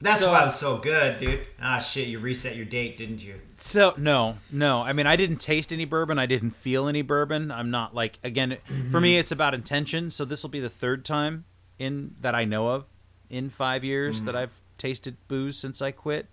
That's 0.01 0.19
So- 0.21 0.31
why 0.33 0.41
it 0.41 0.45
was 0.45 0.59
so 0.59 0.77
good, 0.77 1.19
dude. 1.19 1.47
Ah, 1.61 1.79
shit, 1.79 2.07
you 2.07 2.19
reset 2.19 2.55
your 2.55 2.65
date, 2.65 2.97
didn't 2.97 3.23
you? 3.23 3.35
So 3.63 3.93
no, 3.95 4.37
no. 4.51 4.81
I 4.81 4.91
mean, 4.91 5.05
I 5.05 5.15
didn't 5.15 5.37
taste 5.37 5.71
any 5.71 5.85
bourbon. 5.85 6.17
I 6.17 6.25
didn't 6.25 6.49
feel 6.49 6.87
any 6.87 7.03
bourbon. 7.03 7.51
I'm 7.51 7.69
not 7.69 7.93
like 7.93 8.17
again. 8.23 8.57
For 8.89 8.99
me, 8.99 9.19
it's 9.19 9.31
about 9.31 9.53
intention. 9.53 10.09
So 10.09 10.25
this 10.25 10.41
will 10.41 10.49
be 10.49 10.59
the 10.59 10.69
third 10.69 11.05
time 11.05 11.45
in 11.77 12.15
that 12.21 12.33
I 12.33 12.43
know 12.43 12.69
of 12.69 12.85
in 13.29 13.49
five 13.51 13.83
years 13.83 14.23
that 14.23 14.35
I've 14.35 14.51
tasted 14.79 15.15
booze 15.27 15.57
since 15.57 15.79
I 15.81 15.91
quit. 15.91 16.25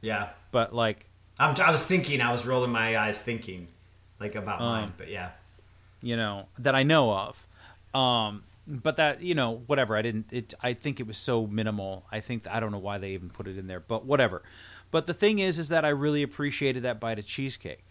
Yeah. 0.00 0.30
But 0.50 0.74
like, 0.74 1.08
I'm, 1.38 1.60
I 1.60 1.70
was 1.70 1.84
thinking, 1.84 2.22
I 2.22 2.32
was 2.32 2.46
rolling 2.46 2.70
my 2.70 2.96
eyes 2.96 3.20
thinking, 3.20 3.68
like, 4.18 4.34
about 4.34 4.60
Um, 4.60 4.66
mine, 4.66 4.92
but 4.96 5.10
yeah. 5.10 5.30
you 6.00 6.16
know, 6.16 6.46
that 6.58 6.74
I 6.74 6.84
know 6.84 7.12
of. 7.12 7.46
Um, 7.94 8.44
but 8.66 8.96
that 8.96 9.22
you 9.22 9.34
know, 9.34 9.62
whatever. 9.66 9.94
I 9.94 10.00
didn't. 10.00 10.32
It. 10.32 10.54
I 10.62 10.72
think 10.72 11.00
it 11.00 11.06
was 11.06 11.18
so 11.18 11.46
minimal. 11.46 12.06
I 12.10 12.20
think 12.20 12.46
I 12.48 12.60
don't 12.60 12.72
know 12.72 12.78
why 12.78 12.96
they 12.96 13.10
even 13.10 13.28
put 13.28 13.46
it 13.46 13.58
in 13.58 13.66
there. 13.66 13.80
But 13.80 14.06
whatever. 14.06 14.42
But 14.94 15.08
the 15.08 15.12
thing 15.14 15.40
is, 15.40 15.58
is 15.58 15.70
that 15.70 15.84
I 15.84 15.88
really 15.88 16.22
appreciated 16.22 16.84
that 16.84 17.00
bite 17.00 17.18
of 17.18 17.26
cheesecake, 17.26 17.82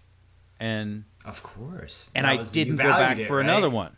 and 0.57 1.03
Of 1.25 1.43
course. 1.43 2.09
and 2.15 2.23
That 2.23 2.31
I 2.31 2.35
was- 2.35 2.53
didn't 2.53 2.77
go 2.77 2.83
back 2.91 3.17
it, 3.17 3.27
for 3.27 3.39
right? 3.39 3.43
another 3.45 3.69
one. 3.69 3.97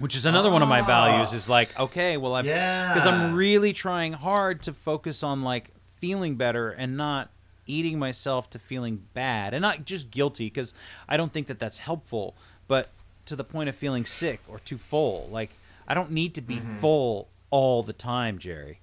Which 0.00 0.16
is 0.16 0.26
another 0.26 0.50
one 0.50 0.60
of 0.60 0.68
my 0.68 0.80
Oh. 0.80 0.84
values 0.86 1.32
is 1.32 1.48
like 1.48 1.78
okay 1.78 2.16
well 2.16 2.34
I've 2.34 2.46
because 2.46 3.06
I'm 3.06 3.32
really 3.32 3.72
trying 3.72 4.14
hard 4.14 4.60
to 4.62 4.72
focus 4.72 5.22
on 5.22 5.42
like 5.42 5.70
feeling 6.00 6.34
better 6.34 6.70
and 6.72 6.96
not 6.96 7.30
eating 7.64 8.00
myself 8.00 8.50
to 8.50 8.58
feeling 8.58 9.06
bad 9.14 9.54
and 9.54 9.62
not 9.62 9.84
just 9.84 10.10
guilty 10.10 10.46
because 10.46 10.74
I 11.08 11.16
don't 11.16 11.32
think 11.32 11.46
that 11.46 11.60
that's 11.60 11.78
helpful 11.78 12.34
but 12.66 12.88
to 13.26 13.36
the 13.36 13.44
point 13.44 13.68
of 13.68 13.76
feeling 13.76 14.04
sick 14.04 14.40
or 14.48 14.58
too 14.58 14.78
full 14.78 15.28
like 15.30 15.50
I 15.86 15.94
don't 15.94 16.10
need 16.10 16.34
to 16.34 16.40
be 16.40 16.56
Mm-hmm. 16.56 16.80
full 16.80 17.28
all 17.50 17.84
the 17.84 17.92
time 17.92 18.40
Jerry 18.40 18.80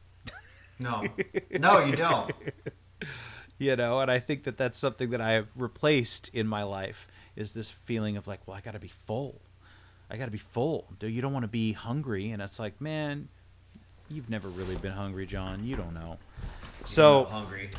No. 0.80 1.04
No, 1.60 1.84
you 1.86 1.96
don't. 1.98 2.32
you 3.58 3.76
know 3.76 4.00
and 4.00 4.10
i 4.12 4.20
think 4.20 4.44
that 4.44 4.58
that's 4.58 4.78
something 4.78 5.10
that 5.12 5.22
i 5.22 5.32
have 5.32 5.48
replaced 5.56 6.30
in 6.34 6.48
my 6.48 6.64
life 6.64 7.08
is 7.36 7.54
this 7.54 7.70
feeling 7.72 8.18
of 8.18 8.28
like 8.28 8.40
well 8.48 8.58
i 8.58 8.62
gotta 8.62 8.80
be 8.80 8.92
full. 9.06 9.42
I 10.10 10.18
gotta 10.18 10.32
be 10.32 10.38
full. 10.38 10.88
Dude 11.00 11.14
you 11.14 11.22
don't 11.22 11.32
want 11.32 11.44
to 11.44 11.48
be 11.50 11.72
hungry 11.72 12.32
and 12.32 12.42
it's 12.42 12.60
like 12.60 12.82
man 12.82 13.30
you've 14.10 14.30
never 14.30 14.50
really 14.50 14.76
been 14.76 14.92
hungry 14.92 15.26
john. 15.26 15.64
You 15.64 15.78
don't 15.78 15.94
know. 15.94 16.18
I'm 16.82 16.86
so 16.86 17.24
hungry. 17.24 17.70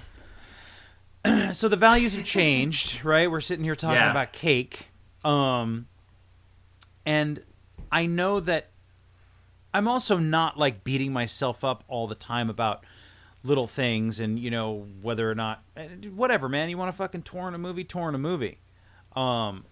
so 1.52 1.68
the 1.68 1.76
values 1.76 2.14
have 2.14 2.24
changed 2.24 3.04
right? 3.04 3.30
We're 3.30 3.40
sitting 3.42 3.64
here 3.64 3.76
talking 3.76 3.96
Yeah. 3.96 4.10
about 4.10 4.32
cake. 4.32 4.88
Um 5.24 5.86
and 7.04 7.42
i 7.90 8.06
know 8.06 8.38
that 8.40 8.70
i'm 9.74 9.88
also 9.88 10.16
not 10.18 10.56
like 10.58 10.84
beating 10.84 11.12
myself 11.12 11.64
up 11.64 11.82
all 11.88 12.06
the 12.06 12.14
time 12.14 12.48
about 12.48 12.84
little 13.44 13.66
things 13.66 14.20
and 14.20 14.38
you 14.38 14.50
know 14.50 14.86
whether 15.00 15.28
or 15.30 15.34
not 15.34 15.62
eh, 15.76 15.88
whatever 16.14 16.48
man 16.48 16.70
you 16.70 16.78
want 16.78 16.90
to 16.90 16.96
fucking 16.96 17.22
tour 17.22 17.48
in 17.48 17.54
a 17.54 17.58
movie 17.58 17.84
tour 17.84 18.08
in 18.08 18.14
a 18.14 18.18
movie. 18.18 18.58
Um 19.16 19.64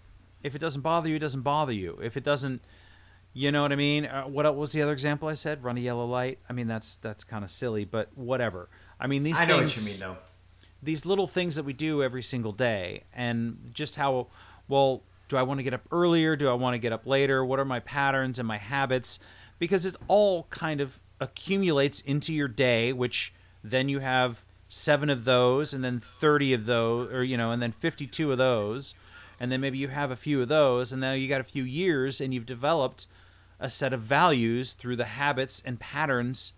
if 0.43 0.55
it 0.55 0.59
doesn't 0.59 0.81
bother 0.81 1.07
you 1.09 1.15
it 1.15 1.19
doesn't 1.19 1.41
bother 1.41 1.71
you. 1.71 1.97
If 2.01 2.17
it 2.17 2.23
doesn't 2.23 2.61
you 3.33 3.49
know 3.49 3.61
what 3.61 3.71
i 3.71 3.77
mean? 3.77 4.05
Uh, 4.05 4.23
what 4.23 4.53
was 4.57 4.73
the 4.73 4.81
other 4.81 4.91
example 4.91 5.29
i 5.29 5.35
said? 5.35 5.63
Run 5.63 5.77
a 5.77 5.79
yellow 5.79 6.05
light? 6.05 6.39
I 6.49 6.53
mean 6.53 6.67
that's 6.67 6.97
that's 6.97 7.23
kind 7.23 7.43
of 7.45 7.49
silly 7.51 7.85
but 7.85 8.09
whatever. 8.15 8.67
I 8.99 9.07
mean 9.07 9.23
these 9.23 9.39
I 9.39 9.45
know 9.45 9.59
things 9.59 9.77
what 9.77 9.85
you 9.85 9.91
mean, 9.91 9.99
though. 9.99 10.17
these 10.83 11.05
little 11.05 11.27
things 11.27 11.55
that 11.55 11.63
we 11.63 11.73
do 11.73 12.03
every 12.03 12.23
single 12.23 12.51
day 12.51 13.03
and 13.13 13.71
just 13.73 13.95
how 13.95 14.27
well 14.67 15.03
do 15.29 15.37
i 15.37 15.43
want 15.43 15.59
to 15.59 15.63
get 15.63 15.73
up 15.73 15.83
earlier? 15.93 16.35
Do 16.35 16.49
i 16.49 16.53
want 16.53 16.73
to 16.73 16.77
get 16.77 16.91
up 16.91 17.07
later? 17.07 17.45
What 17.45 17.57
are 17.59 17.65
my 17.65 17.79
patterns 17.79 18.37
and 18.37 18.45
my 18.45 18.57
habits? 18.57 19.19
Because 19.59 19.85
it 19.85 19.95
all 20.09 20.47
kind 20.49 20.81
of 20.81 20.99
accumulates 21.21 22.01
into 22.01 22.33
your 22.33 22.47
day 22.49 22.91
which 22.91 23.31
then 23.63 23.89
you 23.89 23.99
have 23.99 24.41
seven 24.67 25.09
of 25.09 25.25
those 25.25 25.73
and 25.73 25.83
then 25.83 25.99
30 25.99 26.53
of 26.53 26.65
those 26.65 27.11
or 27.11 27.23
you 27.23 27.35
know 27.35 27.51
and 27.51 27.61
then 27.61 27.71
52 27.71 28.31
of 28.31 28.37
those 28.37 28.95
and 29.41 29.51
then 29.51 29.59
maybe 29.59 29.79
you 29.79 29.87
have 29.87 30.11
a 30.11 30.15
few 30.15 30.39
of 30.39 30.49
those, 30.49 30.91
and 30.91 31.01
now 31.01 31.13
you 31.13 31.27
got 31.27 31.41
a 31.41 31.43
few 31.43 31.63
years, 31.63 32.21
and 32.21 32.31
you've 32.31 32.45
developed 32.45 33.07
a 33.59 33.71
set 33.71 33.91
of 33.91 34.01
values 34.01 34.73
through 34.73 34.97
the 34.97 35.05
habits 35.05 35.63
and 35.65 35.79
patterns 35.79 36.53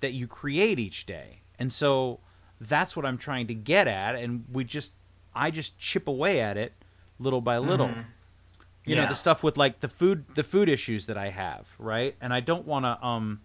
that 0.00 0.12
you 0.12 0.26
create 0.26 0.80
each 0.80 1.06
day. 1.06 1.42
And 1.56 1.72
so 1.72 2.18
that's 2.60 2.96
what 2.96 3.06
I'm 3.06 3.16
trying 3.16 3.46
to 3.46 3.54
get 3.54 3.86
at, 3.86 4.16
and 4.16 4.44
we 4.52 4.64
just 4.64 4.94
I 5.36 5.52
just 5.52 5.78
chip 5.78 6.08
away 6.08 6.40
at 6.40 6.56
it 6.56 6.72
little 7.20 7.40
by 7.40 7.58
little. 7.58 7.88
Mm-hmm. 7.88 8.00
You 8.86 8.96
know, 8.96 9.06
the 9.06 9.14
stuff 9.14 9.44
with 9.44 9.56
like 9.56 9.78
the 9.78 9.88
food 9.88 10.24
the 10.34 10.42
food 10.42 10.68
issues 10.68 11.06
that 11.06 11.16
I 11.16 11.28
have, 11.28 11.68
right? 11.78 12.16
And 12.20 12.34
I 12.34 12.40
don't 12.40 12.66
want 12.66 12.86
to 12.86 13.06
um 13.06 13.40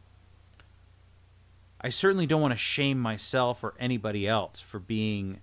I 1.82 1.90
certainly 1.90 2.28
don't 2.28 2.42
want 2.42 2.54
to 2.54 2.58
shame 2.58 3.00
myself 3.00 3.64
or 3.64 3.74
anybody 3.80 4.28
else 4.28 4.62
for 4.62 4.80
being 4.80 5.42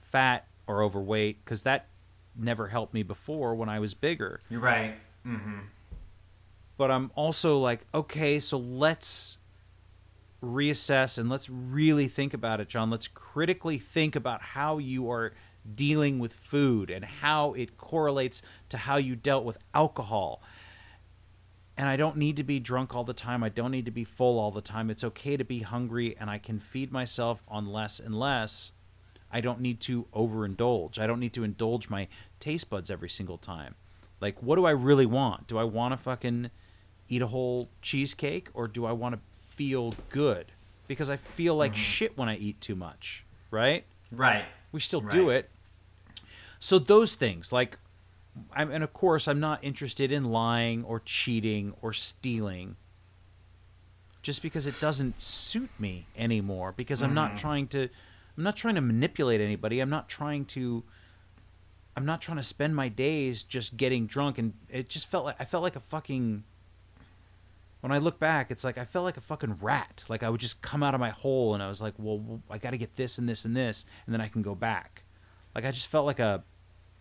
fat 0.00 0.46
or 0.66 0.82
overweight 0.82 1.44
cuz 1.44 1.62
that 1.62 1.88
never 2.34 2.68
helped 2.68 2.94
me 2.94 3.02
before 3.02 3.54
when 3.54 3.68
I 3.68 3.78
was 3.78 3.94
bigger. 3.94 4.40
You're 4.48 4.60
right. 4.60 4.96
Mm-hmm. 5.26 5.58
But 6.76 6.90
I'm 6.90 7.10
also 7.14 7.58
like, 7.58 7.86
okay, 7.94 8.40
so 8.40 8.58
let's 8.58 9.38
reassess 10.42 11.18
and 11.18 11.30
let's 11.30 11.48
really 11.48 12.08
think 12.08 12.34
about 12.34 12.60
it, 12.60 12.68
John. 12.68 12.90
Let's 12.90 13.08
critically 13.08 13.78
think 13.78 14.16
about 14.16 14.42
how 14.42 14.78
you 14.78 15.10
are 15.10 15.32
dealing 15.74 16.18
with 16.18 16.34
food 16.34 16.90
and 16.90 17.04
how 17.04 17.54
it 17.54 17.78
correlates 17.78 18.42
to 18.68 18.76
how 18.76 18.96
you 18.96 19.16
dealt 19.16 19.44
with 19.44 19.58
alcohol. 19.72 20.42
And 21.76 21.88
I 21.88 21.96
don't 21.96 22.16
need 22.16 22.36
to 22.36 22.44
be 22.44 22.60
drunk 22.60 22.94
all 22.94 23.04
the 23.04 23.12
time. 23.12 23.42
I 23.42 23.48
don't 23.48 23.72
need 23.72 23.84
to 23.86 23.90
be 23.90 24.04
full 24.04 24.38
all 24.38 24.52
the 24.52 24.60
time. 24.60 24.90
It's 24.90 25.02
okay 25.04 25.36
to 25.36 25.44
be 25.44 25.60
hungry 25.60 26.16
and 26.18 26.30
I 26.30 26.38
can 26.38 26.60
feed 26.60 26.92
myself 26.92 27.42
on 27.48 27.66
less 27.66 27.98
and 27.98 28.18
less. 28.18 28.72
I 29.32 29.40
don't 29.40 29.60
need 29.60 29.80
to 29.80 30.06
overindulge. 30.14 30.98
I 31.00 31.08
don't 31.08 31.18
need 31.18 31.32
to 31.34 31.42
indulge 31.42 31.90
my 31.90 32.06
taste 32.38 32.70
buds 32.70 32.90
every 32.90 33.08
single 33.08 33.38
time. 33.38 33.74
Like, 34.20 34.40
what 34.40 34.54
do 34.56 34.64
I 34.64 34.70
really 34.70 35.06
want? 35.06 35.48
Do 35.48 35.58
I 35.58 35.64
want 35.64 35.92
to 35.92 35.96
fucking 35.96 36.50
eat 37.08 37.22
a 37.22 37.26
whole 37.26 37.68
cheesecake 37.82 38.48
or 38.54 38.68
do 38.68 38.84
I 38.84 38.92
want 38.92 39.16
to 39.16 39.20
feel 39.56 39.92
good? 40.10 40.52
Because 40.86 41.10
I 41.10 41.16
feel 41.16 41.56
like 41.56 41.72
mm-hmm. 41.72 41.80
shit 41.80 42.16
when 42.16 42.28
I 42.28 42.36
eat 42.36 42.60
too 42.60 42.76
much, 42.76 43.24
right? 43.50 43.84
Right. 44.12 44.44
We 44.70 44.80
still 44.80 45.00
do 45.00 45.30
it. 45.30 45.50
So 46.60 46.78
those 46.78 47.16
things, 47.16 47.52
like, 47.52 47.78
I'm, 48.52 48.70
and 48.70 48.82
of 48.82 48.92
course, 48.92 49.28
I'm 49.28 49.40
not 49.40 49.62
interested 49.62 50.10
in 50.10 50.24
lying 50.24 50.84
or 50.84 51.00
cheating 51.00 51.74
or 51.82 51.92
stealing, 51.92 52.76
just 54.22 54.42
because 54.42 54.66
it 54.66 54.80
doesn't 54.80 55.20
suit 55.20 55.70
me 55.78 56.06
anymore. 56.16 56.72
Because 56.76 57.02
I'm 57.02 57.14
not 57.14 57.32
mm. 57.32 57.38
trying 57.38 57.68
to, 57.68 57.88
I'm 58.36 58.42
not 58.42 58.56
trying 58.56 58.74
to 58.74 58.80
manipulate 58.80 59.40
anybody. 59.40 59.80
I'm 59.80 59.90
not 59.90 60.08
trying 60.08 60.46
to, 60.46 60.82
I'm 61.96 62.06
not 62.06 62.20
trying 62.20 62.38
to 62.38 62.42
spend 62.42 62.74
my 62.74 62.88
days 62.88 63.42
just 63.42 63.76
getting 63.76 64.06
drunk. 64.06 64.38
And 64.38 64.54
it 64.68 64.88
just 64.88 65.08
felt 65.08 65.24
like 65.24 65.36
I 65.38 65.44
felt 65.44 65.62
like 65.62 65.76
a 65.76 65.80
fucking. 65.80 66.44
When 67.80 67.92
I 67.92 67.98
look 67.98 68.18
back, 68.18 68.50
it's 68.50 68.64
like 68.64 68.78
I 68.78 68.86
felt 68.86 69.04
like 69.04 69.18
a 69.18 69.20
fucking 69.20 69.58
rat. 69.60 70.06
Like 70.08 70.22
I 70.22 70.30
would 70.30 70.40
just 70.40 70.62
come 70.62 70.82
out 70.82 70.94
of 70.94 71.00
my 71.00 71.10
hole, 71.10 71.52
and 71.52 71.62
I 71.62 71.68
was 71.68 71.82
like, 71.82 71.92
"Well, 71.98 72.40
I 72.48 72.56
got 72.56 72.70
to 72.70 72.78
get 72.78 72.96
this 72.96 73.18
and 73.18 73.28
this 73.28 73.44
and 73.44 73.54
this, 73.54 73.84
and 74.06 74.14
then 74.14 74.22
I 74.22 74.28
can 74.28 74.40
go 74.40 74.54
back." 74.54 75.04
Like 75.54 75.66
I 75.66 75.70
just 75.70 75.88
felt 75.88 76.06
like 76.06 76.18
a, 76.18 76.42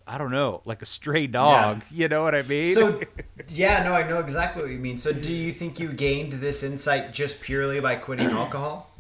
I 0.06 0.18
don't 0.18 0.32
know, 0.32 0.62
like 0.66 0.82
a 0.82 0.86
stray 0.86 1.28
dog. 1.28 1.84
You 1.90 2.08
know 2.08 2.24
what 2.24 2.36
I 2.36 2.42
mean? 2.42 2.74
So, 2.76 3.00
yeah, 3.48 3.84
no, 3.84 3.94
I 3.94 4.08
know 4.08 4.20
exactly 4.20 4.62
what 4.62 4.72
you 4.72 4.78
mean. 4.80 4.98
So, 4.98 5.14
do 5.14 5.34
you 5.34 5.52
think 5.52 5.80
you 5.80 5.90
gained 5.94 6.34
this 6.34 6.62
insight 6.64 7.14
just 7.14 7.40
purely 7.42 7.80
by 7.80 7.96
quitting 7.96 8.28
alcohol? 8.32 8.92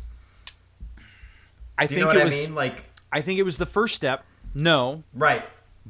I 1.78 1.88
think 1.88 2.01
know 2.01 2.08
what 2.08 2.18
it 2.18 2.22
I 2.22 2.26
was. 2.26 2.47
mean? 2.47 2.56
Like, 2.56 2.86
I 3.12 3.22
think 3.22 3.39
it 3.39 3.43
was 3.43 3.58
the 3.58 3.66
first 3.66 3.95
step. 3.95 4.24
No, 4.56 5.04
right. 5.14 5.43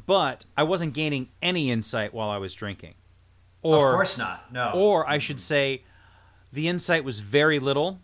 but 0.07 0.45
I 0.55 0.63
wasn't 0.63 0.93
gaining 0.93 1.27
any 1.41 1.69
insight 1.69 2.13
while 2.13 2.29
I 2.29 2.37
was 2.37 2.53
drinking. 2.53 2.93
Or, 3.61 3.89
of 3.89 3.95
course 3.95 4.17
not. 4.17 4.51
No. 4.53 4.71
Or 4.73 5.07
I 5.07 5.17
should 5.17 5.41
say, 5.41 5.83
the 6.51 6.67
insight 6.67 7.03
was 7.03 7.19
very 7.19 7.59
little, 7.59 7.99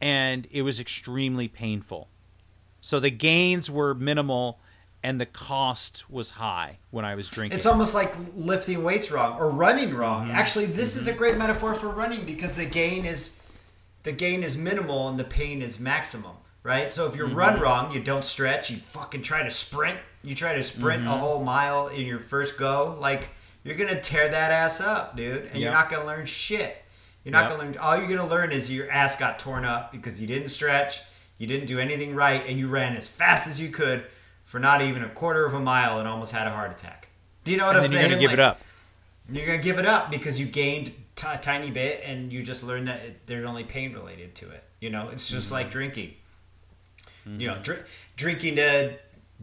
and 0.00 0.46
it 0.50 0.62
was 0.62 0.78
extremely 0.78 1.48
painful. 1.48 2.08
So 2.80 3.00
the 3.00 3.10
gains 3.10 3.70
were 3.70 3.94
minimal, 3.94 4.58
and 5.04 5.20
the 5.20 5.26
cost 5.26 6.10
was 6.10 6.30
high 6.30 6.78
when 6.90 7.04
I 7.04 7.14
was 7.14 7.28
drinking. 7.28 7.56
It's 7.56 7.66
almost 7.66 7.94
like 7.94 8.14
lifting 8.34 8.82
weights 8.82 9.10
wrong 9.12 9.38
or 9.38 9.50
running 9.50 9.94
wrong. 9.94 10.28
Mm-hmm. 10.28 10.34
Actually, 10.36 10.66
this 10.66 10.96
is 10.96 11.06
a 11.06 11.12
great 11.12 11.36
metaphor 11.36 11.74
for 11.74 11.88
running 11.88 12.24
because 12.24 12.54
the 12.54 12.64
gain 12.64 13.04
is 13.04 13.38
the 14.02 14.12
gain 14.12 14.42
is 14.42 14.56
minimal 14.56 15.08
and 15.08 15.18
the 15.20 15.24
pain 15.24 15.62
is 15.62 15.78
maximum, 15.78 16.36
right? 16.62 16.92
So 16.92 17.06
if 17.06 17.14
you 17.16 17.24
Mm-hmm. 17.24 17.34
run 17.36 17.60
wrong, 17.60 17.92
you 17.92 18.00
don't 18.00 18.24
stretch, 18.24 18.70
you 18.70 18.78
fucking 18.78 19.22
try 19.22 19.42
to 19.42 19.50
sprint, 19.50 19.98
you 20.22 20.34
try 20.34 20.54
to 20.54 20.62
sprint 20.62 21.02
Mm-hmm. 21.02 21.12
a 21.12 21.16
whole 21.18 21.44
mile 21.44 21.88
in 21.88 22.06
your 22.06 22.18
first 22.18 22.56
go, 22.58 22.96
like 23.00 23.28
you're 23.62 23.76
going 23.76 23.94
to 23.94 24.00
tear 24.00 24.28
that 24.28 24.50
ass 24.52 24.80
up, 24.80 25.16
dude, 25.16 25.48
and 25.52 25.60
you're 25.62 25.70
not 25.72 25.88
going 25.90 26.00
to 26.02 26.06
learn 26.06 26.26
shit. 26.26 26.76
You're 27.24 27.32
not 27.32 27.48
Yep. 27.48 27.58
going 27.58 27.60
to 27.60 27.78
learn 27.78 27.86
all 27.86 27.96
you're 27.98 28.06
going 28.08 28.18
to 28.26 28.34
learn 28.34 28.52
is 28.52 28.70
your 28.72 28.90
ass 28.90 29.16
got 29.16 29.38
torn 29.38 29.64
up 29.66 29.92
because 29.92 30.20
you 30.20 30.26
didn't 30.26 30.48
stretch, 30.48 31.00
you 31.38 31.46
didn't 31.46 31.66
do 31.66 31.78
anything 31.78 32.14
right 32.14 32.42
and 32.46 32.58
you 32.58 32.68
ran 32.68 32.96
as 32.96 33.06
fast 33.08 33.46
as 33.48 33.60
you 33.60 33.68
could 33.70 34.04
for 34.54 34.60
not 34.60 34.80
even 34.80 35.02
a 35.02 35.08
quarter 35.08 35.44
of 35.44 35.52
a 35.52 35.58
mile 35.58 35.98
and 35.98 36.06
almost 36.06 36.30
had 36.30 36.46
a 36.46 36.50
heart 36.52 36.70
attack. 36.70 37.08
Do 37.42 37.50
you 37.50 37.58
know 37.58 37.66
what 37.66 37.74
and 37.74 37.84
I'm 37.86 37.90
then 37.90 38.00
you're 38.02 38.08
saying? 38.08 38.10
gonna 38.12 38.20
give 38.20 38.32
it 38.32 38.38
up. 38.38 38.60
You're 39.28 39.46
gonna 39.46 39.58
give 39.58 39.78
it 39.80 39.84
up 39.84 40.12
because 40.12 40.38
you 40.38 40.46
gained 40.46 40.92
t- 41.16 41.26
a 41.28 41.36
tiny 41.38 41.72
bit, 41.72 42.02
and 42.06 42.32
you 42.32 42.40
just 42.44 42.62
learned 42.62 42.86
that 42.86 43.00
it, 43.00 43.26
there's 43.26 43.44
only 43.44 43.64
pain 43.64 43.92
related 43.92 44.36
to 44.36 44.50
it. 44.52 44.62
You 44.78 44.90
know, 44.90 45.08
it's 45.08 45.28
just 45.28 45.46
Mm-hmm. 45.46 45.54
like 45.54 45.70
drinking. 45.72 46.14
You 47.26 47.48
know, 47.48 47.58
dr- 47.64 47.84
drinking 48.16 48.54
to 48.56 48.94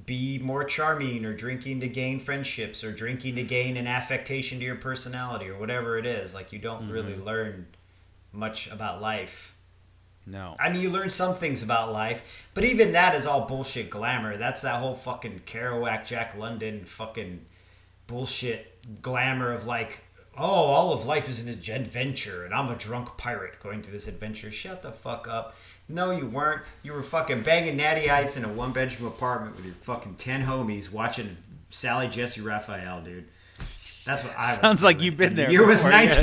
be 0.06 0.40
more 0.40 0.64
charming, 0.64 1.26
or 1.26 1.36
drinking 1.36 1.82
to 1.82 1.90
gain 1.90 2.22
friendships, 2.22 2.82
or 2.82 2.94
drinking 2.94 3.36
to 3.36 3.44
gain 3.44 3.76
an 3.76 3.88
affectation 3.88 4.60
to 4.60 4.64
your 4.66 4.76
personality, 4.78 5.50
or 5.50 5.58
whatever 5.58 5.98
it 5.98 6.06
is. 6.06 6.34
Like 6.34 6.54
you 6.54 6.60
don't 6.60 6.88
really 6.90 7.12
Mm-hmm. 7.16 7.24
learn 7.26 7.68
much 8.32 8.72
about 8.72 9.02
life. 9.02 9.51
No. 10.26 10.56
I 10.60 10.70
mean, 10.70 10.82
you 10.82 10.90
learn 10.90 11.10
some 11.10 11.36
things 11.36 11.64
about 11.64 11.92
life, 11.92 12.48
but 12.54 12.64
even 12.64 12.92
that 12.92 13.16
is 13.16 13.26
all 13.26 13.48
bullshit 13.48 13.90
glamour. 13.90 14.38
That's 14.38 14.62
that 14.62 14.80
whole 14.80 14.96
fucking 14.96 15.42
Kerouac, 15.46 16.06
Jack 16.06 16.38
London, 16.38 16.86
fucking 16.86 17.46
bullshit 18.08 19.02
glamour 19.02 19.52
of 19.52 19.66
like, 19.66 20.04
oh, 20.38 20.44
all 20.44 20.94
of 20.94 21.06
life 21.06 21.28
is 21.28 21.40
an 21.40 21.50
adventure, 21.50 22.46
and 22.46 22.54
I'm 22.54 22.70
a 22.70 22.76
drunk 22.76 23.18
pirate 23.18 23.60
going 23.62 23.82
through 23.82 23.94
this 23.94 24.08
adventure. 24.08 24.52
Shut 24.52 24.82
the 24.84 24.92
fuck 24.92 25.28
up. 25.28 25.56
No, 25.90 26.12
you 26.12 26.28
weren't. 26.28 26.62
You 26.84 26.94
were 26.94 27.04
fucking 27.04 27.42
banging 27.42 27.78
natty 27.78 28.10
ice 28.10 28.38
in 28.38 28.46
a 28.46 28.50
one 28.54 28.72
bedroom 28.72 29.08
apartment 29.08 29.56
with 29.56 29.66
your 29.66 29.74
fucking 29.76 30.16
ten 30.16 30.46
homies 30.46 30.92
watching 30.92 31.38
Sally 31.70 32.08
Jessy 32.08 32.42
Raphael, 32.42 33.02
dude. 33.02 33.28
That's 34.06 34.24
what 34.24 34.34
I 34.34 34.54
was 34.54 34.60
Sounds 34.62 34.84
like 34.84 35.02
you've 35.02 35.18
been 35.18 35.36
there 35.36 35.48
The 35.48 35.52
year 35.52 35.66
was 35.66 35.84
before, 35.84 36.00
yes. 36.00 36.18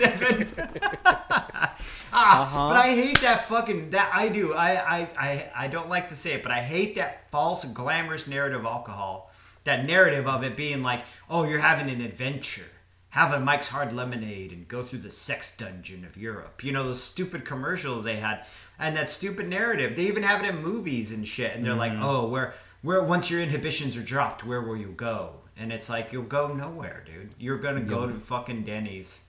1997. 0.00 0.92
Ah, 1.04 1.76
Uh-huh. 2.16 2.68
But 2.68 2.76
I 2.76 2.88
hate 2.94 3.20
that 3.20 3.46
fucking 3.48 3.90
that 3.90 4.10
I 4.14 4.28
do. 4.28 4.54
I, 4.54 4.70
I 5.00 5.08
I 5.18 5.50
I 5.54 5.68
don't 5.68 5.88
like 5.88 6.08
to 6.08 6.16
say 6.16 6.32
it, 6.32 6.42
but 6.42 6.52
I 6.52 6.60
hate 6.60 6.94
that 6.96 7.30
false 7.30 7.64
glamorous 7.64 8.26
narrative 8.26 8.60
of 8.60 8.66
alcohol. 8.66 9.30
That 9.64 9.84
narrative 9.84 10.26
of 10.26 10.42
it 10.44 10.56
being 10.56 10.82
like, 10.82 11.04
oh, 11.28 11.44
you're 11.44 11.58
having 11.58 11.90
an 11.92 12.00
adventure. 12.00 12.62
Have 13.10 13.32
a 13.32 13.40
Mike's 13.40 13.68
Hard 13.68 13.92
Lemonade 13.94 14.52
and 14.52 14.68
go 14.68 14.82
through 14.82 14.98
the 15.00 15.10
sex 15.10 15.56
dungeon 15.56 16.04
of 16.04 16.16
Europe. 16.16 16.62
You 16.62 16.72
know 16.72 16.84
those 16.84 17.02
stupid 17.02 17.44
commercials 17.44 18.04
they 18.04 18.16
had, 18.16 18.44
and 18.78 18.94
that 18.96 19.10
stupid 19.10 19.48
narrative. 19.48 19.96
They 19.96 20.06
even 20.06 20.22
have 20.22 20.44
it 20.44 20.48
in 20.48 20.62
movies 20.62 21.12
and 21.12 21.26
shit. 21.26 21.54
And 21.56 21.64
they're 21.64 21.74
like, 21.74 21.92
Mm-hmm. 21.92 22.02
oh, 22.04 22.28
where 22.28 22.54
where 22.82 23.02
once 23.02 23.30
your 23.30 23.40
inhibitions 23.40 23.96
are 23.96 24.02
dropped, 24.02 24.44
where 24.44 24.60
will 24.62 24.76
you 24.76 24.88
go? 24.96 25.36
And 25.56 25.72
it's 25.72 25.88
like 25.88 26.12
you'll 26.12 26.24
go 26.24 26.52
nowhere, 26.54 27.02
dude. 27.06 27.34
You're 27.38 27.58
gonna 27.58 27.80
go 27.80 28.06
to 28.06 28.18
fucking 28.20 28.64
Denny's. 28.64 29.20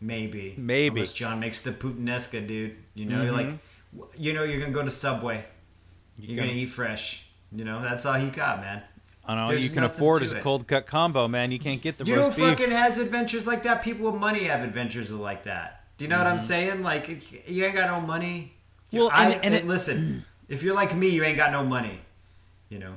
Maybe. 0.00 0.54
Maybe. 0.56 1.00
Unless 1.00 1.12
John 1.14 1.40
makes 1.40 1.62
the 1.62 1.72
Puttanesca, 1.72 2.46
dude. 2.46 2.76
You 2.94 3.06
know, 3.06 3.22
you're 3.22 3.32
like, 3.32 3.50
you 4.16 4.32
know, 4.32 4.42
you're 4.44 4.60
gonna 4.60 4.72
go 4.72 4.82
to 4.82 4.90
Subway. 4.90 5.44
You're 6.18 6.36
gonna 6.36 6.48
gonna- 6.48 6.60
eat 6.60 6.66
fresh. 6.66 7.24
You 7.52 7.64
know, 7.64 7.80
that's 7.82 8.04
all 8.04 8.14
he 8.14 8.28
got, 8.28 8.60
man. 8.60 8.82
I 9.24 9.34
know 9.34 9.48
There's 9.48 9.64
you 9.64 9.70
can 9.70 9.84
afford 9.84 10.22
is 10.22 10.32
a 10.32 10.40
cold 10.40 10.66
cut 10.66 10.86
combo, 10.86 11.26
man. 11.26 11.50
You 11.50 11.58
can't 11.58 11.80
get 11.82 11.98
the 11.98 12.04
You 12.04 12.16
roast 12.16 12.36
beef. 12.36 12.46
fucking 12.46 12.70
has 12.70 12.98
adventures 12.98 13.46
like 13.46 13.62
that. 13.64 13.82
People 13.82 14.10
with 14.10 14.20
money 14.20 14.44
have 14.44 14.62
adventures 14.62 15.10
like 15.10 15.44
that. 15.44 15.84
Do 15.98 16.04
you 16.04 16.08
know 16.08 16.18
what 16.18 16.26
I'm 16.26 16.38
saying? 16.38 16.82
Like, 16.82 17.08
you 17.48 17.64
ain't 17.64 17.74
got 17.74 17.90
no 17.90 18.06
money. 18.06 18.52
Mm-hmm. 18.88 18.98
Well, 18.98 19.10
I, 19.12 19.30
and- 19.30 19.44
and 19.44 19.54
it- 19.54 19.66
listen, 19.66 20.24
if 20.48 20.62
you're 20.62 20.74
like 20.74 20.94
me, 20.94 21.08
you 21.08 21.24
ain't 21.24 21.36
got 21.36 21.50
no 21.52 21.64
money. 21.64 22.00
You 22.68 22.78
know. 22.80 22.94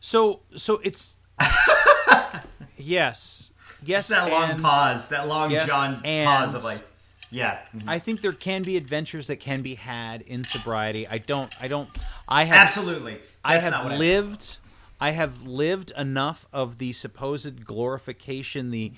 So 0.00 0.40
so 0.56 0.80
it's 0.82 1.16
yes 2.76 3.50
yes 3.84 4.08
that 4.08 4.30
long 4.30 4.50
and 4.50 4.62
pause, 4.62 5.08
that 5.08 5.28
long 5.28 5.50
yes, 5.50 5.68
John 5.68 6.00
pause 6.02 6.54
of 6.54 6.64
like, 6.64 6.82
yeah. 7.30 7.58
Mm-hmm. 7.74 7.88
I 7.88 7.98
think 7.98 8.22
there 8.22 8.32
can 8.32 8.62
be 8.62 8.76
adventures 8.76 9.26
that 9.26 9.36
can 9.36 9.62
be 9.62 9.74
had 9.74 10.22
in 10.22 10.44
sobriety. 10.44 11.06
I 11.06 11.18
don't 11.18 11.52
I 11.60 11.68
don't 11.68 11.88
I 12.28 12.44
have 12.44 12.68
Absolutely. 12.68 13.20
I 13.44 13.54
That's 13.54 13.64
have 13.64 13.72
not 13.72 13.84
what 13.84 13.92
I- 13.92 13.96
lived 13.96 14.56
I 15.00 15.10
have 15.12 15.44
lived 15.44 15.92
enough 15.96 16.46
of 16.52 16.78
the 16.78 16.92
supposed 16.92 17.64
glorification 17.64 18.70
the 18.70 18.92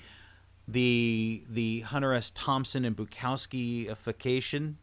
the 0.67 1.43
the 1.49 1.81
Hunter 1.81 2.13
S. 2.13 2.31
Thompson 2.31 2.85
and 2.85 2.95
Bukowskyification 2.95 4.75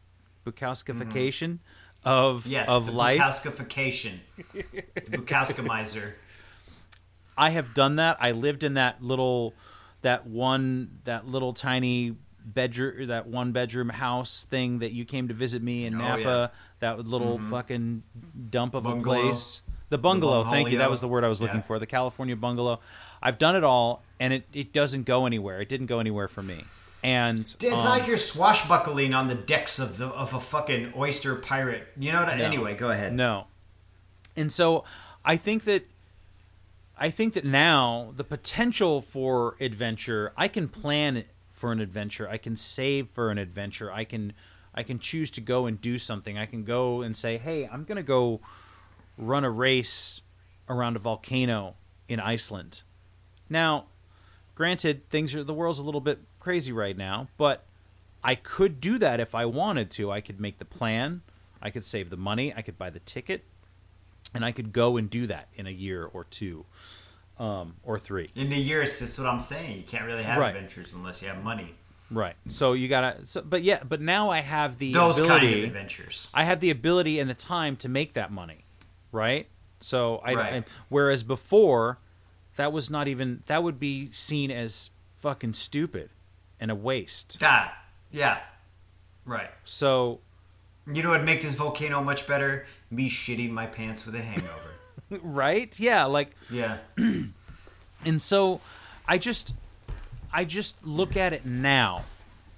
Bukowskification 0.45 1.49
mm-hmm. 1.49 2.07
of 2.09 2.47
Yes, 2.47 2.67
of 2.67 2.89
life. 2.89 3.19
Bukowskification. 3.19 4.19
Bukowskimizer. 5.09 6.13
I 7.37 7.51
have 7.51 7.73
done 7.73 7.95
that. 7.95 8.17
I 8.19 8.31
lived 8.31 8.63
in 8.63 8.73
that 8.73 9.01
little, 9.01 9.53
that 10.01 10.27
one, 10.27 10.99
that 11.03 11.27
little 11.27 11.53
tiny 11.53 12.15
bedroom, 12.45 13.07
that 13.07 13.27
one 13.27 13.51
bedroom 13.51 13.89
house 13.89 14.43
thing 14.45 14.79
that 14.79 14.91
you 14.91 15.05
came 15.05 15.27
to 15.27 15.33
visit 15.33 15.61
me 15.61 15.85
in 15.85 15.95
Oh, 15.95 15.97
Napa. 15.99 16.21
yeah. 16.21 16.47
That 16.79 17.05
little 17.05 17.39
fucking 17.49 18.03
dump 18.49 18.73
of 18.73 18.83
Bungalow. 18.83 19.19
a 19.19 19.21
place. 19.23 19.61
The 19.89 19.97
bungalow. 19.97 20.43
thank 20.45 20.69
you. 20.71 20.77
That 20.77 20.89
was 20.89 21.01
the 21.01 21.07
word 21.07 21.23
I 21.23 21.27
was 21.27 21.41
looking 21.41 21.57
Yeah. 21.57 21.61
for. 21.63 21.79
The 21.79 21.85
California 21.87 22.35
bungalow. 22.35 22.79
I've 23.21 23.37
done 23.37 23.55
it 23.55 23.63
all, 23.63 24.03
and 24.19 24.31
it, 24.31 24.45
it 24.53 24.71
doesn't 24.71 25.03
go 25.03 25.25
anywhere. 25.25 25.59
It 25.61 25.67
didn't 25.67 25.87
go 25.87 25.99
anywhere 25.99 26.27
for 26.27 26.41
me. 26.43 26.63
And 27.03 27.39
It's 27.39 27.63
um, 27.63 27.85
like 27.85 28.07
you're 28.07 28.17
swashbuckling 28.17 29.13
on 29.13 29.27
the 29.29 29.35
decks 29.35 29.79
of 29.79 29.97
the 29.97 30.07
of 30.07 30.33
a 30.33 30.39
fucking 30.39 30.93
oyster 30.95 31.35
pirate. 31.35 31.87
You 31.97 32.11
know 32.11 32.19
what? 32.19 32.29
I, 32.29 32.35
No. 32.37 32.43
Anyway, 32.45 32.75
go 32.75 32.91
ahead. 32.91 33.13
No. 33.13 33.47
And 34.37 34.51
so 34.51 34.83
I 35.25 35.35
think 35.37 35.63
that 35.65 35.85
I 37.01 37.09
think 37.09 37.33
that 37.35 37.45
now 37.45 38.13
the 38.15 38.25
potential 38.25 39.01
for 39.01 39.55
adventure, 39.61 40.33
I 40.35 40.49
can 40.49 40.67
plan 40.67 41.23
for 41.49 41.71
an 41.71 41.79
adventure. 41.79 42.29
I 42.29 42.37
can 42.37 42.57
save 42.57 43.07
for 43.07 43.31
an 43.31 43.37
adventure. 43.37 43.91
I 43.91 44.03
can 44.03 44.33
I 44.75 44.83
can 44.83 44.99
choose 44.99 45.31
to 45.31 45.41
go 45.41 45.65
and 45.65 45.81
do 45.81 45.97
something. 45.97 46.37
I 46.37 46.45
can 46.45 46.63
go 46.63 47.01
and 47.01 47.15
say, 47.15 47.37
"Hey, 47.37 47.67
I'm 47.67 47.85
going 47.85 47.95
to 47.95 48.03
go 48.03 48.41
run 49.17 49.43
a 49.43 49.49
race 49.49 50.21
around 50.67 50.97
a 50.97 50.99
volcano 50.99 51.75
in 52.07 52.19
Iceland." 52.19 52.83
Now, 53.49 53.85
granted, 54.53 55.09
things 55.09 55.33
are 55.33 55.43
the 55.43 55.53
world's 55.53 55.79
a 55.79 55.83
little 55.83 56.01
bit 56.01 56.19
crazy 56.39 56.71
right 56.71 56.95
now, 56.95 57.29
but 57.37 57.65
I 58.23 58.35
could 58.35 58.81
do 58.81 58.97
that 58.97 59.19
if 59.19 59.33
I 59.33 59.45
wanted 59.45 59.89
to. 59.91 60.11
I 60.11 60.21
could 60.21 60.39
make 60.39 60.59
the 60.59 60.65
plan. 60.65 61.21
I 61.61 61.69
could 61.69 61.85
save 61.85 62.09
the 62.09 62.17
money. 62.17 62.53
I 62.53 62.61
could 62.61 62.77
buy 62.77 62.89
the 62.89 62.99
ticket, 62.99 63.45
and 64.33 64.43
I 64.45 64.51
could 64.51 64.71
go 64.73 64.97
and 64.97 65.09
do 65.09 65.27
that 65.27 65.47
in 65.55 65.67
a 65.67 65.71
year 65.71 66.05
or 66.05 66.23
two, 66.25 66.65
um, 67.37 67.75
or 67.83 67.97
three. 67.99 68.29
In 68.35 68.49
the 68.49 68.57
years, 68.57 68.99
that's 68.99 69.17
what 69.17 69.27
I'm 69.27 69.39
saying. 69.39 69.77
You 69.77 69.83
can't 69.83 70.05
really 70.05 70.23
have 70.23 70.37
Right. 70.37 70.55
adventures 70.55 70.93
unless 70.93 71.21
you 71.21 71.27
have 71.29 71.43
money. 71.43 71.75
Right. 72.11 72.35
So 72.47 72.73
you 72.73 72.87
gotta. 72.87 73.25
So, 73.25 73.41
but 73.41 73.61
yeah. 73.63 73.83
But 73.83 74.01
now 74.01 74.29
I 74.31 74.39
have 74.39 74.79
the 74.79 74.93
Those 74.93 75.19
ability. 75.19 75.47
kind 75.47 75.57
of 75.59 75.63
adventures. 75.65 76.27
I 76.33 76.43
have 76.43 76.59
the 76.59 76.71
ability 76.71 77.19
and 77.19 77.29
the 77.29 77.35
time 77.35 77.75
to 77.77 77.89
make 77.89 78.13
that 78.13 78.31
money, 78.31 78.65
right? 79.11 79.47
So 79.79 80.17
I, 80.25 80.33
Right. 80.33 80.53
I- 80.53 80.63
whereas 80.89 81.21
before, 81.23 81.99
that 82.55 82.73
was 82.73 82.89
not 82.89 83.07
even 83.07 83.43
that 83.45 83.61
would 83.63 83.79
be 83.79 84.11
seen 84.11 84.49
as 84.51 84.89
fucking 85.17 85.53
stupid 85.53 86.09
and 86.59 86.71
a 86.71 86.75
waste. 86.75 87.39
That, 87.39 87.73
yeah, 88.11 88.39
right. 89.23 89.51
So 89.63 90.19
You 90.91 91.03
know 91.03 91.09
what'd 91.11 91.25
make 91.25 91.41
this 91.43 91.53
volcano 91.53 92.03
much 92.03 92.25
better? 92.25 92.65
Me 92.91 93.09
shitting 93.09 93.51
my 93.51 93.65
pants 93.65 94.05
with 94.05 94.15
a 94.15 94.21
hangover. 94.21 94.71
right, 95.21 95.79
yeah, 95.79 96.05
like 96.05 96.31
yeah. 96.49 96.77
and 98.05 98.21
so 98.21 98.61
I 99.07 99.17
just 99.17 99.53
I 100.31 100.45
just 100.45 100.85
look 100.85 101.17
at 101.17 101.33
it 101.33 101.45
now. 101.45 102.03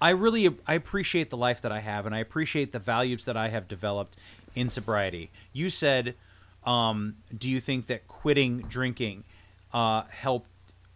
I 0.02 0.12
really 0.12 0.56
I 0.66 0.74
appreciate 0.74 1.30
the 1.30 1.38
life 1.38 1.62
that 1.62 1.72
I 1.72 1.80
have 1.80 2.06
and 2.06 2.16
I 2.16 2.20
appreciate 2.20 2.72
the 2.72 2.80
values 2.80 3.26
that 3.26 3.38
I 3.38 3.50
have 3.50 3.68
developed 3.68 4.16
in 4.56 4.70
sobriety. 4.70 5.30
You 5.54 5.70
said 5.70 6.16
um, 6.66 7.16
do 7.36 7.50
you 7.50 7.60
think 7.60 7.88
that 7.88 8.08
quitting 8.08 8.60
drinking 8.62 9.24
uh, 9.74 10.04
helped 10.10 10.50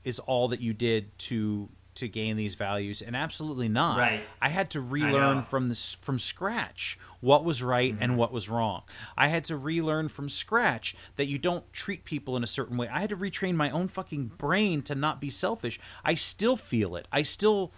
is 0.03 0.19
all 0.19 0.47
that 0.49 0.61
you 0.61 0.73
did 0.73 1.17
to 1.17 1.69
to 1.95 2.07
gain 2.07 2.35
these 2.37 2.55
values 2.55 3.01
and 3.01 3.15
absolutely 3.15 3.67
not 3.69 3.97
Right. 3.97 4.21
i 4.41 4.49
had 4.49 4.69
to 4.71 4.81
relearn 4.81 5.41
from 5.43 5.69
this 5.69 5.93
from 6.01 6.19
scratch 6.19 6.97
what 7.21 7.43
was 7.43 7.63
right 7.63 7.93
Mm-hmm. 7.93 8.03
and 8.03 8.17
what 8.17 8.31
was 8.31 8.47
wrong 8.49 8.83
i 9.17 9.27
had 9.29 9.43
to 9.45 9.57
relearn 9.57 10.09
from 10.09 10.29
scratch 10.29 10.95
that 11.15 11.25
you 11.27 11.37
don't 11.37 11.71
treat 11.73 12.03
people 12.05 12.35
in 12.37 12.43
a 12.43 12.47
certain 12.47 12.77
way 12.77 12.87
i 12.89 12.99
had 12.99 13.09
to 13.09 13.17
retrain 13.17 13.55
my 13.55 13.69
own 13.69 13.87
fucking 13.87 14.27
brain 14.37 14.81
to 14.83 14.95
not 14.95 15.19
be 15.21 15.29
selfish 15.29 15.79
i 16.03 16.13
still 16.15 16.55
feel 16.57 16.95
it 16.95 17.07
i 17.11 17.21
still 17.21 17.71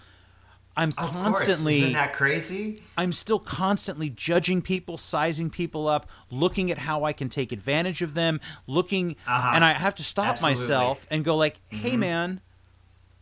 i'm 0.76 0.92
constantly. 0.92 1.78
Isn't 1.80 1.94
that 1.94 2.14
crazy? 2.14 2.84
I'm 2.96 3.12
still 3.12 3.40
constantly 3.40 4.12
judging 4.12 4.62
people, 4.62 4.96
sizing 4.98 5.50
people 5.50 5.88
up, 5.88 6.08
looking 6.30 6.70
at 6.70 6.78
how 6.78 7.04
I 7.04 7.14
can 7.14 7.30
take 7.30 7.52
advantage 7.52 8.04
of 8.04 8.14
them, 8.14 8.40
looking 8.68 9.16
Uh-huh. 9.26 9.52
and 9.56 9.66
I 9.66 9.74
have 9.74 9.96
to 9.96 10.04
stop 10.04 10.28
Absolutely. 10.28 10.54
Mm-hmm. 10.54 10.62
myself 10.64 11.08
and 11.10 11.26
go 11.26 11.36
like, 11.36 11.60
"Hey 11.70 11.98
man, 11.98 12.42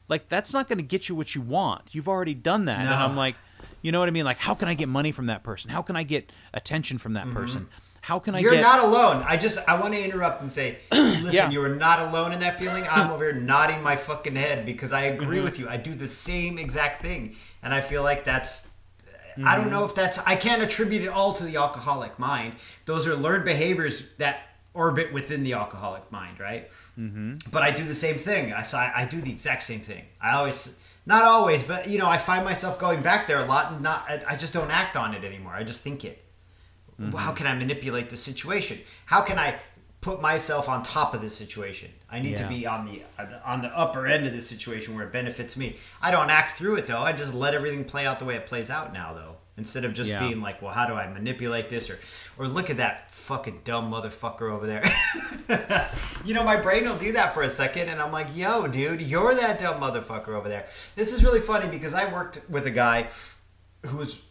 like 0.08 0.30
that's 0.30 0.54
not 0.54 0.68
going 0.68 0.78
to 0.78 0.84
get 0.84 1.10
you 1.10 1.16
what 1.16 1.36
you 1.36 1.42
want. 1.42 1.94
You've 1.94 2.08
already 2.08 2.34
done 2.34 2.66
that." 2.66 2.80
And 2.80 2.90
I'm 2.90 3.16
like, 3.18 3.36
"You 3.82 3.92
know 3.92 4.00
what 4.00 4.08
I 4.08 4.12
mean? 4.12 4.26
Like 4.26 4.38
how 4.38 4.54
can 4.56 4.68
I 4.68 4.74
get 4.74 4.90
money 4.90 5.12
from 5.12 5.28
that 5.28 5.44
person? 5.44 5.70
How 5.72 5.82
can 5.82 5.96
I 5.96 6.04
get 6.04 6.32
attention 6.54 6.98
from 6.98 7.14
that 7.14 7.30
person? 7.32 7.68
How 8.02 8.20
can 8.20 8.36
I 8.36 8.38
Mm-hmm. 8.38 8.44
You're 8.44 8.54
get 8.56 8.62
not 8.62 8.84
alone. 8.84 9.24
I 9.28 9.36
just 9.36 9.58
I 9.68 9.80
want 9.80 9.94
to 9.96 10.04
interrupt 10.04 10.40
and 10.42 10.52
say, 10.52 10.78
listen, 10.92 11.32
Yeah. 11.34 11.50
you 11.50 11.64
are 11.64 11.76
not 11.76 12.00
alone 12.02 12.34
in 12.34 12.40
that 12.42 12.60
feeling. 12.60 12.86
I'm 12.90 13.10
over 13.10 13.24
here 13.24 13.34
nodding 13.34 13.82
my 13.82 13.96
fucking 13.96 14.36
head 14.36 14.64
because 14.66 14.92
I 14.94 15.02
agree 15.06 15.38
Mm-hmm. 15.38 15.44
with 15.46 15.58
you. 15.60 15.68
I 15.68 15.78
do 15.78 15.96
the 15.96 16.08
same 16.08 16.60
exact 16.60 17.02
thing, 17.02 17.36
and 17.64 17.74
I 17.74 17.82
feel 17.82 18.04
like 18.04 18.24
that's. 18.24 18.68
I 18.68 19.42
Mm-hmm. 19.42 19.62
don't 19.62 19.70
know 19.72 19.84
if 19.86 19.96
that's. 19.96 20.18
I 20.20 20.36
can't 20.36 20.62
attribute 20.62 21.02
it 21.02 21.08
all 21.10 21.34
to 21.34 21.44
the 21.44 21.58
alcoholic 21.58 22.18
mind. 22.20 22.54
Those 22.86 23.06
are 23.08 23.16
learned 23.16 23.44
behaviors 23.44 24.04
that 24.20 24.38
orbit 24.76 25.12
within 25.12 25.44
the 25.44 25.54
alcoholic 25.54 26.10
mind, 26.12 26.40
right? 26.40 26.70
Mm-hmm. 27.00 27.50
But 27.52 27.64
I 27.64 27.72
do 27.72 27.84
the 27.84 27.96
same 27.96 28.16
thing. 28.16 28.54
I. 28.54 28.64
I 28.74 29.08
do 29.10 29.22
the 29.22 29.32
exact 29.32 29.64
same 29.64 29.82
thing. 29.82 30.06
I 30.22 30.32
always, 30.38 30.80
not 31.06 31.24
always, 31.24 31.64
but 31.64 31.88
you 31.90 31.98
know, 31.98 32.08
I 32.08 32.18
find 32.18 32.46
myself 32.46 32.80
going 32.80 33.02
back 33.02 33.28
there 33.28 33.40
a 33.40 33.46
lot, 33.46 33.74
and 33.74 33.82
not. 33.82 34.06
I, 34.08 34.22
I 34.30 34.36
just 34.36 34.54
don't 34.54 34.72
act 34.72 34.96
on 34.96 35.14
it 35.14 35.24
anymore. 35.24 35.54
I 35.54 35.64
just 35.64 35.82
think 35.82 36.06
it. 36.06 36.24
Mm-hmm. 37.00 37.16
How 37.16 37.34
can 37.34 37.48
I 37.48 37.54
manipulate 37.54 38.10
the 38.10 38.18
situation? 38.18 38.80
How 39.06 39.22
can 39.22 39.38
I 39.38 39.60
put 40.00 40.22
myself 40.22 40.70
on 40.70 40.84
top 40.84 41.14
of 41.14 41.22
this 41.22 41.36
situation? 41.36 41.92
I 42.10 42.20
need 42.20 42.38
to 42.38 42.48
be 42.48 42.66
on 42.66 42.86
the 42.86 43.02
on 43.44 43.62
the 43.62 43.68
upper 43.78 44.08
end 44.08 44.26
of 44.26 44.32
this 44.32 44.48
situation 44.48 44.96
where 44.96 45.06
it 45.06 45.12
benefits 45.12 45.58
me. 45.58 45.76
I 46.02 46.12
don't 46.12 46.30
act 46.30 46.54
through 46.54 46.76
it 46.76 46.88
though. 46.88 47.00
I 47.00 47.12
just 47.12 47.34
let 47.34 47.54
everything 47.54 47.84
play 47.84 48.06
out 48.06 48.20
the 48.20 48.26
way 48.26 48.36
it 48.36 48.46
plays 48.46 48.70
out 48.70 48.94
now 48.94 49.14
though. 49.14 49.36
Instead 49.58 49.86
of 49.86 49.94
just 49.94 50.10
Yeah. 50.10 50.20
being 50.20 50.42
like, 50.42 50.62
well, 50.62 50.74
how 50.74 50.86
do 50.86 50.96
I 50.96 51.08
manipulate 51.08 51.70
this 51.70 51.90
or 51.90 51.98
or 52.38 52.48
look 52.48 52.70
at 52.70 52.78
that 52.78 53.10
fucking 53.12 53.62
dumb 53.64 53.92
motherfucker 53.92 54.52
over 54.52 54.68
there. 54.68 54.84
you 56.26 56.34
know, 56.34 56.44
my 56.44 56.58
brain 56.58 56.86
will 56.86 56.98
do 56.98 57.14
that 57.14 57.34
for 57.34 57.42
a 57.42 57.50
second 57.50 57.90
and 57.90 58.02
I'm 58.02 58.12
like, 58.12 58.36
yo, 58.36 58.68
dude, 58.68 59.02
you're 59.02 59.34
that 59.34 59.60
dumb 59.60 59.82
motherfucker 59.82 60.30
over 60.30 60.50
there. 60.50 60.68
This 60.96 61.14
is 61.14 61.24
really 61.24 61.40
funny 61.40 61.68
because 61.68 61.94
I 61.94 62.12
worked 62.12 62.42
with 62.50 62.68
a 62.68 62.72
guy 62.72 63.08
who 63.84 63.98
was 63.98 64.22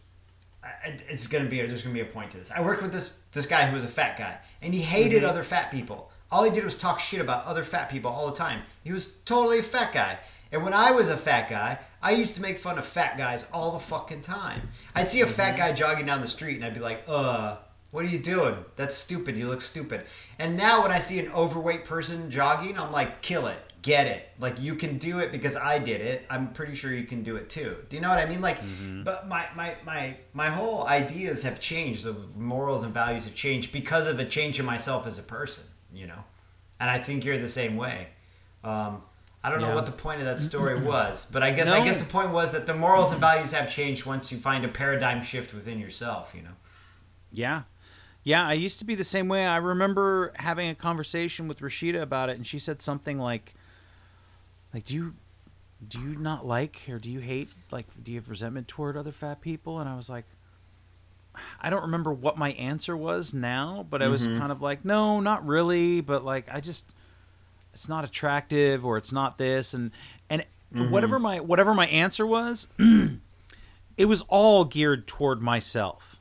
it's 1.09 1.27
gonna 1.27 1.45
be 1.49 1.57
there's 1.57 1.81
gonna 1.81 1.93
be 1.93 2.01
a 2.01 2.05
point 2.05 2.31
to 2.31 2.37
this. 2.37 2.51
I 2.51 2.61
worked 2.61 2.81
with 2.81 2.91
this 2.91 3.13
this 3.31 3.45
guy 3.45 3.67
who 3.67 3.75
was 3.75 3.83
a 3.83 3.89
fat 3.89 4.17
guy, 4.17 4.37
and 4.61 4.73
he 4.73 4.81
hated 4.81 5.21
mm-hmm. 5.21 5.29
other 5.29 5.43
fat 5.43 5.71
people. 5.71 6.11
All 6.31 6.43
he 6.43 6.51
did 6.51 6.65
was 6.65 6.77
talk 6.77 6.99
shit 6.99 7.21
about 7.21 7.45
other 7.45 7.63
fat 7.63 7.89
people 7.89 8.11
all 8.11 8.27
the 8.27 8.35
time. 8.35 8.63
He 8.83 8.91
was 8.91 9.13
totally 9.25 9.59
a 9.59 9.63
fat 9.63 9.93
guy. 9.93 10.19
And 10.51 10.63
when 10.63 10.73
I 10.73 10.91
was 10.91 11.09
a 11.09 11.17
fat 11.17 11.49
guy, 11.49 11.79
I 12.05 12.11
used 12.11 12.35
to 12.35 12.41
make 12.41 12.59
fun 12.59 12.77
of 12.77 12.85
fat 12.85 13.17
guys 13.17 13.47
all 13.51 13.71
the 13.71 13.79
fucking 13.79 14.21
time. 14.21 14.69
I'd 14.93 15.09
see 15.09 15.21
a 15.21 15.25
fat 15.25 15.57
guy 15.57 15.73
jogging 15.73 16.05
down 16.05 16.21
the 16.21 16.27
street, 16.27 16.55
and 16.55 16.63
I'd 16.63 16.75
be 16.75 16.79
like, 16.79 17.03
"Uh, 17.07 17.55
what 17.89 18.05
are 18.05 18.07
you 18.07 18.19
doing? 18.19 18.63
That's 18.75 18.95
stupid. 18.95 19.35
You 19.35 19.47
look 19.47 19.63
stupid." 19.63 20.05
And 20.37 20.55
now 20.55 20.83
when 20.83 20.91
I 20.91 20.99
see 20.99 21.17
an 21.17 21.31
overweight 21.31 21.83
person 21.83 22.29
jogging, 22.29 22.77
I'm 22.77 22.91
like, 22.91 23.23
"Kill 23.23 23.47
it." 23.47 23.57
Get 23.81 24.05
it. 24.05 24.29
Like 24.39 24.59
you 24.61 24.75
can 24.75 24.99
do 24.99 25.17
it 25.19 25.31
because 25.31 25.55
I 25.55 25.79
did 25.79 26.01
it. 26.01 26.25
I'm 26.29 26.53
pretty 26.53 26.75
sure 26.75 26.91
you 26.93 27.05
can 27.05 27.23
do 27.23 27.37
it 27.37 27.49
too. 27.49 27.75
Do 27.89 27.95
you 27.95 28.01
know 28.03 28.09
what 28.09 28.19
I 28.19 28.25
mean? 28.27 28.41
Like 28.41 28.57
but 29.03 29.27
my, 29.27 29.47
my 29.55 29.75
my 29.83 30.17
my 30.33 30.49
whole 30.49 30.87
ideas 30.87 31.41
have 31.43 31.59
changed. 31.59 32.03
The 32.03 32.15
morals 32.35 32.83
and 32.83 32.93
values 32.93 33.25
have 33.25 33.35
changed 33.35 33.71
because 33.71 34.07
of 34.07 34.17
a 34.19 34.25
change 34.25 34.59
in 34.59 34.65
myself 34.65 35.05
as 35.05 35.19
a 35.19 35.23
person, 35.23 35.65
you 35.93 36.07
know. 36.07 36.23
And 36.79 36.89
I 36.89 36.97
think 36.99 37.25
you're 37.25 37.37
the 37.37 37.47
same 37.47 37.77
way. 37.77 38.07
Um, 38.63 39.03
I 39.45 39.51
don't 39.51 39.61
know 39.61 39.75
what 39.75 39.85
the 39.85 39.91
point 39.91 40.21
of 40.21 40.25
that 40.25 40.39
story 40.39 40.81
was, 40.81 41.27
but 41.31 41.43
I 41.43 41.51
guess 41.51 41.67
I 41.67 41.85
guess 41.85 41.99
the 41.99 42.11
point 42.11 42.31
was 42.31 42.51
that 42.53 42.65
the 42.65 42.73
morals 42.73 43.11
and 43.11 43.21
values 43.21 43.51
have 43.51 43.69
changed 43.69 44.03
once 44.03 44.31
you 44.31 44.39
find 44.39 44.65
a 44.65 44.67
paradigm 44.67 45.21
shift 45.21 45.53
within 45.53 45.77
yourself, 45.77 46.33
you 46.35 46.41
know. 46.41 46.55
Yeah. 47.31 47.63
Yeah, 48.23 48.47
I 48.47 48.53
used 48.53 48.79
to 48.79 48.85
be 48.85 48.95
the 48.95 49.03
same 49.03 49.27
way. 49.27 49.45
I 49.45 49.57
remember 49.57 50.33
having 50.37 50.67
a 50.69 50.73
conversation 50.73 51.47
with 51.47 51.59
Rashida 51.59 52.01
about 52.01 52.29
it 52.29 52.37
and 52.37 52.47
she 52.47 52.57
said 52.57 52.81
something 52.81 53.19
like 53.19 53.53
like 54.73 54.83
do 54.83 54.95
you 54.95 55.13
do 55.87 55.99
you 55.99 56.15
not 56.15 56.43
like 56.43 56.81
or 56.89 56.97
do 56.97 57.11
you 57.11 57.19
hate 57.19 57.49
like 57.69 57.85
do 58.03 58.11
you 58.11 58.17
have 58.17 58.31
resentment 58.31 58.67
toward 58.67 58.97
other 58.97 59.11
fat 59.11 59.41
people? 59.41 59.79
And 59.79 59.87
I 59.87 59.95
was 59.95 60.09
like 60.09 60.25
I 61.61 61.69
don't 61.69 61.83
remember 61.83 62.11
what 62.11 62.35
my 62.35 62.53
answer 62.53 62.97
was 62.97 63.31
now, 63.31 63.85
but 63.87 64.01
I 64.01 64.07
was 64.07 64.27
mm-hmm. 64.27 64.39
kind 64.39 64.51
of 64.51 64.63
like, 64.63 64.83
no, 64.83 65.19
not 65.19 65.45
really, 65.45 66.01
but 66.01 66.25
like 66.25 66.47
I 66.51 66.61
just 66.61 66.95
it's 67.75 67.87
not 67.87 68.03
attractive 68.03 68.83
or 68.85 68.97
it's 68.97 69.11
not 69.11 69.37
this 69.37 69.73
and 69.75 69.91
and 70.29 70.43
whatever 70.91 71.19
my 71.19 71.39
whatever 71.39 71.73
my 71.75 71.85
answer 71.87 72.25
was, 72.25 72.67
it 73.97 74.05
was 74.05 74.21
all 74.27 74.65
geared 74.65 75.07
toward 75.07 75.41
myself. 75.41 76.19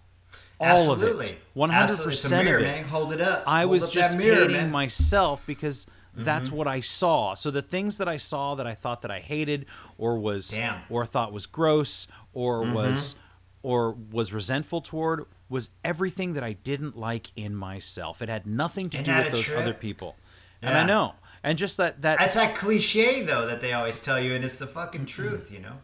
All 0.60 0.92
of 0.92 1.02
Absolutely. 1.02 1.26
it. 1.30 1.38
100% 1.56 1.72
Absolutely. 1.72 2.12
It's 2.12 2.24
a 2.30 2.42
mirror, 2.44 2.58
of 2.58 2.62
it. 2.62 2.66
man. 2.66 2.84
Hold 2.84 3.12
it 3.12 3.20
up. 3.20 3.42
I 3.46 3.60
Hold 3.60 3.70
was 3.72 3.84
up 3.84 3.90
just 3.92 4.16
mirror, 4.16 4.36
hating 4.36 4.52
man. 4.56 4.70
myself 4.70 5.44
because 5.46 5.86
that's 6.16 6.48
Mm-hmm. 6.48 6.56
what 6.56 6.68
I 6.68 6.78
saw. 6.80 7.34
So 7.34 7.50
the 7.50 7.60
things 7.62 7.98
that 7.98 8.08
I 8.08 8.18
saw 8.18 8.54
that 8.54 8.66
I 8.68 8.74
thought 8.74 9.02
that 9.02 9.10
I 9.10 9.18
hated 9.18 9.66
or 9.98 10.16
was 10.18 10.50
Damn. 10.50 10.74
Mm-hmm. 10.74 10.94
or 10.94 11.06
thought 11.06 11.32
was 11.32 11.46
gross 11.46 12.06
or 12.32 12.62
was 12.72 13.16
or 13.62 13.92
was 14.12 14.32
resentful 14.32 14.80
toward 14.80 15.24
was 15.48 15.70
everything 15.84 16.34
that 16.34 16.44
I 16.44 16.52
didn't 16.52 16.96
like 16.96 17.32
in 17.34 17.54
myself. 17.56 18.22
It 18.22 18.28
had 18.28 18.46
nothing 18.46 18.90
to 18.90 19.00
Isn't 19.00 19.12
do 19.12 19.22
with 19.24 19.32
those 19.32 19.44
trip? 19.44 19.58
other 19.58 19.74
people. 19.74 20.14
And 20.62 20.76
I 20.78 20.84
know. 20.86 21.14
And 21.44 21.58
just 21.58 21.76
that 21.76 22.00
that 22.02 22.18
That's 22.18 22.34
that 22.34 22.56
cliche 22.56 23.22
though 23.22 23.46
that 23.46 23.60
they 23.60 23.72
always 23.74 24.00
tell 24.00 24.18
you, 24.18 24.34
and 24.34 24.44
it's 24.44 24.56
the 24.56 24.66
fucking 24.66 25.06
truth, 25.06 25.52
you 25.52 25.60
know. 25.60 25.76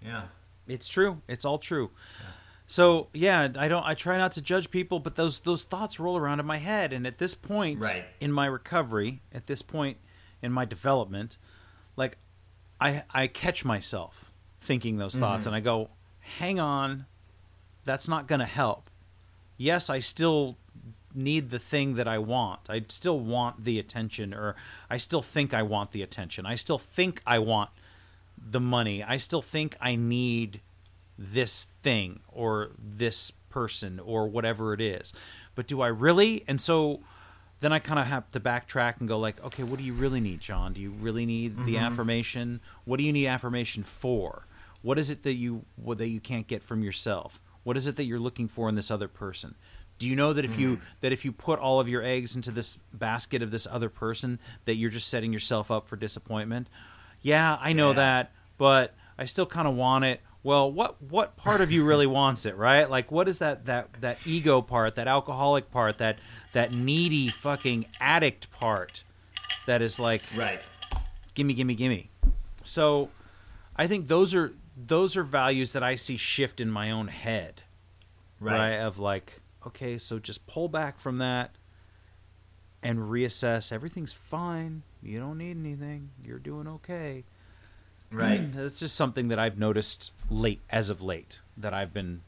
Yeah. 0.00 0.22
It's 0.66 0.88
true. 0.88 1.20
It's 1.28 1.44
all 1.44 1.58
true. 1.58 1.90
So 2.68 3.08
yeah, 3.12 3.48
I 3.58 3.66
don't. 3.66 3.84
I 3.84 3.94
try 3.94 4.16
not 4.16 4.30
to 4.32 4.40
judge 4.40 4.70
people, 4.70 5.00
but 5.00 5.16
those 5.16 5.40
those 5.40 5.64
thoughts 5.64 5.98
roll 5.98 6.16
around 6.16 6.38
in 6.38 6.46
my 6.46 6.58
head, 6.58 6.92
and 6.92 7.04
at 7.04 7.18
this 7.18 7.34
point 7.34 7.80
Right. 7.80 8.04
in 8.20 8.30
my 8.30 8.46
recovery, 8.46 9.22
at 9.34 9.48
this 9.48 9.60
point 9.60 9.98
in 10.40 10.52
my 10.52 10.64
development, 10.64 11.36
like 11.96 12.18
I 12.80 13.02
I 13.10 13.26
catch 13.26 13.64
myself 13.64 14.32
thinking 14.60 14.98
those 14.98 15.14
mm-hmm. 15.14 15.24
thoughts, 15.24 15.46
and 15.46 15.54
I 15.54 15.58
go, 15.58 15.90
"Hang 16.20 16.60
on, 16.60 17.06
that's 17.84 18.06
not 18.06 18.28
going 18.28 18.38
to 18.38 18.46
help." 18.46 18.88
Yes, 19.56 19.90
I 19.90 19.98
still 19.98 20.56
need 21.14 21.50
the 21.50 21.58
thing 21.58 21.94
that 21.94 22.08
I 22.08 22.18
want. 22.18 22.60
I 22.68 22.84
still 22.88 23.18
want 23.18 23.64
the 23.64 23.78
attention, 23.78 24.32
or 24.34 24.56
I 24.88 24.96
still 24.96 25.22
think 25.22 25.52
I 25.52 25.62
want 25.62 25.92
the 25.92 26.02
attention. 26.02 26.46
I 26.46 26.56
still 26.56 26.78
think 26.78 27.22
I 27.26 27.38
want 27.38 27.70
the 28.38 28.60
money. 28.60 29.02
I 29.02 29.16
still 29.16 29.42
think 29.42 29.76
I 29.80 29.96
need 29.96 30.60
this 31.18 31.68
thing 31.82 32.20
or 32.28 32.70
this 32.78 33.30
person 33.50 34.00
or 34.00 34.28
whatever 34.28 34.72
it 34.72 34.80
is. 34.80 35.12
But 35.54 35.66
do 35.66 35.80
I 35.82 35.88
really? 35.88 36.44
And 36.48 36.60
so 36.60 37.00
then 37.60 37.72
I 37.72 37.78
kind 37.78 38.00
of 38.00 38.06
have 38.06 38.30
to 38.32 38.40
backtrack 38.40 39.00
and 39.00 39.08
go 39.08 39.18
like, 39.18 39.42
okay, 39.44 39.62
what 39.62 39.78
do 39.78 39.84
you 39.84 39.92
really 39.92 40.20
need, 40.20 40.40
John? 40.40 40.72
Do 40.72 40.80
you 40.80 40.90
really 40.90 41.26
need 41.26 41.58
the 41.58 41.74
mm-hmm. 41.74 41.84
affirmation? 41.84 42.60
What 42.84 42.96
do 42.96 43.02
you 43.04 43.12
need 43.12 43.26
affirmation 43.26 43.82
for? 43.82 44.46
What 44.82 44.98
is 44.98 45.10
it 45.10 45.22
that 45.24 45.34
you 45.34 45.66
what, 45.76 45.98
that 45.98 46.08
you 46.08 46.20
can't 46.20 46.46
get 46.46 46.62
from 46.62 46.82
yourself? 46.82 47.38
What 47.62 47.76
is 47.76 47.86
it 47.86 47.96
that 47.96 48.04
you're 48.04 48.18
looking 48.18 48.48
for 48.48 48.68
in 48.70 48.74
this 48.74 48.90
other 48.90 49.08
person? 49.08 49.54
Do 50.00 50.08
you 50.08 50.16
know 50.16 50.32
that 50.32 50.46
if 50.46 50.58
you 50.58 50.78
mm. 50.78 50.80
that 51.02 51.12
if 51.12 51.24
you 51.26 51.30
put 51.30 51.58
all 51.60 51.78
of 51.78 51.86
your 51.86 52.02
eggs 52.02 52.34
into 52.34 52.50
this 52.50 52.78
basket 52.92 53.42
of 53.42 53.50
this 53.50 53.66
other 53.70 53.90
person 53.90 54.40
that 54.64 54.76
you're 54.76 54.90
just 54.90 55.08
setting 55.08 55.30
yourself 55.30 55.70
up 55.70 55.86
for 55.88 55.94
disappointment? 55.96 56.68
Yeah, 57.20 57.58
I 57.60 57.74
know 57.74 57.90
Yeah. 57.90 57.96
that, 57.96 58.32
but 58.56 58.94
I 59.18 59.26
still 59.26 59.44
kind 59.44 59.68
of 59.68 59.74
want 59.74 60.06
it. 60.06 60.22
Well, 60.42 60.72
what 60.72 61.02
what 61.02 61.36
part 61.36 61.60
of 61.60 61.70
you 61.70 61.84
really 61.84 62.06
wants 62.20 62.46
it, 62.46 62.56
right? 62.56 62.88
Like 62.88 63.12
what 63.12 63.28
is 63.28 63.40
that 63.40 63.66
that 63.66 63.88
that 64.00 64.18
ego 64.26 64.62
part, 64.62 64.94
that 64.94 65.06
alcoholic 65.06 65.70
part, 65.70 65.98
that 65.98 66.18
that 66.54 66.72
needy 66.72 67.28
fucking 67.28 67.84
addict 68.00 68.50
part 68.50 69.04
that 69.66 69.82
is 69.82 70.00
like 70.00 70.22
Right. 70.34 70.60
gimme 71.34 71.52
gimme 71.52 71.74
gimme. 71.74 72.08
So 72.64 73.10
I 73.76 73.86
think 73.86 74.08
those 74.08 74.34
are 74.34 74.54
those 74.74 75.14
are 75.14 75.22
values 75.24 75.74
that 75.74 75.82
I 75.82 75.94
see 75.94 76.16
shift 76.16 76.58
in 76.58 76.70
my 76.70 76.90
own 76.90 77.08
head. 77.08 77.64
Right. 78.40 78.56
right? 78.56 78.76
Of 78.80 78.98
like, 78.98 79.40
okay, 79.66 79.98
so 79.98 80.18
just 80.18 80.46
pull 80.46 80.68
back 80.68 80.98
from 80.98 81.18
that 81.18 81.54
and 82.82 82.98
reassess. 82.98 83.72
Everything's 83.72 84.12
fine. 84.12 84.82
You 85.02 85.18
don't 85.18 85.38
need 85.38 85.56
anything. 85.56 86.10
You're 86.24 86.38
doing 86.38 86.66
okay. 86.66 87.24
Right. 88.10 88.52
That's 88.54 88.80
just 88.80 88.96
something 88.96 89.28
that 89.28 89.38
I've 89.38 89.58
noticed 89.58 90.12
late, 90.30 90.60
as 90.70 90.90
of 90.90 91.02
late, 91.02 91.40
that 91.56 91.74
I've 91.74 91.92
been 91.92 92.22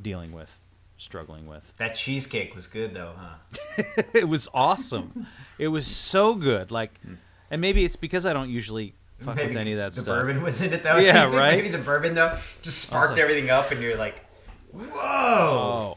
dealing 0.00 0.32
with, 0.32 0.58
struggling 0.98 1.46
with. 1.46 1.72
That 1.78 1.94
cheesecake 1.94 2.54
was 2.54 2.66
good 2.66 2.94
though, 2.94 3.12
huh? 3.16 3.82
it 4.14 4.28
was 4.28 4.48
awesome. 4.54 5.26
it 5.58 5.68
was 5.68 5.86
so 5.86 6.34
good. 6.34 6.70
Like, 6.70 7.00
hmm. 7.00 7.14
and 7.50 7.60
maybe 7.60 7.84
it's 7.84 7.96
because 7.96 8.26
I 8.26 8.32
don't 8.32 8.50
usually 8.50 8.94
fuck 9.18 9.36
with 9.36 9.56
any 9.56 9.72
of 9.72 9.78
that 9.78 9.94
stuff. 9.94 10.04
the 10.04 10.10
bourbon 10.10 10.42
was 10.42 10.60
in 10.62 10.72
it 10.72 10.82
though. 10.82 10.96
Yeah, 10.98 11.00
Do 11.00 11.08
you 11.08 11.14
think 11.30 11.34
right? 11.36 11.56
Maybe 11.56 11.68
the 11.68 11.78
bourbon 11.78 12.14
though 12.14 12.38
just 12.62 12.78
sparked 12.78 13.12
like- 13.12 13.20
everything 13.20 13.50
up, 13.50 13.70
and 13.70 13.80
you're 13.80 13.96
like, 13.96 14.24
"Whoa!" 14.72 15.96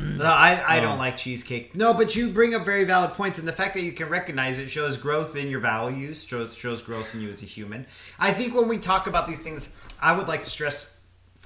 No, 0.00 0.24
I, 0.24 0.54
I 0.54 0.78
Oh. 0.78 0.82
don't 0.82 0.98
like 0.98 1.16
cheesecake. 1.16 1.74
No, 1.74 1.92
but 1.94 2.16
you 2.16 2.28
bring 2.28 2.54
up 2.54 2.64
very 2.64 2.84
valid 2.84 3.12
points, 3.12 3.38
and 3.38 3.46
the 3.46 3.52
fact 3.52 3.74
that 3.74 3.82
you 3.82 3.92
can 3.92 4.08
recognize 4.08 4.58
it 4.58 4.70
shows 4.70 4.96
growth 4.96 5.36
in 5.36 5.48
your 5.48 5.60
values, 5.60 6.24
shows 6.24 6.54
shows 6.54 6.82
growth 6.82 7.14
in 7.14 7.20
you 7.20 7.28
as 7.30 7.42
a 7.42 7.46
human. 7.46 7.86
I 8.18 8.32
think 8.32 8.54
when 8.54 8.68
we 8.68 8.78
talk 8.78 9.06
about 9.06 9.26
these 9.28 9.38
things, 9.40 9.74
I 10.00 10.16
would 10.16 10.28
like 10.28 10.44
to 10.44 10.50
stress, 10.50 10.94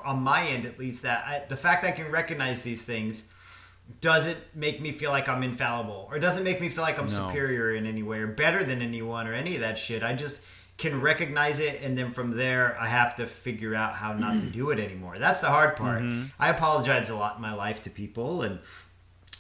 on 0.05 0.21
my 0.23 0.47
end 0.47 0.67
at 0.67 0.79
least, 0.79 1.03
that 1.03 1.25
I, 1.27 1.43
the 1.49 1.57
fact 1.57 1.83
that 1.83 1.89
I 1.89 1.93
can 1.93 2.11
recognize 2.11 2.63
these 2.63 2.83
things 2.85 3.25
doesn't 4.01 4.39
make 4.55 4.81
me 4.81 4.93
feel 4.93 5.11
like 5.11 5.29
I'm 5.29 5.43
infallible, 5.43 6.09
or 6.11 6.19
doesn't 6.19 6.43
make 6.45 6.61
me 6.61 6.69
feel 6.69 6.83
like 6.85 6.99
I'm 6.99 7.07
No. 7.07 7.13
superior 7.29 7.75
in 7.75 7.87
any 7.87 8.03
way, 8.03 8.19
or 8.19 8.27
better 8.27 8.65
than 8.65 8.81
anyone, 8.81 9.27
or 9.27 9.35
any 9.35 9.55
of 9.57 9.61
that 9.61 9.77
shit. 9.79 10.03
I 10.03 10.15
just 10.15 10.41
can 10.77 11.01
recognize 11.01 11.61
it, 11.61 11.81
and 11.83 11.97
then 11.97 12.13
from 12.13 12.37
there, 12.37 12.77
I 12.81 12.89
have 12.89 13.15
to 13.17 13.27
figure 13.27 13.75
out 13.75 13.95
how 13.95 14.13
not 14.13 14.41
to 14.41 14.47
do 14.47 14.71
it 14.71 14.79
anymore. 14.81 15.19
That's 15.19 15.41
the 15.41 15.49
hard 15.49 15.77
part. 15.77 16.03
Mm-hmm. 16.03 16.27
I 16.39 16.49
apologize 16.49 17.11
a 17.11 17.17
lot 17.17 17.37
in 17.37 17.43
my 17.43 17.55
life 17.55 17.83
to 17.85 17.91
people, 17.91 18.43
and 18.43 18.59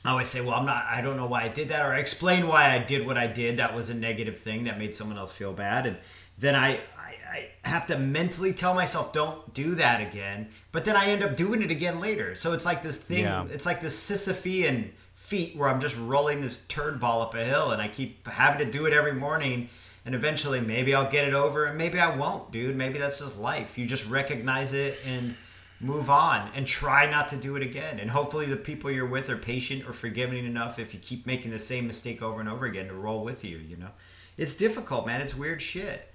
I 0.05 0.11
always 0.11 0.29
say, 0.29 0.41
well, 0.43 0.55
I'm 0.55 0.67
not, 0.67 0.85
I 0.89 1.01
don't 1.01 1.17
know 1.17 1.27
why 1.27 1.43
I 1.43 1.49
did 1.49 1.71
that, 1.71 1.85
or 1.85 1.93
I 1.93 1.99
explain 1.99 2.47
why 2.47 2.73
I 2.73 2.79
did 2.79 3.05
what 3.07 3.19
I 3.19 3.27
did. 3.27 3.57
That 3.57 3.75
was 3.75 3.91
a 3.91 3.95
negative 3.95 4.39
thing 4.39 4.65
that 4.65 4.79
made 4.79 4.95
someone 4.95 5.19
else 5.19 5.33
feel 5.33 5.53
bad. 5.53 5.87
And 5.87 5.97
then 6.39 6.55
I, 6.55 6.81
I, 6.97 7.17
I 7.65 7.69
have 7.69 7.87
to 7.89 7.99
mentally 7.99 8.53
tell 8.53 8.75
myself, 8.75 9.13
don't 9.13 9.53
do 9.55 9.75
that 9.77 10.01
again. 10.01 10.51
But 10.73 10.85
then 10.85 10.95
I 10.95 11.07
end 11.07 11.23
up 11.25 11.37
doing 11.37 11.63
it 11.63 11.71
again 11.71 12.01
later. 12.01 12.35
So 12.37 12.53
it's 12.53 12.65
like 12.65 12.83
this 12.83 12.97
thing, 12.97 13.25
Yeah. 13.25 13.47
it's 13.51 13.67
like 13.67 13.81
this 13.81 13.99
Sisyphean 13.99 14.91
feat 15.15 15.57
where 15.57 15.69
I'm 15.69 15.81
just 15.81 15.97
rolling 15.97 16.43
this 16.43 16.59
turd 16.69 17.01
ball 17.01 17.23
up 17.23 17.35
a 17.35 17.45
hill 17.45 17.71
and 17.71 17.81
I 17.81 17.89
keep 17.89 18.29
having 18.29 18.65
to 18.65 18.71
do 18.71 18.85
it 18.87 18.93
every 18.93 19.15
morning. 19.15 19.69
And 20.07 20.15
eventually, 20.15 20.61
maybe 20.61 20.95
I'll 20.95 21.11
get 21.11 21.27
it 21.27 21.33
over, 21.33 21.65
and 21.65 21.79
maybe 21.79 21.99
I 21.99 22.15
won't, 22.15 22.51
dude. 22.53 22.77
Maybe 22.77 22.99
that's 22.99 23.21
just 23.21 23.39
life. 23.39 23.79
You 23.79 23.87
just 23.87 24.07
recognize 24.07 24.75
it 24.75 24.99
and 25.07 25.35
move 25.81 26.11
on 26.11 26.51
and 26.55 26.67
try 26.67 27.11
not 27.11 27.29
to 27.31 27.37
do 27.37 27.57
it 27.57 27.63
again. 27.63 27.99
And 27.99 28.11
hopefully, 28.11 28.47
the 28.47 28.57
people 28.57 28.91
you're 28.91 29.07
with 29.07 29.31
are 29.31 29.37
patient 29.37 29.89
or 29.89 29.93
forgiving 29.93 30.45
enough 30.45 30.79
if 30.79 30.93
you 30.93 31.01
keep 31.01 31.27
making 31.27 31.53
the 31.53 31.59
same 31.59 31.87
mistake 31.87 32.21
over 32.21 32.41
and 32.41 32.49
over 32.49 32.67
again 32.67 32.89
to 32.89 32.95
roll 32.95 33.25
with 33.25 33.45
you. 33.45 33.57
You 33.57 33.79
know, 33.79 33.91
it's 34.37 34.57
difficult, 34.57 35.07
man. 35.07 35.23
It's 35.23 35.35
weird 35.35 35.63
shit. 35.63 36.11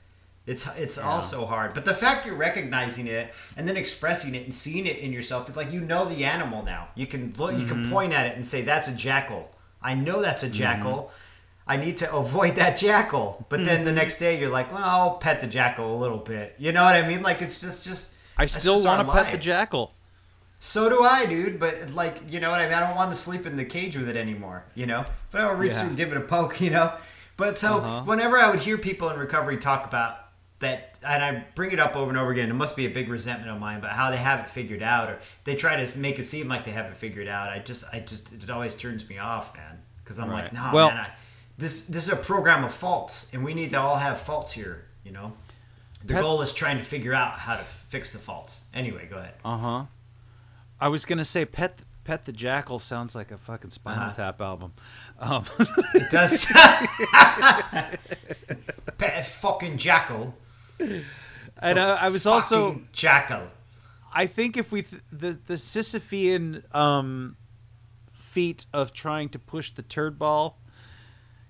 It's 0.49 0.67
it's 0.77 0.97
also 0.97 1.45
hard. 1.45 1.75
But 1.75 1.85
the 1.85 1.93
fact 1.93 2.25
you're 2.25 2.35
recognizing 2.35 3.05
it 3.05 3.33
and 3.55 3.67
then 3.67 3.77
expressing 3.77 4.33
it 4.33 4.45
and 4.45 4.53
seeing 4.53 4.87
it 4.87 4.97
in 4.97 5.13
yourself, 5.13 5.47
it's 5.47 5.57
like 5.57 5.71
you 5.71 5.81
know 5.81 6.09
the 6.09 6.25
animal 6.25 6.63
now. 6.63 6.87
You 6.95 7.05
can 7.05 7.33
look, 7.37 7.51
you 7.51 7.67
can 7.67 7.83
mm-hmm. 7.83 7.91
point 7.91 8.13
at 8.13 8.25
it 8.25 8.35
and 8.35 8.47
say, 8.47 8.63
"That's 8.63 8.87
a 8.87 8.93
jackal." 8.93 9.51
I 9.81 9.93
know 9.93 10.21
that's 10.21 10.41
a 10.41 10.47
mm-hmm. 10.47 10.55
jackal. 10.55 11.11
I 11.70 11.78
need 11.78 11.97
to 11.97 12.11
avoid 12.13 12.55
that 12.55 12.78
jackal. 12.78 13.45
But 13.47 13.63
then 13.63 13.86
the 13.86 13.91
next 13.93 14.17
day, 14.17 14.39
you're 14.39 14.49
like, 14.49 14.74
"Well, 14.74 14.84
I'll 14.84 15.15
pet 15.17 15.39
the 15.39 15.47
jackal 15.47 15.95
a 15.95 15.99
little 15.99 16.17
bit." 16.17 16.55
You 16.57 16.72
know 16.72 16.84
what 16.84 16.95
I 16.95 17.07
mean? 17.07 17.22
Like 17.22 17.41
it's 17.41 17.61
just 17.61 17.86
just. 17.86 18.13
I 18.38 18.45
still 18.47 18.84
want 18.84 19.05
to 19.07 19.13
pet 19.13 19.32
the 19.32 19.38
jackal. 19.38 19.93
So 20.59 20.89
do 20.89 21.03
I, 21.03 21.26
dude. 21.26 21.59
But 21.59 21.91
like, 21.93 22.22
you 22.30 22.39
know 22.39 22.51
what 22.51 22.59
I 22.59 22.65
mean? 22.65 22.74
I 22.74 22.80
don't 22.86 22.95
want 22.95 23.11
to 23.11 23.15
sleep 23.15 23.45
in 23.45 23.55
the 23.55 23.65
cage 23.65 23.95
with 23.95 24.09
it 24.09 24.17
anymore. 24.17 24.65
You 24.76 24.88
know, 24.88 25.05
but 25.32 25.41
I'll 25.41 25.55
reach 25.55 25.74
Yeah. 25.74 25.82
through 25.82 25.88
and 25.89 25.97
give 25.97 26.11
it 26.11 26.17
a 26.17 26.22
poke. 26.22 26.59
You 26.65 26.72
know, 26.72 26.93
but 27.38 27.57
so 27.57 27.78
Uh-huh. 27.78 28.01
whenever 28.03 28.38
I 28.38 28.49
would 28.49 28.59
hear 28.61 28.78
people 28.78 29.09
in 29.11 29.20
recovery 29.20 29.57
talk 29.57 29.86
about 29.86 30.17
that, 30.59 30.97
and 31.03 31.24
I 31.24 31.45
bring 31.55 31.72
it 31.72 31.80
up 31.80 31.95
over 31.95 32.09
and 32.09 32.17
over 32.17 32.32
again, 32.32 32.49
it 32.49 32.53
must 32.53 32.76
be 32.76 32.86
a 32.86 32.89
big 32.89 33.07
resentment 33.09 33.49
of 33.51 33.59
mine, 33.59 33.80
but 33.80 33.91
how 33.91 34.09
they 34.11 34.17
have 34.17 34.39
it 34.41 34.49
figured 34.49 34.84
out, 34.84 35.09
or 35.09 35.20
they 35.45 35.55
try 35.55 35.82
to 35.82 35.97
make 35.99 36.20
it 36.20 36.26
seem 36.26 36.49
like 36.49 36.65
they 36.65 36.72
have 36.72 36.88
it 36.88 36.97
figured 36.97 37.28
out. 37.30 37.47
I 37.49 37.59
just, 37.59 37.86
I 37.93 37.99
just, 37.99 38.34
it 38.34 38.49
always 38.49 38.76
turns 38.76 39.07
me 39.07 39.17
off, 39.20 39.55
man. 39.55 39.78
Because 40.03 40.20
I'm 40.20 40.30
like, 40.30 40.45
Right. 40.45 40.53
no, 40.53 40.70
Well- 40.74 40.89
man, 40.89 40.97
I, 40.97 41.09
this, 41.60 41.82
this 41.84 42.07
is 42.07 42.14
a 42.14 42.16
program 42.16 42.64
of 42.64 42.74
faults, 42.74 43.30
and 43.34 43.43
we 43.43 43.53
need 43.53 43.70
to 43.72 43.80
all 43.80 43.97
have 43.97 44.22
faults 44.22 44.53
here. 44.53 44.86
You 45.03 45.12
know, 45.12 45.34
the 46.03 46.14
Pet- 46.16 46.22
goal 46.24 46.41
is 46.41 46.53
trying 46.53 46.78
to 46.78 46.84
figure 46.84 47.14
out 47.14 47.39
how 47.39 47.55
to 47.57 47.64
fix 47.64 48.12
the 48.14 48.20
faults. 48.20 48.62
Anyway, 48.74 49.07
go 49.10 49.18
ahead. 49.18 49.34
Uh 49.43 49.57
huh. 49.57 49.84
I 50.80 50.88
was 50.88 51.03
gonna 51.05 51.26
say 51.26 51.45
pet 51.45 51.80
pet 52.05 52.26
the 52.26 52.32
jackal 52.32 52.80
sounds 52.80 53.14
like 53.16 53.32
a 53.32 53.38
fucking 53.38 53.70
Spinal 53.72 54.03
Uh-huh. 54.05 54.14
Tap 54.16 54.41
album. 54.41 54.74
Um, 55.20 55.43
It 55.93 56.10
does. 56.12 56.45
Pet 58.97 59.20
a 59.20 59.24
fucking 59.24 59.78
jackal. 59.78 60.36
and 60.80 61.80
uh, 61.80 61.97
I 61.99 62.10
was 62.10 62.26
also 62.26 62.82
jackal. 62.93 63.47
I 64.14 64.26
think 64.28 64.57
if 64.57 64.72
we 64.72 64.82
th- 64.84 65.01
the 65.12 65.38
the 65.45 65.53
Sisyphean 65.55 66.64
um, 66.76 67.36
feat 68.14 68.66
of 68.74 68.93
trying 68.93 69.30
to 69.30 69.39
push 69.39 69.72
the 69.72 69.82
turd 69.84 70.18
ball. 70.20 70.59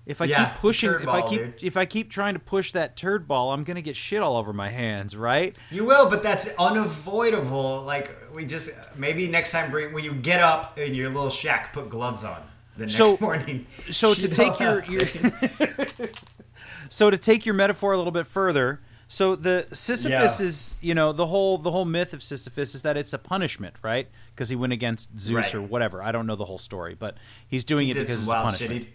If 0.06 0.20
I 0.20 0.24
Yeah, 0.24 0.46
keep 0.50 0.58
pushing, 0.60 0.90
if 0.90 1.08
I 1.08 1.28
keep 1.28 1.40
dude. 1.42 1.54
if 1.62 1.76
I 1.76 1.84
keep 1.84 2.10
trying 2.10 2.34
to 2.34 2.40
push 2.40 2.72
that 2.72 2.96
turd 2.96 3.28
ball, 3.28 3.52
I'm 3.52 3.64
gonna 3.64 3.82
get 3.82 3.96
shit 3.96 4.20
all 4.22 4.36
over 4.36 4.52
my 4.52 4.68
hands, 4.70 5.14
right? 5.16 5.54
You 5.70 5.84
will, 5.84 6.08
but 6.10 6.22
that's 6.22 6.48
unavoidable. 6.58 7.82
Like 7.82 8.10
we 8.34 8.44
just 8.44 8.70
maybe 8.96 9.28
next 9.28 9.52
time 9.52 9.70
bring 9.70 9.92
when 9.92 10.02
you 10.04 10.14
get 10.14 10.40
up 10.40 10.78
in 10.78 10.94
your 10.94 11.08
little 11.08 11.30
shack, 11.30 11.72
put 11.72 11.90
gloves 11.90 12.24
on 12.24 12.42
the 12.76 12.84
next 12.86 12.96
So- 12.96 13.18
morning. 13.20 13.66
so 13.90 14.14
to 14.14 14.28
take 14.40 14.58
your- 14.58 14.82
your- 14.84 15.06
so 16.88 17.10
to 17.10 17.18
take 17.18 17.46
your 17.46 17.54
metaphor 17.54 17.92
a 17.92 17.96
little 17.96 18.12
bit 18.12 18.26
further 18.26 18.80
so 19.06 19.34
the 19.36 19.66
sisyphus 19.72 20.40
Yeah. 20.40 20.46
is 20.46 20.76
you 20.80 20.94
know 20.94 21.12
the 21.12 21.26
whole 21.26 21.58
the 21.58 21.70
whole 21.70 21.84
myth 21.84 22.12
of 22.14 22.22
sisyphus 22.22 22.74
is 22.74 22.82
that 22.82 22.96
it's 22.96 23.12
a 23.12 23.18
punishment 23.18 23.74
right 23.82 24.08
because 24.34 24.48
he 24.48 24.56
went 24.56 24.72
against 24.72 25.18
zeus 25.20 25.46
Right. 25.46 25.54
or 25.56 25.62
whatever 25.62 26.02
i 26.02 26.12
don't 26.12 26.26
know 26.26 26.36
the 26.36 26.44
whole 26.44 26.58
story 26.58 26.94
but 26.98 27.16
he's 27.48 27.64
doing 27.64 27.86
he 27.86 27.90
it 27.92 27.94
because 27.94 28.10
it's 28.10 28.28
a 28.28 28.32
punishment 28.32 28.82
shit. 28.84 28.92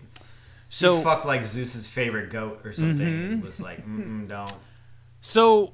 So 0.69 1.01
fucked 1.01 1.25
like 1.25 1.43
Zeus's 1.45 1.87
favorite 1.87 2.29
goat 2.29 2.61
or 2.65 2.73
something. 2.73 3.05
Mm-hmm. 3.07 3.41
was 3.41 3.59
like, 3.59 3.85
Mm-mm, 3.85 4.27
don't. 4.27 4.51
so 5.21 5.73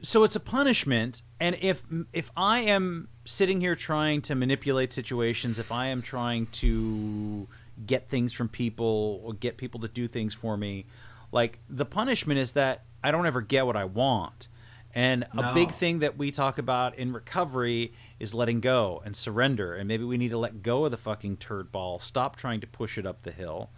so 0.00 0.22
it's 0.22 0.36
a 0.36 0.40
punishment 0.40 1.22
and 1.40 1.56
if 1.60 1.82
if 2.12 2.30
i 2.36 2.60
am 2.60 3.08
sitting 3.24 3.60
here 3.60 3.74
trying 3.74 4.22
to 4.22 4.36
manipulate 4.36 4.92
situations 4.92 5.58
if 5.58 5.72
i 5.72 5.86
am 5.86 6.00
trying 6.02 6.46
to 6.46 7.48
get 7.84 8.08
things 8.08 8.32
from 8.32 8.48
people 8.48 9.20
or 9.24 9.32
get 9.32 9.56
people 9.56 9.80
to 9.80 9.88
do 9.88 10.08
things 10.08 10.34
for 10.34 10.56
me. 10.56 10.84
Like 11.30 11.60
the 11.70 11.84
punishment 11.84 12.40
is 12.40 12.52
that 12.52 12.82
I 13.04 13.12
don't 13.12 13.24
ever 13.26 13.40
get 13.40 13.66
what 13.66 13.76
I 13.76 13.84
want. 13.84 14.48
And 14.94 15.26
a 15.32 15.36
No. 15.42 15.54
big 15.54 15.70
thing 15.70 16.00
that 16.00 16.18
we 16.18 16.32
talk 16.32 16.58
about 16.58 16.96
in 16.98 17.12
recovery 17.12 17.92
is 18.18 18.34
letting 18.34 18.58
go 18.60 19.00
and 19.04 19.14
surrender. 19.14 19.74
And 19.74 19.86
maybe 19.86 20.02
we 20.02 20.16
need 20.18 20.30
to 20.30 20.38
let 20.38 20.62
go 20.64 20.86
of 20.86 20.90
the 20.90 20.96
fucking 20.96 21.36
turd 21.36 21.70
ball, 21.70 22.00
stop 22.00 22.34
trying 22.34 22.60
to 22.62 22.66
push 22.66 22.98
it 22.98 23.06
up 23.06 23.22
the 23.22 23.30
hill. 23.30 23.70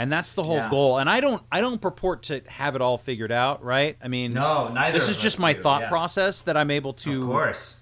And 0.00 0.12
that's 0.12 0.34
the 0.34 0.44
whole 0.44 0.56
Yeah. 0.56 0.70
goal. 0.70 0.98
And 0.98 1.10
I 1.10 1.20
don't 1.20 1.42
I 1.50 1.60
don't 1.60 1.80
purport 1.80 2.22
to 2.24 2.40
have 2.46 2.76
it 2.76 2.80
all 2.80 2.96
figured 2.98 3.32
out, 3.32 3.64
right? 3.64 3.96
I 4.00 4.06
mean, 4.06 4.32
No, 4.32 4.68
neither 4.72 4.96
This 4.96 5.08
is 5.08 5.16
us 5.16 5.22
just 5.22 5.38
my 5.40 5.52
do, 5.52 5.60
thought 5.60 5.82
yeah. 5.82 5.88
process 5.88 6.40
that 6.42 6.56
I'm 6.56 6.70
able 6.70 6.92
to 6.94 7.20
Of 7.22 7.26
course. 7.28 7.80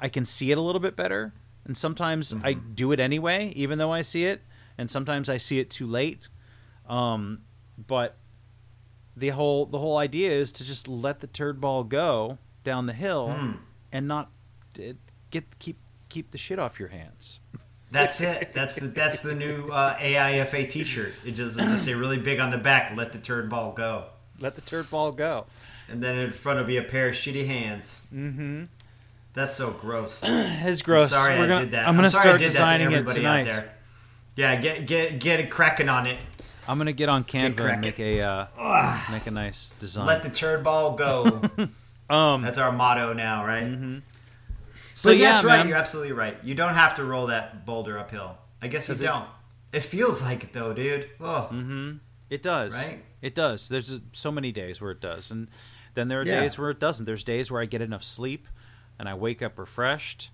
I 0.00 0.08
can 0.08 0.24
see 0.24 0.50
it 0.50 0.56
a 0.58 0.60
little 0.62 0.80
bit 0.80 0.96
better, 0.96 1.34
and 1.66 1.76
sometimes 1.76 2.32
I 2.32 2.54
Mm-hmm. 2.54 2.72
do 2.74 2.90
it 2.92 2.98
anyway, 3.00 3.52
even 3.54 3.76
though 3.78 3.92
I 3.92 4.00
see 4.00 4.24
it, 4.24 4.40
and 4.78 4.90
sometimes 4.90 5.28
I 5.28 5.36
see 5.36 5.58
it 5.60 5.68
too 5.68 5.86
late. 5.86 6.28
Um, 6.88 7.42
but 7.76 8.16
the 9.14 9.28
whole 9.28 9.66
the 9.66 9.78
whole 9.78 9.98
idea 9.98 10.32
is 10.32 10.52
to 10.52 10.64
just 10.64 10.88
let 10.88 11.20
the 11.20 11.26
turd 11.26 11.60
ball 11.60 11.84
go 11.84 12.38
down 12.64 12.86
the 12.86 12.94
hill 12.94 13.30
Hmm. 13.30 13.52
and 13.92 14.08
not 14.08 14.30
get 15.30 15.58
keep 15.58 15.76
keep 16.08 16.30
the 16.30 16.38
shit 16.38 16.58
off 16.58 16.78
your 16.80 16.88
hands. 16.88 17.40
That's 17.92 18.20
it. 18.22 18.52
That's 18.54 18.76
the 18.76 18.86
that's 18.88 19.20
the 19.20 19.34
new 19.34 19.68
uh, 19.68 19.96
AIFA 19.98 20.70
T-shirt. 20.70 21.12
It 21.26 21.32
just, 21.32 21.58
it 21.58 21.62
just 21.62 21.84
say 21.84 21.94
really 21.94 22.16
big 22.18 22.40
on 22.40 22.50
the 22.50 22.58
back. 22.58 22.96
Let 22.96 23.12
the 23.12 23.18
turd 23.18 23.50
ball 23.50 23.72
go, 23.72 24.06
Let 24.40 24.54
the 24.54 24.62
turd 24.62 24.90
ball 24.90 25.12
go. 25.12 25.44
and 25.88 26.02
then 26.02 26.16
in 26.16 26.30
front 26.32 26.58
will 26.58 26.66
be 26.66 26.78
a 26.78 26.82
pair 26.82 27.08
of 27.08 27.14
shitty 27.14 27.46
hands. 27.46 28.06
Mm-hmm. 28.12 28.64
That's 29.34 29.54
so 29.54 29.70
gross. 29.70 30.22
It's 30.26 30.82
gross. 30.82 31.10
Sorry 31.10 31.38
We're 31.38 31.44
I 31.44 31.48
gonna, 31.48 31.60
did 31.66 31.70
that. 31.72 31.86
I'm 31.88 31.96
gonna 31.96 32.10
sorry 32.10 32.20
I 32.20 32.24
start 32.24 32.38
did 32.40 32.52
that 32.52 32.78
to 32.78 32.78
designing 32.78 32.92
it 32.92 33.06
tonight. 33.08 33.64
Yeah, 34.36 34.56
get 34.60 34.86
get 34.86 35.18
get 35.20 35.40
it 35.40 35.50
cracking 35.50 35.88
on 35.88 36.06
it. 36.06 36.18
I'm 36.66 36.78
gonna 36.78 36.92
get 36.92 37.08
on 37.08 37.24
Canva 37.24 37.56
cracking. 37.56 37.72
and 37.74 37.80
make 37.82 37.98
a 37.98 38.20
uh, 38.22 38.98
make 39.10 39.26
a 39.26 39.30
nice 39.30 39.74
design. 39.78 40.06
Let 40.06 40.22
the 40.22 40.30
turd 40.30 40.64
ball 40.64 40.96
go. 40.96 41.42
um, 42.10 42.42
That's 42.42 42.56
our 42.58 42.72
motto 42.72 43.12
now, 43.12 43.44
right? 43.44 44.00
So 44.94 45.10
but 45.10 45.18
yeah, 45.18 45.32
that's 45.32 45.44
right. 45.44 45.58
man. 45.58 45.68
You're 45.68 45.76
absolutely 45.78 46.12
right. 46.12 46.36
You 46.42 46.54
don't 46.54 46.74
have 46.74 46.96
to 46.96 47.04
roll 47.04 47.26
that 47.28 47.64
boulder 47.66 47.98
uphill. 47.98 48.38
I 48.60 48.68
guess 48.68 48.88
you 48.88 48.94
don't. 48.94 49.26
It 49.72 49.80
feels 49.80 50.22
like 50.22 50.44
it 50.44 50.52
though, 50.52 50.72
dude. 50.72 51.08
Oh, 51.20 51.48
Mm-hmm. 51.52 51.96
It 52.30 52.42
does. 52.42 52.74
Right? 52.74 53.04
It 53.20 53.34
does. 53.34 53.68
There's 53.68 54.00
so 54.12 54.30
many 54.32 54.52
days 54.52 54.80
where 54.80 54.90
it 54.90 55.00
does, 55.00 55.30
and 55.30 55.48
then 55.94 56.08
there 56.08 56.20
are 56.20 56.26
Yeah. 56.26 56.40
days 56.40 56.56
where 56.58 56.70
it 56.70 56.80
doesn't. 56.80 57.04
There's 57.06 57.24
days 57.24 57.50
where 57.50 57.60
I 57.60 57.66
get 57.66 57.82
enough 57.82 58.02
sleep, 58.04 58.48
and 58.98 59.08
I 59.08 59.14
wake 59.14 59.42
up 59.42 59.58
refreshed, 59.58 60.30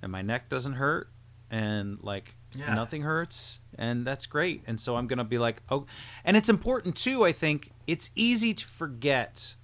and 0.00 0.10
my 0.10 0.22
neck 0.22 0.48
doesn't 0.48 0.74
hurt, 0.74 1.10
and 1.50 1.98
like 2.02 2.34
Yeah. 2.54 2.74
nothing 2.74 3.02
hurts, 3.02 3.58
and 3.78 4.06
that's 4.06 4.24
great. 4.26 4.62
And 4.66 4.80
so 4.80 4.96
I'm 4.96 5.06
gonna 5.06 5.24
be 5.24 5.38
like, 5.38 5.62
oh, 5.70 5.86
and 6.24 6.36
it's 6.36 6.48
important 6.48 6.96
too. 6.96 7.24
I 7.24 7.32
think 7.32 7.72
it's 7.86 8.10
easy 8.14 8.54
to 8.54 8.66
forget 8.66 9.54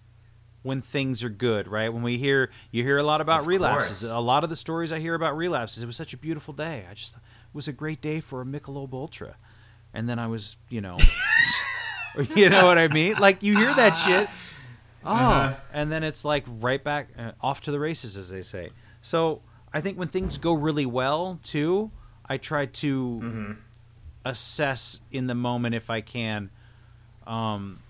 when 0.62 0.80
things 0.82 1.24
are 1.24 1.28
good, 1.30 1.66
right? 1.68 1.88
When 1.92 2.02
we 2.02 2.18
hear 2.18 2.50
you 2.70 2.82
hear 2.82 2.98
a 2.98 3.02
lot 3.02 3.20
about 3.20 3.40
Of 3.40 3.46
relapses. 3.46 4.00
course. 4.00 4.10
A 4.10 4.18
lot 4.20 4.44
of 4.44 4.50
the 4.50 4.56
stories 4.56 4.92
I 4.92 4.98
hear 4.98 5.14
about 5.14 5.36
relapses, 5.36 5.82
it 5.82 5.86
was 5.86 5.96
such 5.96 6.12
a 6.12 6.16
beautiful 6.18 6.52
day. 6.54 6.84
I 6.90 6.94
just 6.94 7.14
it 7.14 7.20
was 7.54 7.66
a 7.68 7.72
great 7.72 8.00
day 8.02 8.20
for 8.20 8.40
a 8.40 8.44
Michelob 8.44 8.92
Ultra, 8.92 9.36
and 9.94 10.08
then 10.08 10.18
I 10.18 10.26
was, 10.26 10.56
you 10.68 10.80
know, 10.80 10.98
you 12.36 12.48
know 12.50 12.66
what 12.66 12.78
I 12.78 12.88
mean? 12.88 13.14
Like 13.18 13.42
you 13.42 13.56
hear 13.56 13.72
that 13.74 13.94
shit, 13.96 14.28
oh, 15.04 15.10
Uh-huh. 15.10 15.54
and 15.72 15.90
then 15.90 16.02
it's 16.02 16.24
like 16.24 16.44
right 16.60 16.82
back 16.82 17.08
uh, 17.18 17.32
off 17.40 17.60
to 17.62 17.70
the 17.70 17.78
races, 17.80 18.16
as 18.16 18.28
they 18.30 18.42
say. 18.42 18.70
So 19.00 19.40
I 19.72 19.80
think 19.80 19.98
when 19.98 20.08
things 20.08 20.36
go 20.38 20.52
really 20.52 20.86
well 20.86 21.38
too, 21.42 21.90
I 22.28 22.36
try 22.36 22.66
to 22.66 23.20
Mm-hmm. 23.22 23.52
assess 24.24 25.00
in 25.10 25.26
the 25.26 25.34
moment 25.34 25.74
if 25.74 25.88
I 25.90 26.00
can. 26.02 26.50
Um, 27.26 27.80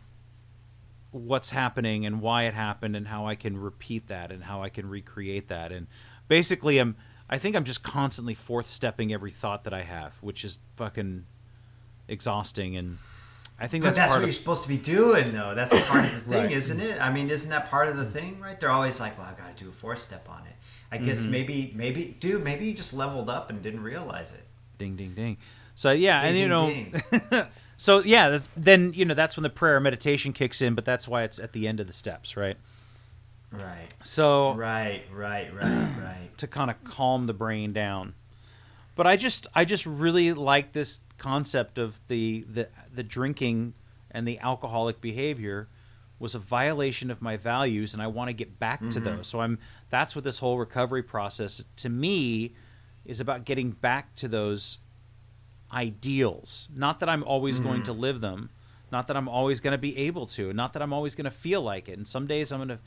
what's 1.12 1.50
happening 1.50 2.06
and 2.06 2.20
why 2.20 2.44
it 2.44 2.54
happened 2.54 2.94
and 2.96 3.08
how 3.08 3.26
I 3.26 3.34
can 3.34 3.58
repeat 3.58 4.06
that 4.08 4.30
and 4.30 4.44
how 4.44 4.62
I 4.62 4.68
can 4.68 4.88
recreate 4.88 5.48
that 5.48 5.72
and 5.72 5.86
basically 6.28 6.78
I'm 6.78 6.96
I 7.28 7.38
think 7.38 7.56
I'm 7.56 7.64
just 7.64 7.82
constantly 7.82 8.34
fourth 8.34 8.68
stepping 8.68 9.12
every 9.12 9.30
thought 9.32 9.64
that 9.64 9.74
I 9.74 9.82
have 9.82 10.14
which 10.20 10.44
is 10.44 10.58
fucking 10.76 11.24
exhausting 12.08 12.76
and 12.76 12.98
I 13.58 13.66
think 13.66 13.84
that's, 13.84 13.98
that's, 13.98 14.08
what 14.10 14.16
of 14.18 14.22
you're 14.22 14.32
supposed 14.32 14.62
to 14.62 14.70
be 14.70 14.78
doing, 14.78 15.32
though. 15.32 15.54
That's 15.54 15.86
part 15.90 16.06
of 16.06 16.12
the 16.14 16.20
thing, 16.32 16.44
Right. 16.44 16.50
isn't 16.50 16.80
it? 16.80 16.98
I 16.98 17.12
mean, 17.12 17.28
isn't 17.28 17.50
that 17.50 17.68
part 17.68 17.88
of 17.88 17.98
the 17.98 18.06
thing, 18.06 18.40
right? 18.40 18.58
They're 18.58 18.70
always 18.70 18.98
like, 19.00 19.18
"Well, 19.18 19.26
I've 19.26 19.36
got 19.36 19.54
to 19.54 19.64
do 19.64 19.68
a 19.68 19.72
four 19.72 19.96
step 19.96 20.26
on 20.30 20.46
it." 20.46 20.54
I 20.90 20.96
guess 20.96 21.20
Mm-hmm. 21.20 21.30
maybe, 21.30 21.72
maybe, 21.76 22.16
dude, 22.20 22.42
maybe 22.42 22.64
you 22.68 22.72
just 22.72 22.94
leveled 22.94 23.28
up 23.28 23.50
and 23.50 23.60
didn't 23.60 23.82
realize 23.82 24.32
it. 24.32 24.44
ding 24.78 24.96
ding 24.96 25.12
ding 25.12 25.36
so 25.74 25.90
yeah 25.92 26.22
and 26.22 26.32
Ding, 26.32 26.42
you 26.42 26.48
know 26.48 26.66
ding, 26.68 27.46
so 27.80 28.00
yeah 28.00 28.38
then 28.56 28.92
you 28.94 29.04
know 29.04 29.14
that's 29.14 29.36
when 29.36 29.42
the 29.42 29.50
prayer 29.50 29.80
meditation 29.80 30.32
kicks 30.32 30.60
in 30.60 30.74
but 30.74 30.84
that's 30.84 31.08
why 31.08 31.22
it's 31.22 31.38
at 31.38 31.52
the 31.52 31.66
end 31.66 31.80
of 31.80 31.86
the 31.86 31.92
steps 31.92 32.36
right 32.36 32.56
Right, 33.52 33.92
so 34.04 34.54
right, 34.54 35.02
right, 35.12 35.52
right, 35.52 35.88
right. 36.00 36.28
to 36.38 36.46
kind 36.46 36.70
of 36.70 36.82
calm 36.84 37.26
the 37.26 37.32
brain 37.32 37.72
down. 37.72 38.14
But 38.94 39.08
I 39.08 39.16
just 39.16 39.48
I 39.54 39.64
just 39.64 39.86
really 39.86 40.32
like 40.32 40.72
this 40.72 41.00
concept 41.18 41.78
of 41.78 41.98
the 42.06 42.44
the 42.48 42.68
the 42.94 43.02
drinking 43.02 43.74
and 44.10 44.26
the 44.26 44.38
alcoholic 44.38 45.00
behavior 45.00 45.68
was 46.20 46.34
a 46.34 46.38
violation 46.38 47.10
of 47.10 47.22
my 47.22 47.36
values 47.36 47.92
and 47.92 48.02
I 48.02 48.06
want 48.06 48.28
to 48.28 48.34
get 48.34 48.58
back 48.58 48.80
to 48.80 48.86
mm-hmm. 48.86 49.04
those. 49.04 49.26
So 49.26 49.40
I'm 49.40 49.58
that's 49.88 50.14
what 50.14 50.22
this 50.22 50.38
whole 50.38 50.58
recovery 50.58 51.02
process 51.02 51.64
to 51.76 51.88
me 51.88 52.54
is 53.04 53.20
about 53.20 53.44
getting 53.44 53.72
back 53.72 54.14
to 54.16 54.28
those 54.28 54.78
ideals. 55.72 56.68
Not 56.74 57.00
that 57.00 57.08
I'm 57.08 57.24
always 57.24 57.58
going 57.58 57.82
to 57.84 57.92
mm. 57.92 57.98
live 57.98 58.20
them, 58.20 58.50
not 58.90 59.06
that 59.08 59.16
I'm 59.16 59.28
always 59.28 59.60
going 59.60 59.72
to 59.72 59.78
be 59.78 59.96
able 59.96 60.26
to, 60.28 60.52
not 60.52 60.72
that 60.72 60.82
I'm 60.82 60.92
always 60.92 61.14
going 61.14 61.24
to 61.24 61.30
feel 61.30 61.62
like 61.62 61.88
it. 61.88 61.96
And 61.96 62.06
some 62.06 62.26
days 62.26 62.52
I'm 62.52 62.58
going 62.58 62.68
to 62.68 62.78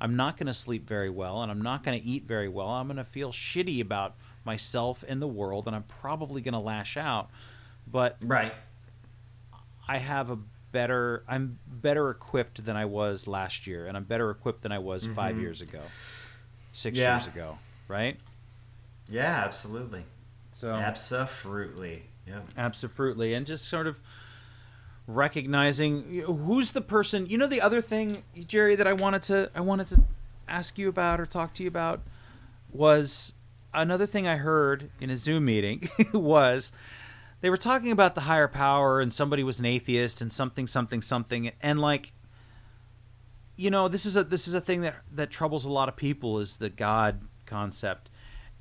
I'm 0.00 0.16
not 0.16 0.38
going 0.38 0.46
to 0.46 0.54
sleep 0.54 0.88
very 0.88 1.10
well 1.10 1.42
and 1.42 1.52
I'm 1.52 1.60
not 1.60 1.82
going 1.82 2.00
to 2.00 2.06
eat 2.06 2.24
very 2.24 2.48
well. 2.48 2.68
I'm 2.68 2.86
going 2.86 2.96
to 2.96 3.04
feel 3.04 3.32
shitty 3.32 3.82
about 3.82 4.16
myself 4.44 5.04
and 5.06 5.20
the 5.20 5.28
world 5.28 5.66
and 5.66 5.76
I'm 5.76 5.82
probably 5.82 6.40
going 6.40 6.54
to 6.54 6.60
lash 6.60 6.96
out. 6.96 7.28
But 7.86 8.16
Right. 8.22 8.54
I 9.86 9.98
have 9.98 10.30
a 10.30 10.38
better 10.72 11.24
I'm 11.28 11.58
better 11.66 12.10
equipped 12.10 12.64
than 12.64 12.76
I 12.76 12.84
was 12.86 13.26
last 13.26 13.66
year 13.66 13.86
and 13.86 13.96
I'm 13.96 14.04
better 14.04 14.30
equipped 14.30 14.62
than 14.62 14.72
I 14.72 14.78
was 14.78 15.04
5 15.06 15.14
mm-hmm. 15.14 15.40
years 15.42 15.60
ago. 15.60 15.82
6 16.72 16.96
Yeah. 16.96 17.16
years 17.16 17.26
ago, 17.26 17.58
right? 17.88 18.16
Yeah, 19.08 19.42
absolutely. 19.44 20.04
So 20.52 20.72
Absolutely. 20.72 22.04
Yeah. 22.26 22.40
Absolutely, 22.56 23.34
and 23.34 23.46
just 23.46 23.68
sort 23.68 23.86
of 23.86 23.98
recognizing 25.06 26.22
who's 26.26 26.72
the 26.72 26.80
person. 26.80 27.26
You 27.26 27.38
know, 27.38 27.46
the 27.46 27.60
other 27.60 27.80
thing, 27.80 28.22
Jerry, 28.46 28.76
that 28.76 28.86
I 28.86 28.92
wanted 28.92 29.22
to 29.24 29.50
I 29.54 29.60
wanted 29.60 29.88
to 29.88 30.04
ask 30.48 30.78
you 30.78 30.88
about 30.88 31.20
or 31.20 31.26
talk 31.26 31.54
to 31.54 31.62
you 31.62 31.68
about 31.68 32.02
was 32.72 33.32
another 33.72 34.06
thing 34.06 34.26
I 34.26 34.36
heard 34.36 34.90
in 35.00 35.10
a 35.10 35.16
Zoom 35.16 35.44
meeting 35.44 35.88
was 36.12 36.72
they 37.40 37.50
were 37.50 37.56
talking 37.56 37.92
about 37.92 38.14
the 38.14 38.22
higher 38.22 38.48
power 38.48 39.00
and 39.00 39.12
somebody 39.12 39.42
was 39.42 39.58
an 39.58 39.66
atheist 39.66 40.20
and 40.20 40.32
something 40.32 40.66
something 40.66 41.02
something 41.02 41.52
and 41.62 41.80
like 41.80 42.12
you 43.56 43.70
know 43.70 43.88
this 43.88 44.06
is 44.06 44.16
a 44.16 44.24
this 44.24 44.46
is 44.48 44.54
a 44.54 44.60
thing 44.60 44.82
that 44.82 44.96
that 45.12 45.30
troubles 45.30 45.64
a 45.64 45.70
lot 45.70 45.88
of 45.88 45.96
people 45.96 46.38
is 46.38 46.56
the 46.58 46.68
god 46.68 47.20
concept 47.46 48.09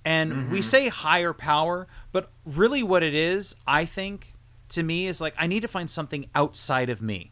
and 0.06 0.50
we 0.50 0.60
mm-hmm. 0.60 0.62
say 0.62 0.88
higher 0.88 1.34
power 1.34 1.88
but 2.12 2.32
really 2.46 2.84
what 2.84 3.04
it 3.04 3.14
is 3.14 3.56
i 3.68 3.86
think 3.86 4.34
to 4.70 4.84
me 4.84 5.08
is 5.08 5.20
like 5.20 5.34
i 5.38 5.46
need 5.48 5.62
to 5.62 5.68
find 5.68 5.90
something 5.90 6.30
outside 6.36 6.90
of 6.90 7.02
me 7.02 7.32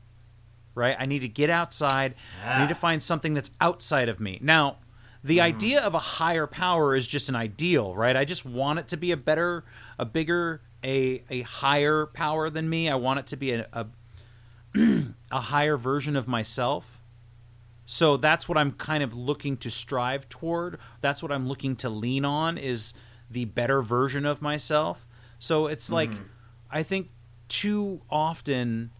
right? 0.78 0.96
I 0.98 1.08
need 1.08 1.20
to 1.20 1.28
get 1.28 1.50
outside. 1.50 2.14
I 2.46 2.62
need 2.62 2.70
to 2.70 2.76
find 2.76 3.02
something 3.02 3.34
that's 3.34 3.50
outside 3.60 4.10
of 4.10 4.20
me. 4.20 4.38
Now 4.42 4.78
the 5.24 5.38
mm-hmm. 5.38 5.46
idea 5.46 5.82
of 5.82 5.96
a 5.96 6.00
higher 6.00 6.46
power 6.46 6.96
is 6.96 7.08
just 7.08 7.28
an 7.28 7.36
ideal 7.36 7.96
right? 7.96 8.16
I 8.16 8.24
just 8.24 8.46
want 8.46 8.80
it 8.80 8.88
to 8.90 8.98
be 8.98 9.12
a 9.12 9.18
better 9.18 9.66
a 9.98 10.06
bigger 10.06 10.62
a 10.84 11.24
a 11.30 11.42
higher 11.42 12.06
power 12.06 12.50
than 12.50 12.70
me. 12.70 12.90
I 12.90 12.96
want 12.96 13.20
it 13.20 13.28
to 13.28 13.38
be 13.38 13.54
a, 13.54 13.68
a 13.74 13.88
a 15.32 15.42
higher 15.42 15.76
version 15.76 16.16
of 16.16 16.28
myself 16.28 16.97
so 17.90 18.18
that's 18.18 18.50
what 18.50 18.58
I'm 18.58 18.74
kind 18.74 19.02
of 19.02 19.16
looking 19.16 19.56
to 19.58 19.72
strive 19.72 20.28
toward. 20.28 20.78
That's 21.00 21.24
what 21.24 21.32
I'm 21.32 21.48
looking 21.48 21.78
to 21.78 21.90
lean 21.90 22.26
on 22.26 22.58
is 22.58 22.94
the 23.32 23.46
better 23.46 23.82
version 23.82 24.26
of 24.26 24.42
myself. 24.42 25.08
So 25.40 25.68
it's 25.68 25.90
like 25.90 26.12
I 26.70 26.84
think 26.84 27.10
too 27.48 28.02
often 28.10 28.92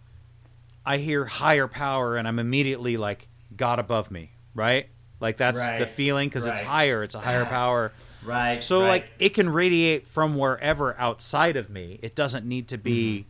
I 0.86 0.98
hear 1.00 1.26
higher 1.26 1.68
power 1.68 2.16
and 2.16 2.26
I'm 2.28 2.40
immediately 2.40 2.96
like 2.96 3.28
God 3.56 3.78
above 3.78 4.10
me, 4.10 4.32
right? 4.56 4.88
Like 5.20 5.36
that's 5.36 5.70
the 5.72 5.86
feeling 5.86 6.30
because 6.30 6.46
it's 6.46 6.62
higher, 6.62 7.04
it's 7.04 7.16
a 7.16 7.20
higher 7.20 7.44
power. 7.58 7.92
Right. 8.24 8.64
So 8.64 8.82
right. 8.82 8.88
like 8.88 9.10
it 9.20 9.34
can 9.34 9.50
radiate 9.50 10.08
from 10.08 10.38
wherever 10.38 10.98
outside 10.98 11.58
of 11.58 11.70
me. 11.70 12.00
It 12.02 12.16
doesn't 12.16 12.46
need 12.46 12.70
to 12.70 12.78
be 12.78 13.20
Mm-hmm. 13.20 13.30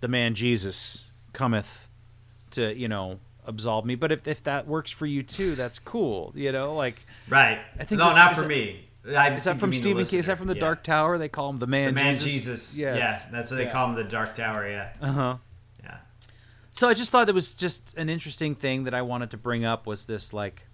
the 0.00 0.08
man 0.08 0.34
Jesus 0.34 1.04
cometh 1.34 1.90
to, 2.52 2.74
you 2.74 2.88
know, 2.88 3.20
absolve 3.50 3.84
me. 3.84 3.94
But 3.94 4.12
if 4.12 4.26
if 4.26 4.42
that 4.44 4.66
works 4.66 4.90
for 4.90 5.04
you 5.04 5.22
too, 5.22 5.54
that's 5.54 5.78
cool. 5.78 6.32
You 6.34 6.52
know, 6.52 6.74
like 6.74 7.04
Right. 7.28 7.60
I 7.78 7.84
think 7.84 7.98
no, 7.98 8.08
this 8.08 8.16
not 8.16 8.36
for 8.36 8.44
a- 8.44 8.48
me. 8.48 8.86
I 9.06 9.34
Is 9.34 9.44
that 9.44 9.58
from 9.58 9.72
Stephen 9.72 10.04
King? 10.04 10.18
Is 10.18 10.26
that 10.26 10.36
from 10.38 10.46
the 10.46 10.54
Yeah. 10.54 10.60
Dark 10.60 10.82
Tower? 10.84 11.16
They 11.16 11.28
call 11.28 11.48
him 11.50 11.56
the 11.56 11.66
man. 11.66 11.94
The 11.94 12.00
man 12.02 12.14
Jesus. 12.14 12.30
Jesus. 12.30 12.78
Yes. 12.78 12.98
Yeah, 12.98 13.30
that's 13.32 13.50
what 13.50 13.56
they 13.56 13.64
Yeah. 13.64 13.72
call 13.72 13.88
him, 13.88 13.94
the 13.94 14.04
Dark 14.04 14.34
Tower. 14.34 14.68
Yeah. 14.68 14.92
Uh 15.00 15.12
huh. 15.12 15.36
Yeah. 15.82 15.96
So 16.74 16.88
I 16.88 16.94
just 16.94 17.10
thought 17.10 17.28
it 17.28 17.34
was 17.34 17.54
just 17.54 17.96
an 17.96 18.08
interesting 18.08 18.54
thing 18.54 18.84
that 18.84 18.94
I 18.94 19.02
wanted 19.02 19.30
to 19.30 19.36
bring 19.36 19.64
up 19.64 19.86
was 19.86 20.04
this 20.06 20.32
like 20.32 20.66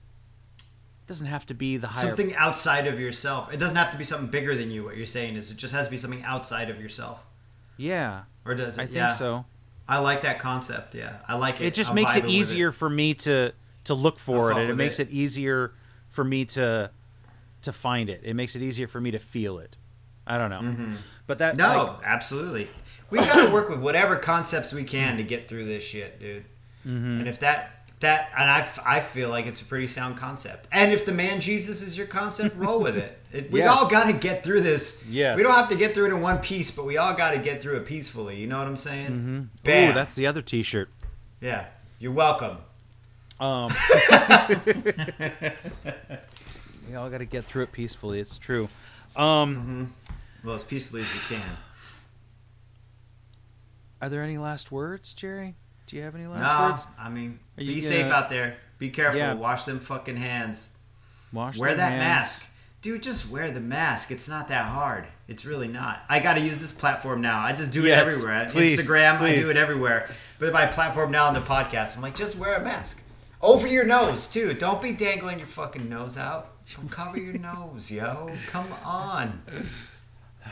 it 0.59 1.07
doesn't 1.07 1.29
have 1.29 1.47
to 1.47 1.55
be 1.55 1.77
the 1.77 1.87
higher 1.87 2.09
Something 2.09 2.35
outside 2.35 2.89
of 2.89 2.99
yourself. 2.99 3.53
It 3.53 3.59
doesn't 3.59 3.77
have 3.77 3.93
to 3.93 3.99
be 3.99 4.03
something 4.03 4.29
bigger 4.29 4.57
than 4.57 4.73
you. 4.73 4.83
What 4.83 4.97
you're 4.97 5.07
saying 5.07 5.37
is, 5.37 5.53
it 5.53 5.57
just 5.57 5.73
has 5.73 5.87
to 5.87 5.91
be 5.91 5.99
something 5.99 6.25
outside 6.25 6.69
of 6.69 6.81
yourself. 6.81 7.21
Yeah. 7.77 8.23
Or 8.45 8.57
does 8.57 8.77
it? 8.77 8.81
I 8.81 8.87
think 8.87 8.97
yeah. 8.97 9.15
so. 9.15 9.45
I 9.89 9.99
like 9.99 10.23
that 10.23 10.39
concept. 10.39 10.95
Yeah, 10.95 11.17
I 11.29 11.37
like 11.37 11.61
it. 11.61 11.67
It 11.67 11.75
just 11.75 11.91
I'm 11.91 11.97
makes 11.97 12.17
it 12.17 12.27
easier 12.27 12.73
for 12.73 12.91
me 12.91 13.15
to 13.15 13.53
to 13.85 13.95
look 13.95 14.19
for 14.19 14.51
it 14.51 14.59
and 14.59 14.71
it 14.71 14.75
makes 14.75 14.99
it. 14.99 15.09
it 15.09 15.13
easier 15.13 15.73
for 16.11 16.25
me 16.25 16.45
to 16.45 16.91
to 17.63 17.73
find 17.73 18.09
it. 18.11 18.21
It 18.25 18.35
makes 18.35 18.57
it 18.57 18.63
easier 18.63 18.87
for 18.87 19.01
me 19.01 19.11
to 19.13 19.19
feel 19.19 19.59
it. 19.59 19.77
I 20.27 20.39
don't 20.39 20.51
know. 20.51 20.95
But 21.27 21.39
that 21.39 21.57
No, 21.57 21.85
like, 21.85 22.05
absolutely. 22.05 22.69
We 23.11 23.19
got 23.19 23.47
to 23.47 23.53
work 23.53 23.69
with 23.69 23.79
whatever 23.79 24.17
concepts 24.17 24.73
we 24.73 24.83
can 24.83 25.17
to 25.19 25.23
get 25.23 25.49
through 25.49 25.67
this 25.67 25.85
shit, 25.85 26.19
dude. 26.19 26.45
Mm-hmm. 26.85 27.21
And 27.21 27.29
if 27.29 27.39
that 27.41 27.76
that 28.01 28.31
and 28.37 28.51
I, 28.51 28.69
I 28.85 29.01
feel 29.01 29.31
like 29.31 29.47
it's 29.47 29.63
a 29.63 29.65
pretty 29.65 29.87
sound 29.87 30.17
concept. 30.19 30.69
And 30.71 30.93
if 30.93 31.07
the 31.07 31.13
man 31.13 31.41
Jesus 31.41 31.81
is 31.83 31.97
your 31.97 32.07
concept, 32.07 32.55
roll 32.57 32.81
with 32.81 32.97
it. 32.97 33.19
it 33.33 33.51
we 33.51 33.61
Yes. 33.61 33.75
all 33.77 33.89
got 33.91 34.05
to 34.05 34.13
get 34.13 34.45
through 34.45 34.61
this. 34.63 35.03
Yes. 35.09 35.37
We 35.37 35.43
don't 35.43 35.55
have 35.55 35.69
to 35.71 35.77
get 35.77 35.95
through 35.95 36.07
it 36.07 36.11
in 36.15 36.21
one 36.21 36.39
piece, 36.39 36.71
but 36.71 36.85
we 36.85 36.99
all 36.99 37.15
got 37.15 37.31
to 37.31 37.39
get 37.39 37.63
through 37.63 37.77
it 37.79 37.87
peacefully. 37.87 38.37
You 38.37 38.47
know 38.49 38.59
what 38.59 38.67
I'm 38.67 38.77
saying? 38.77 39.09
Mm-hmm. 39.65 39.71
Ooh, 39.91 39.93
that's 39.95 40.15
the 40.15 40.27
other 40.27 40.43
t-shirt. 40.43 40.91
yeah. 41.41 41.67
You're 41.99 42.13
welcome. 42.13 42.59
Um, 43.41 43.73
we 46.89 46.95
all 46.95 47.09
got 47.11 47.19
to 47.19 47.25
get 47.25 47.45
through 47.45 47.65
it 47.65 47.73
peacefully. 47.73 48.21
It's 48.21 48.39
true. 48.39 48.69
Um, 49.17 49.95
Well, 50.45 50.55
as 50.57 50.65
peacefully 50.65 51.03
as 51.03 51.13
we 51.13 51.21
can. 51.21 51.43
Are 54.01 54.09
there 54.09 54.23
any 54.23 54.37
last 54.39 54.71
words, 54.71 55.15
Jerry? 55.15 55.55
Do 55.87 55.97
you 55.97 56.03
have 56.03 56.15
any 56.15 56.27
last 56.27 56.41
no, 56.41 56.69
words? 56.71 56.87
I 56.99 57.09
mean, 57.09 57.39
Are 57.57 57.61
be 57.61 57.67
gonna- 57.67 57.83
safe 57.83 58.07
out 58.07 58.29
there. 58.29 58.57
Be 58.79 58.91
careful. 58.91 59.19
Yeah. 59.19 59.35
Wash 59.35 59.65
them 59.65 59.81
fucking 59.81 60.17
hands. 60.17 60.71
Wash 61.33 61.59
wear 61.59 61.75
that 61.75 61.91
hands. 61.91 62.01
mask 62.01 62.49
dude 62.87 63.03
just 63.03 63.29
wear 63.29 63.51
the 63.51 63.59
mask 63.61 64.13
it's 64.13 64.29
not 64.29 64.47
that 64.47 64.67
hard 64.67 65.07
it's 65.27 65.45
really 65.45 65.67
not 65.67 66.03
i 66.09 66.21
gotta 66.21 66.41
use 66.41 66.61
this 66.61 66.71
platform 66.71 67.21
now 67.21 67.41
i 67.41 67.53
just 67.53 67.73
do 67.73 67.85
it 67.85 67.91
everywhere 67.91 68.47
please, 68.49 68.79
instagram 68.79 69.19
i 69.21 69.41
do 69.41 69.51
it 69.51 69.57
everywhere 69.57 70.09
but 70.39 70.53
my 70.53 70.67
platform 70.67 71.11
now 71.11 71.27
on 71.27 71.35
the 71.35 71.41
podcast 71.41 71.97
i'm 71.97 72.03
like 72.03 72.15
just 72.15 72.39
wear 72.39 72.55
a 72.55 72.63
mask 72.63 73.03
over 73.43 73.67
your 73.67 73.85
nose 73.85 74.29
too 74.29 74.55
don't 74.55 74.81
be 74.81 74.93
dangling 74.93 75.39
your 75.39 75.49
fucking 75.49 75.89
nose 75.89 76.17
out 76.17 76.53
cover 76.91 77.19
your 77.19 77.35
nose 77.35 77.91
yo 77.91 78.31
come 78.47 78.73
on 78.85 79.43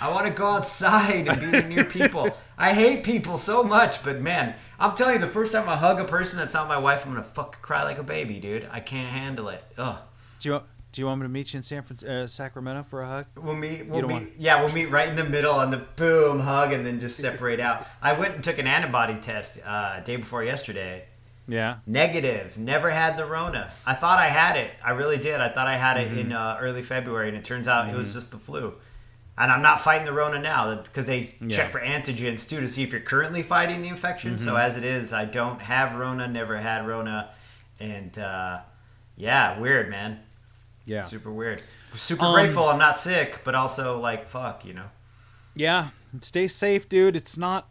I 0.01 0.11
want 0.11 0.27
to 0.27 0.33
go 0.33 0.49
outside 0.49 1.29
and 1.29 1.41
be 1.41 1.69
near 1.73 1.85
people. 1.85 2.37
I 2.59 2.73
hate 2.73 3.05
people 3.05 3.39
so 3.39 3.63
much, 3.63 4.03
but 4.03 4.21
man, 4.21 4.55
I'm 4.79 4.95
telling 4.97 5.15
you, 5.15 5.21
the 5.21 5.27
first 5.29 5.53
time 5.53 5.69
I 5.69 5.77
hug 5.77 6.01
a 6.01 6.05
person 6.05 6.39
that's 6.39 6.55
not 6.55 6.69
my 6.69 6.79
wife, 6.79 7.05
I'm 7.07 7.13
gonna 7.13 7.23
fucking 7.25 7.61
cry 7.63 7.83
like 7.85 7.99
a 7.99 8.03
baby, 8.03 8.39
dude. 8.41 8.69
I 8.73 8.81
can't 8.81 9.11
handle 9.13 9.49
it. 9.49 9.63
Ugh. 9.79 9.97
Do 10.41 10.49
you 10.49 10.61
do 10.93 11.01
you 11.01 11.07
want 11.07 11.21
me 11.21 11.25
to 11.25 11.29
meet 11.29 11.53
you 11.53 11.57
in 11.59 11.63
San 11.65 11.83
Fran- 11.83 12.09
uh, 12.09 12.27
Sacramento 12.29 12.85
for 12.85 13.03
a 13.03 13.07
hug? 13.09 13.27
We'll 13.37 13.57
meet. 13.57 13.87
We'll 13.87 14.03
meet. 14.03 14.13
want- 14.13 14.33
Yeah, 14.39 14.63
we'll 14.63 14.73
meet 14.73 14.91
right 14.91 15.09
in 15.09 15.17
the 15.17 15.25
middle 15.25 15.55
on 15.55 15.71
the 15.73 15.79
boom 15.97 16.39
hug, 16.41 16.73
and 16.73 16.87
then 16.87 17.01
just 17.01 17.17
separate 17.19 17.59
out. 17.59 17.87
I 18.01 18.13
went 18.13 18.35
and 18.37 18.45
took 18.45 18.59
an 18.59 18.67
antibody 18.69 19.15
test 19.21 19.59
uh, 19.67 20.01
day 20.01 20.17
before 20.17 20.45
yesterday. 20.45 21.07
Yeah. 21.49 21.79
Negative. 21.87 22.57
Never 22.57 22.91
had 22.91 23.17
the 23.17 23.27
Rona. 23.27 23.73
I 23.85 23.95
thought 23.95 24.19
I 24.19 24.29
had 24.29 24.57
it. 24.57 24.71
I 24.85 24.91
really 24.93 25.19
did. 25.19 25.41
I 25.41 25.49
thought 25.51 25.67
I 25.67 25.77
had 25.77 25.97
it 25.99 26.09
Mm-hmm. 26.11 26.19
in 26.19 26.33
uh, 26.33 26.59
early 26.61 26.83
February, 26.83 27.29
and 27.29 27.37
it 27.37 27.45
turns 27.45 27.67
out 27.69 27.89
it 27.93 27.97
was 27.97 28.15
just 28.15 28.31
the 28.31 28.39
flu. 28.39 28.75
And 29.37 29.51
I'm 29.51 29.63
not 29.63 29.81
fighting 29.81 30.05
the 30.07 30.13
Rona 30.13 30.39
now 30.41 30.75
because 30.77 31.07
they 31.07 31.35
Yeah. 31.41 31.57
check 31.57 31.73
for 31.73 31.81
antigens 31.81 32.49
too 32.49 32.61
to 32.61 32.69
see 32.69 32.83
if 32.85 32.93
you're 32.93 33.01
currently 33.01 33.43
fighting 33.43 33.83
the 33.83 33.89
infection. 33.89 34.37
Mm-hmm. 34.37 34.45
So 34.47 34.57
as 34.57 34.77
it 34.77 34.85
is, 34.85 35.13
I 35.13 35.25
don't 35.25 35.61
have 35.63 35.95
Rona. 35.97 36.29
Never 36.29 36.59
had 36.59 36.87
Rona, 36.87 37.31
and 37.81 38.17
uh, 38.19 38.61
yeah, 39.17 39.59
weird, 39.59 39.91
man. 39.91 40.21
Yeah. 40.85 41.05
Super 41.05 41.33
weird. 41.33 41.63
Super 41.95 42.25
Um, 42.27 42.35
grateful 42.35 42.69
I'm 42.69 42.79
not 42.79 42.97
sick, 42.97 43.41
but 43.45 43.55
also 43.55 43.99
like 44.01 44.29
fuck, 44.29 44.65
you 44.65 44.75
know. 44.75 44.87
Yeah. 45.55 45.89
Stay 46.21 46.47
safe, 46.49 46.89
dude. 46.89 47.17
It's 47.17 47.37
not 47.39 47.69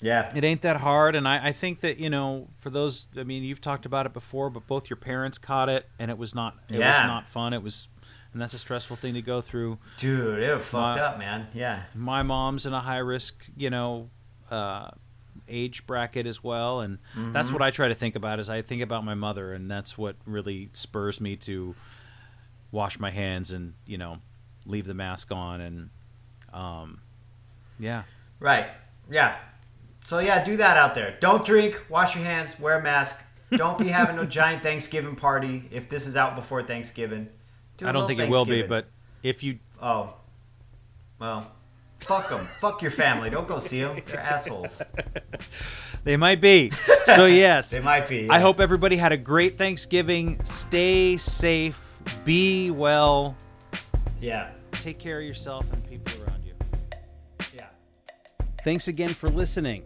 Yeah. 0.00 0.30
it 0.34 0.42
ain't 0.44 0.62
that 0.62 0.78
hard 0.78 1.14
and 1.16 1.26
I, 1.28 1.48
I 1.48 1.52
think 1.52 1.80
that 1.80 1.98
you 1.98 2.10
know 2.10 2.48
for 2.58 2.68
those 2.70 3.06
i 3.16 3.22
mean 3.22 3.42
you've 3.42 3.60
talked 3.62 3.86
about 3.86 4.04
it 4.04 4.12
before 4.12 4.50
but 4.50 4.66
both 4.66 4.90
your 4.90 4.98
parents 4.98 5.38
caught 5.38 5.68
it 5.70 5.88
and 5.98 6.10
it 6.10 6.18
was 6.18 6.34
not 6.34 6.56
it 6.68 6.78
was 6.78 7.02
not 7.02 7.26
fun 7.28 7.54
it 7.54 7.62
was 7.62 7.88
and 8.34 8.42
that's 8.42 8.52
a 8.52 8.58
stressful 8.58 8.96
thing 8.96 9.14
to 9.14 9.22
go 9.22 9.40
through 9.40 9.78
Dude, 9.96 10.40
it 10.42 10.54
was 10.54 10.66
fucked 10.66 11.00
up, 11.00 11.18
man. 11.18 11.46
Yeah. 11.54 11.84
my 11.94 12.22
mom's 12.22 12.66
in 12.66 12.74
a 12.74 12.80
high 12.80 12.98
risk 12.98 13.46
you 13.56 13.70
know 13.70 14.10
uh, 14.50 14.90
age 15.48 15.86
bracket 15.86 16.26
as 16.26 16.44
well 16.44 16.80
and 16.80 16.98
that's 17.32 17.48
Mm-hmm. 17.48 17.54
what 17.54 17.62
i 17.62 17.70
try 17.70 17.88
to 17.88 17.94
think 17.94 18.14
about 18.16 18.38
is 18.40 18.48
i 18.50 18.60
think 18.62 18.82
about 18.82 19.04
my 19.04 19.14
mother 19.14 19.52
and 19.52 19.70
that's 19.70 19.96
what 19.96 20.16
really 20.26 20.68
spurs 20.72 21.20
me 21.20 21.36
to 21.36 21.74
wash 22.72 22.98
my 22.98 23.10
hands 23.10 23.52
and 23.52 23.74
you 23.86 23.96
know 23.98 24.18
leave 24.66 24.86
the 24.86 24.94
mask 24.94 25.30
on 25.32 25.60
and 25.60 25.90
um 26.52 27.00
yeah 27.78 28.02
Right. 28.40 28.66
Yeah. 29.10 29.36
So 30.04 30.18
yeah, 30.18 30.44
do 30.44 30.56
that 30.58 30.76
out 30.76 30.94
there. 30.94 31.16
Don't 31.20 31.46
drink, 31.46 31.80
wash 31.88 32.14
your 32.14 32.24
hands, 32.24 32.58
wear 32.60 32.78
a 32.78 32.82
mask. 32.82 33.16
Don't 33.50 33.78
be 33.78 33.88
having 33.88 34.16
no 34.16 34.24
giant 34.40 34.62
Thanksgiving 34.62 35.16
party 35.16 35.64
if 35.70 35.88
this 35.88 36.06
is 36.06 36.14
out 36.16 36.34
before 36.36 36.62
Thanksgiving. 36.62 37.28
Do 37.76 37.86
a 37.86 37.88
i 37.88 37.92
don't 37.92 38.06
think 38.06 38.20
it 38.20 38.28
will 38.28 38.44
be 38.44 38.62
but 38.62 38.86
if 39.22 39.42
you 39.42 39.58
Oh. 39.80 40.14
Well, 41.18 41.50
fuck 42.00 42.28
them. 42.28 42.48
fuck 42.60 42.82
your 42.82 42.90
family. 42.90 43.30
Don't 43.30 43.46
go 43.48 43.58
see 43.58 43.80
them. 43.80 44.00
They're 44.06 44.18
assholes. 44.20 44.80
They 46.04 46.18
might 46.18 46.40
be. 46.42 46.70
So 47.06 47.24
yes, 47.44 47.70
They 47.70 47.80
might 47.80 48.06
be. 48.08 48.28
I 48.28 48.38
hope 48.38 48.60
everybody 48.60 48.96
had 48.96 49.12
a 49.12 49.16
great 49.16 49.56
Thanksgiving. 49.56 50.38
Stay 50.44 51.16
safe. 51.16 51.98
Be 52.26 52.70
well. 52.70 53.34
Yeah. 54.20 54.50
Take 54.72 54.98
care 54.98 55.18
of 55.20 55.24
yourself 55.24 55.70
and 55.72 55.82
people 55.88 56.22
around 56.22 56.44
you. 56.44 56.52
Yeah. 57.54 57.68
Thanks 58.64 58.88
again 58.88 59.08
for 59.08 59.30
listening. 59.30 59.82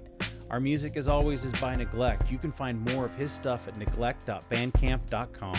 Our 0.51 0.59
music, 0.59 0.97
as 0.97 1.07
always, 1.07 1.45
is 1.45 1.53
by 1.61 1.77
Neglect. 1.77 2.33
You 2.33 2.39
can 2.39 2.51
find 2.51 2.81
more 2.93 3.05
of 3.05 3.15
his 3.15 3.31
stuff 3.31 3.69
at 3.69 3.77
neglect.bandcamp.com. 3.77 5.57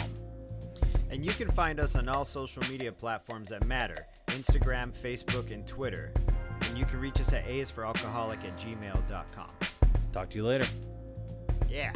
And 1.09 1.25
you 1.25 1.31
can 1.31 1.49
find 1.49 1.79
us 1.79 1.95
on 1.95 2.07
all 2.07 2.25
social 2.25 2.63
media 2.69 2.91
platforms 2.91 3.49
that 3.49 3.65
matter 3.65 4.05
Instagram, 4.27 4.91
Facebook, 5.03 5.51
and 5.51 5.65
Twitter. 5.65 6.13
And 6.67 6.77
you 6.77 6.85
can 6.85 6.99
reach 6.99 7.19
us 7.19 7.33
at 7.33 7.47
aisforalcoholic 7.47 8.43
at 8.43 8.57
gmail.com. 8.59 9.49
Talk 10.13 10.29
to 10.29 10.35
you 10.35 10.45
later. 10.45 10.67
Yeah. 11.67 11.93